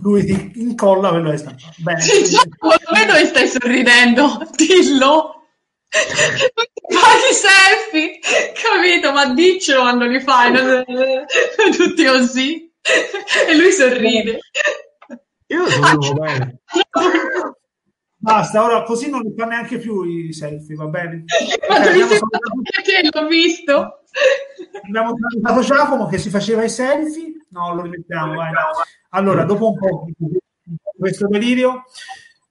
[0.02, 2.50] lui ti incolla quello che sta bene sì, diciamo,
[2.94, 5.39] vedo che stai sorridendo dillo
[5.90, 8.20] fai i selfie
[8.54, 10.86] capito ma diccelo quando li fai non...
[11.76, 12.72] tutti così
[13.48, 14.40] e lui sorride
[15.48, 16.62] io sono bene
[18.22, 21.24] Basta, ora così non li fa neanche più i selfie, va bene?
[21.66, 24.02] Perché l'ho visto.
[24.84, 27.46] Abbiamo salutato Giacomo che si faceva i selfie.
[27.52, 28.52] No, lo rimettiamo, vai.
[29.12, 30.38] Allora, dopo un po' di
[30.98, 31.84] questo delirio...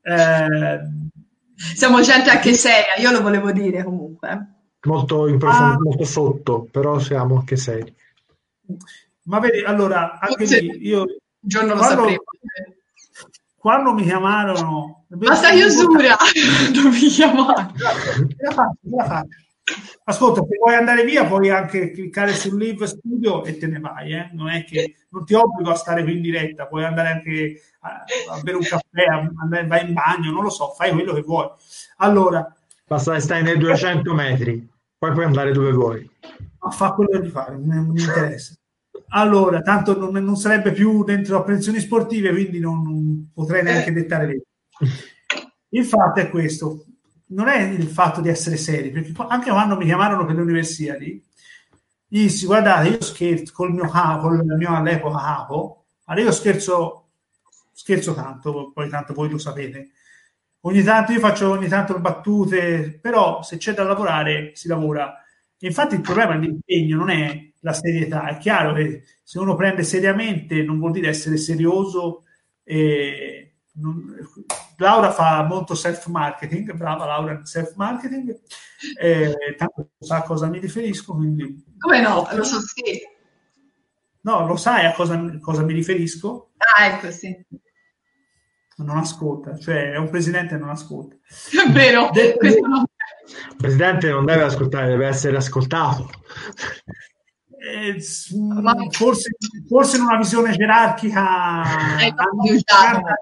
[0.01, 0.79] Eh...
[1.75, 4.55] Siamo gente anche seria, io lo volevo dire comunque.
[4.83, 7.93] Molto, in profondo, ah, molto sotto, però siamo anche seri.
[9.25, 11.01] Ma vedi, allora, anche lì, io...
[11.01, 11.07] Un
[11.41, 12.23] giorno lo quando, sapremo.
[13.57, 15.05] Quando mi chiamarono...
[15.09, 16.17] Basta chiusura!
[16.73, 17.73] Non mi chiamare.
[20.05, 24.13] Ascolta, se vuoi andare via puoi anche cliccare sul Live Studio e te ne vai,
[24.13, 24.31] eh?
[24.33, 28.05] non è che non ti obbligo a stare qui in diretta, puoi andare anche a,
[28.31, 31.21] a bere un caffè, a, andare, vai in bagno, non lo so, fai quello che
[31.21, 31.49] vuoi.
[31.99, 32.51] Allora,
[32.87, 34.67] basta stai nei 200 metri,
[34.97, 36.11] poi puoi andare dove vuoi.
[36.61, 38.55] Ma fa quello che fare, non mi interessa.
[39.11, 43.93] Allora, tanto non, non, sarebbe più dentro a pensioni sportive, quindi non, non potrei neanche
[43.93, 44.45] dettare legge.
[45.71, 46.85] Il fatto è questo,
[47.29, 51.23] non è il fatto di essere seri, perché anche quando mi chiamarono per le universiadi,
[52.07, 57.09] gli dissi, guardate, io scherzo col mio capo, il mio all'epoca capo, allora io scherzo,
[57.73, 59.91] scherzo tanto, poi tanto voi lo sapete.
[60.63, 65.23] Ogni tanto io faccio ogni tanto battute, però se c'è da lavorare si lavora.
[65.59, 68.27] E infatti il problema è l'impegno, non è la serietà.
[68.29, 72.25] È chiaro che se uno prende seriamente non vuol dire essere serioso
[72.65, 74.17] e non,
[74.81, 78.39] Laura fa molto self-marketing, brava Laura in self-marketing,
[79.01, 81.15] eh, tanto sa a cosa mi riferisco.
[81.15, 81.65] Quindi...
[81.79, 82.29] Come no?
[82.33, 83.01] Lo so, sì.
[84.21, 86.51] No, lo sai a cosa, cosa mi riferisco?
[86.59, 87.37] Ah, ecco, sì.
[88.77, 91.17] Non ascolta, cioè è un presidente e non ascolta.
[91.17, 92.87] È vero, no.
[93.49, 96.09] Il presidente non deve ascoltare, deve essere ascoltato.
[97.61, 98.01] Eh,
[98.91, 99.31] forse,
[99.67, 103.19] forse, in una visione gerarchica eh, anni, 60,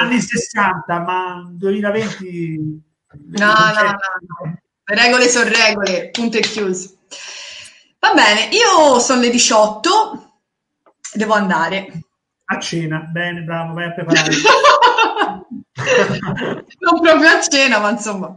[0.00, 2.82] anni 60, ma 2020
[3.12, 6.98] no, no, no, regole sono regole, punto e chiuso.
[7.98, 10.40] Va bene, io sono le 18,
[11.14, 12.04] devo andare.
[12.44, 14.32] A cena, bene, bravo, vai a preparare.
[16.78, 18.36] non proprio a cena, ma insomma.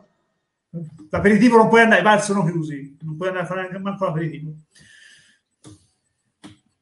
[1.10, 4.06] L'aperitivo non puoi andare, i bar sono chiusi, non puoi andare a fare neanche manco
[4.06, 4.54] l'aperitivo.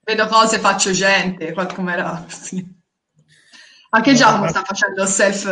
[0.03, 2.25] Vedo cose, faccio gente, come era.
[2.27, 2.81] Sì.
[3.89, 5.45] Anche Giacomo sta facendo self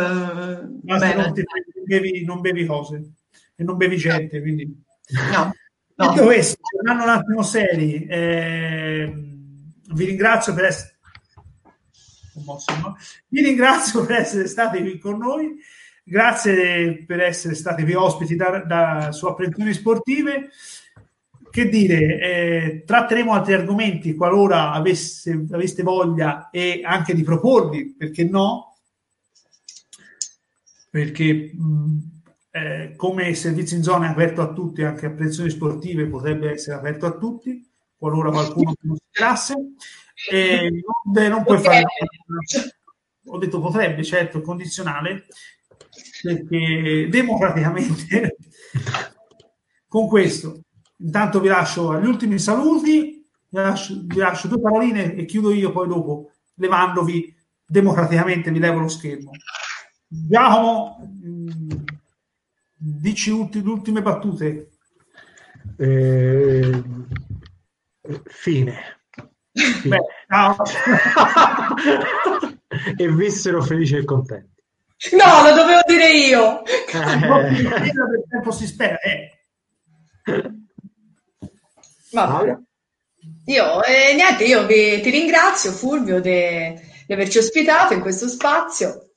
[0.62, 1.14] bene.
[1.14, 1.42] Non, ti,
[1.84, 3.12] bevi, non bevi cose
[3.54, 4.84] e non bevi gente, quindi...
[5.32, 5.52] No.
[5.94, 6.08] no.
[6.08, 9.12] Detto questo, tornando un attimo seri, eh,
[9.94, 10.92] vi ringrazio per essere
[13.28, 15.56] vi ringrazio per essere stati qui con noi,
[16.02, 20.50] grazie per essere stati qui ospiti da, da su Apprensioni Sportive.
[21.52, 28.24] Che dire, eh, tratteremo altri argomenti qualora avesse, aveste voglia e anche di proporli, perché
[28.24, 28.78] no?
[30.88, 31.98] Perché mh,
[32.52, 37.04] eh, come servizio in zona è aperto a tutti, anche Apprensioni Sportive potrebbe essere aperto
[37.04, 37.62] a tutti,
[37.98, 39.54] qualora qualcuno considerasse.
[40.30, 40.70] E
[41.04, 41.84] non, non puoi fare.
[43.26, 45.26] Ho detto potrebbe, certo, condizionale,
[46.22, 48.36] perché democraticamente
[49.86, 50.62] con questo
[51.02, 55.72] intanto vi lascio agli ultimi saluti, vi lascio, vi lascio due paroline e chiudo io
[55.72, 57.34] poi dopo levandovi
[57.66, 59.30] democraticamente vi levo lo schermo.
[60.06, 61.70] Giacomo, mm,
[62.76, 64.68] dici ulti, le ultime battute.
[65.78, 66.82] Eh,
[68.24, 69.00] fine.
[69.52, 69.98] Beh,
[70.28, 70.56] ciao.
[72.96, 74.50] e vissero felici e contenti.
[75.12, 76.64] No, lo dovevo dire io.
[76.64, 76.84] Eh.
[76.92, 78.98] Per tempo si spera.
[78.98, 79.30] Eh.
[82.12, 82.56] Vabbè.
[83.46, 86.74] Io, eh, niente, io vi, ti ringrazio Fulvio di
[87.08, 89.10] averci ospitato in questo spazio.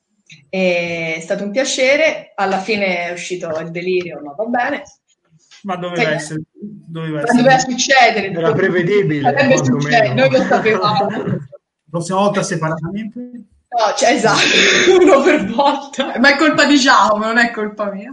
[0.48, 2.32] È stato un piacere.
[2.34, 4.82] Alla fine è uscito il delirio, ma va bene.
[5.62, 6.42] Ma doveva essere.
[6.52, 7.36] Doveva, essere.
[7.36, 8.30] doveva succedere.
[8.30, 9.32] Era prevedibile.
[10.14, 11.08] Noi lo sapevamo.
[11.08, 11.38] La
[11.90, 13.20] prossima volta separatamente.
[13.76, 14.40] No, cioè, esatto,
[15.00, 16.18] uno per volta.
[16.18, 18.10] Ma è colpa di Giacomo, non è colpa mia.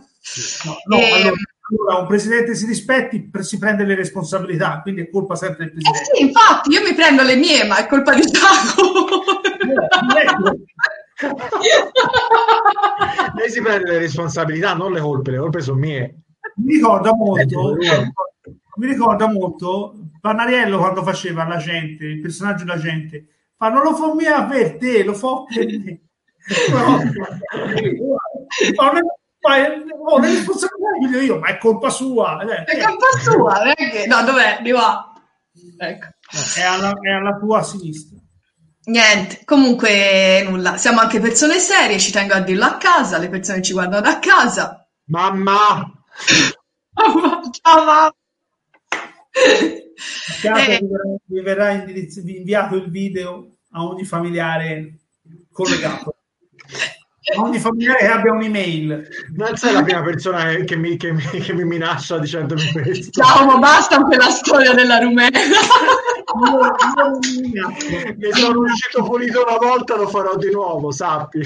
[0.65, 1.11] No, no e...
[1.11, 1.35] allora,
[1.73, 6.01] allora, un presidente si rispetti, si prende le responsabilità, quindi è colpa sempre del presidente.
[6.01, 9.07] Eh sì, infatti, io mi prendo le mie, ma è colpa di Giacomo.
[13.35, 16.23] Lei si prende le responsabilità, non le colpe, le colpe sono mie.
[16.57, 17.77] Mi ricorda molto,
[18.75, 23.25] mi ricorda molto Pannariello quando faceva la gente, il personaggio da gente,
[23.57, 26.01] ma non lo fa mia per te, lo fa per me.
[28.75, 28.91] No,
[29.43, 29.57] ma
[30.05, 32.41] ho le responsabilità io, ma è colpa sua.
[32.41, 34.07] Eh, è colpa sua, perché?
[34.07, 34.59] No, dov'è?
[34.61, 35.13] Di qua.
[35.77, 36.07] Ecco.
[36.55, 38.17] È alla, è alla tua sinistra.
[38.85, 43.61] Niente, comunque nulla, siamo anche persone serie, ci tengo a dirlo a casa, le persone
[43.61, 44.87] ci guardano da casa.
[45.05, 45.91] Mamma!
[47.61, 48.15] Ciao mamma!
[50.43, 50.79] Eh.
[51.25, 54.99] Vi verrà inviato il video a ogni familiare
[55.51, 56.22] collegato
[57.37, 59.07] ogni familiare che abbia un'email.
[59.35, 63.21] Non sei la prima persona che mi, che mi, che mi minaccia dicendomi questo.
[63.21, 65.39] Ciao, ma basta con la storia della rumena.
[68.17, 71.41] mi sono uscito pulito una volta, lo farò di nuovo, sappi.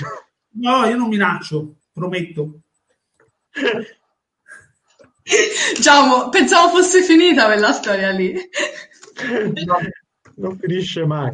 [0.59, 2.61] No, io non minaccio, prometto.
[5.81, 8.33] Ciao, pensavo fosse finita quella storia lì.
[9.65, 9.77] No,
[10.35, 11.31] non finisce mai.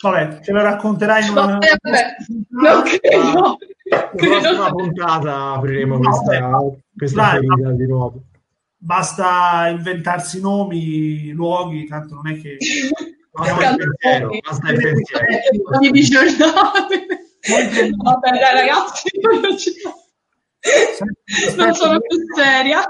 [0.00, 1.46] Vabbè, ce lo racconterai in una...
[1.46, 2.16] Vabbè, vabbè.
[2.50, 3.58] Non credo.
[3.88, 6.56] La prossima puntata apriremo questa,
[6.96, 8.22] questa Dai, ferita di nuovo.
[8.76, 12.58] Basta inventarsi nomi, luoghi, tanto non è che...
[13.32, 15.26] Basta il pensiero, basta il pensiero.
[15.90, 17.06] di giornate.
[17.96, 19.10] Vabbè, dai, ragazzi,
[21.56, 22.84] non sono più seria.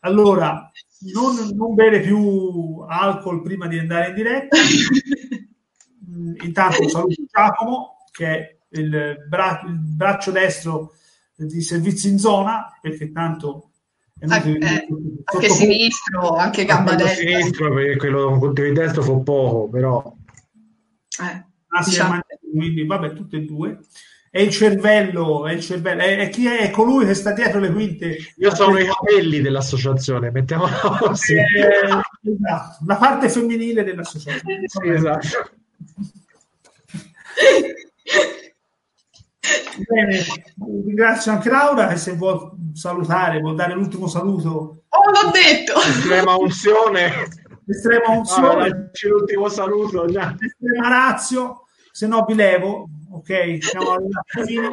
[0.00, 0.70] Allora,
[1.12, 4.56] non, non bere più alcol prima di andare in diretta.
[6.42, 10.94] intanto saluto Giacomo che è il, bra- il, braccio destro
[11.34, 13.70] di servizi in zona perché tanto
[14.20, 14.86] anche, eh,
[15.24, 20.14] anche sinistro anche gamba destra sinistro perché quello di destro fu poco però
[21.20, 22.20] eh, ah, diciamo.
[22.52, 23.78] quindi vabbè tutte e due
[24.36, 27.72] è il cervello, è, il cervello è, è, chi è colui che sta dietro le
[27.72, 28.18] quinte.
[28.36, 31.36] Io sono i capelli dell'associazione, mettiamola così.
[31.36, 34.64] Eh, esatto, la parte femminile dell'associazione.
[34.66, 35.55] Sì, esatto.
[39.88, 40.24] Bene,
[40.84, 44.84] ringrazio anche Laura e se vuol salutare, vuol dare l'ultimo saluto.
[44.88, 45.78] Oh, l'ho detto!
[45.80, 47.12] Estrema unzione.
[47.66, 48.66] Estrema unzione.
[48.66, 50.06] Ah, l'ultimo saluto.
[50.06, 50.34] Già.
[50.38, 52.88] Estrema razio, se no vi levo.
[53.10, 54.70] Ok, siamo alla fine.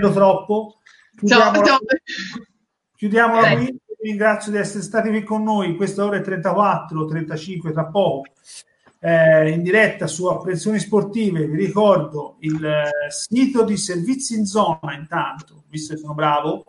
[0.00, 0.78] Mi troppo.
[1.16, 1.78] Chiudiamola, ciao, ciao.
[2.96, 3.64] chiudiamola qui.
[3.66, 5.74] Vi ringrazio di essere stati qui con noi.
[5.74, 8.30] Questa ora è 34, 35 tra poco
[9.00, 14.94] eh, in diretta su Apprensioni Sportive, vi ricordo il eh, sito di servizi in zona
[14.94, 16.64] intanto, visto che sono bravo,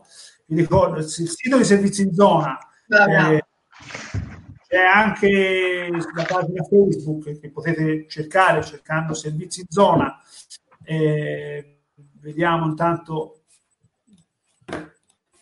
[0.45, 2.57] vi ricordo il sito di servizi in zona.
[2.88, 3.43] Eh,
[4.68, 10.15] c'è anche sulla pagina Facebook che potete cercare cercando servizi in zona.
[10.84, 11.81] Eh,
[12.22, 13.41] vediamo intanto,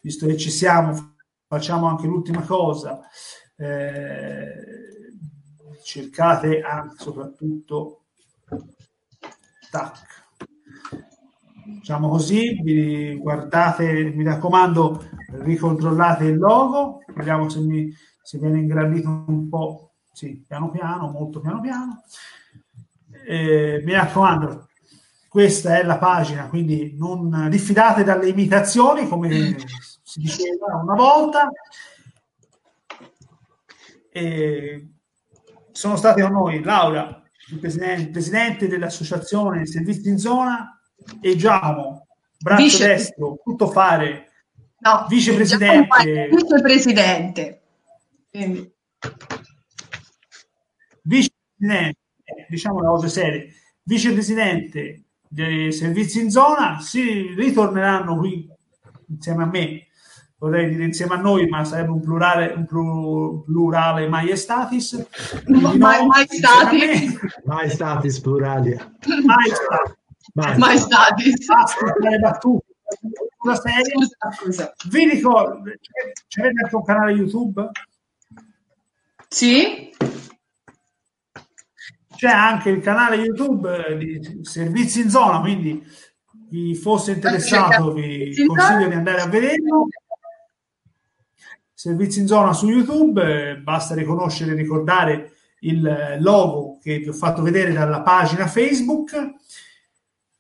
[0.02, 1.16] visto che ci siamo,
[1.48, 3.02] facciamo anche l'ultima cosa.
[3.58, 4.97] Eh,
[5.88, 8.02] cercate anche soprattutto
[9.72, 10.26] tac.
[11.80, 15.02] Diciamo così, vi guardate, mi raccomando,
[15.44, 17.90] ricontrollate il logo, vediamo se, mi,
[18.22, 22.04] se viene ingrandito un po', sì, piano piano, molto piano piano.
[23.26, 24.68] Eh, mi raccomando,
[25.30, 29.56] questa è la pagina, quindi non diffidate dalle imitazioni, come
[30.04, 31.50] si diceva una volta.
[34.10, 34.90] E
[35.78, 37.22] sono stati con noi Laura,
[37.52, 40.82] il presidente, presidente dell'associazione Servizi in Zona,
[41.22, 42.08] e Giacomo,
[42.40, 42.88] braccio Vice...
[42.88, 44.32] destro, tutto fare,
[44.80, 46.30] no, vicepresidente.
[46.32, 47.62] Vicepresidente.
[48.32, 48.74] Quindi.
[51.04, 52.00] Vicepresidente,
[52.50, 58.50] diciamo le cose serie, vicepresidente dei servizi in zona, si ritorneranno qui
[59.10, 59.87] insieme a me
[60.40, 62.66] vorrei dire insieme a noi, ma sarebbe un plurale, un
[63.44, 65.06] plurale maiestatis.
[65.46, 67.20] No, mai, maestatis.
[67.46, 68.78] Maestatis plurali.
[69.26, 70.58] Maestatis.
[70.58, 71.46] Maestatis.
[72.22, 72.66] battute.
[73.40, 73.94] Una serie.
[74.40, 75.64] Scusa, Vi ricordo,
[76.28, 77.70] c'è anche un canale YouTube?
[79.28, 79.92] Sì.
[82.16, 85.86] C'è anche il canale YouTube di Servizi in Zona, quindi
[86.50, 89.88] chi fosse interessato vi consiglio di andare a vederlo
[91.78, 97.44] servizi in zona su YouTube, basta riconoscere e ricordare il logo che vi ho fatto
[97.44, 99.12] vedere dalla pagina Facebook.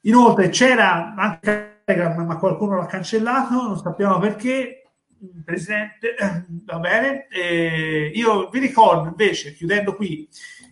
[0.01, 4.81] Inoltre c'era anche Telegram, ma qualcuno l'ha cancellato, non sappiamo perché.
[5.45, 6.15] Presidente,
[6.65, 7.27] va bene.
[7.27, 10.27] Eh, io vi ricordo invece, chiudendo qui,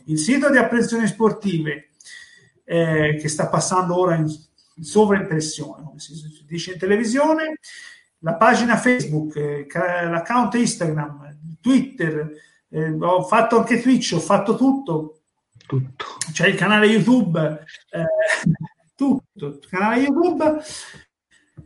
[0.05, 1.89] il sito di apprensioni sportive
[2.63, 4.27] eh, che sta passando ora in
[4.83, 7.59] sovraimpressione, come si dice in televisione,
[8.25, 12.31] la pagina Facebook, eh, l'account Instagram, Twitter,
[12.69, 15.21] eh, ho fatto anche Twitch, ho fatto tutto.
[15.67, 16.05] tutto.
[16.31, 18.05] C'è il canale YouTube, eh,
[18.95, 20.59] tutto, il canale YouTube.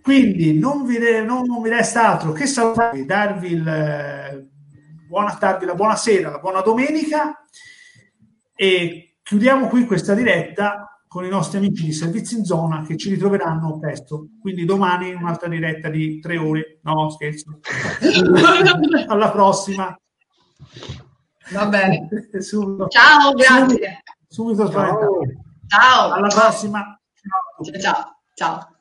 [0.01, 4.47] Quindi non vi, non, non vi resta altro che salutarvi, darvi, il, eh,
[5.07, 7.41] buona, darvi la buonasera, la buona domenica
[8.53, 13.09] e chiudiamo qui questa diretta con i nostri amici di Servizi in Zona che ci
[13.09, 14.27] ritroveranno presto.
[14.39, 16.79] Quindi domani un'altra diretta di tre ore.
[16.83, 17.59] No, scherzo.
[19.07, 19.99] Alla prossima.
[21.51, 22.07] Va bene.
[22.89, 24.03] Ciao, grazie.
[24.27, 25.21] Subito, subito ciao.
[25.65, 26.11] ciao.
[26.11, 27.01] Alla prossima.
[27.15, 27.79] Ciao.
[27.81, 28.15] ciao.
[28.35, 28.78] ciao.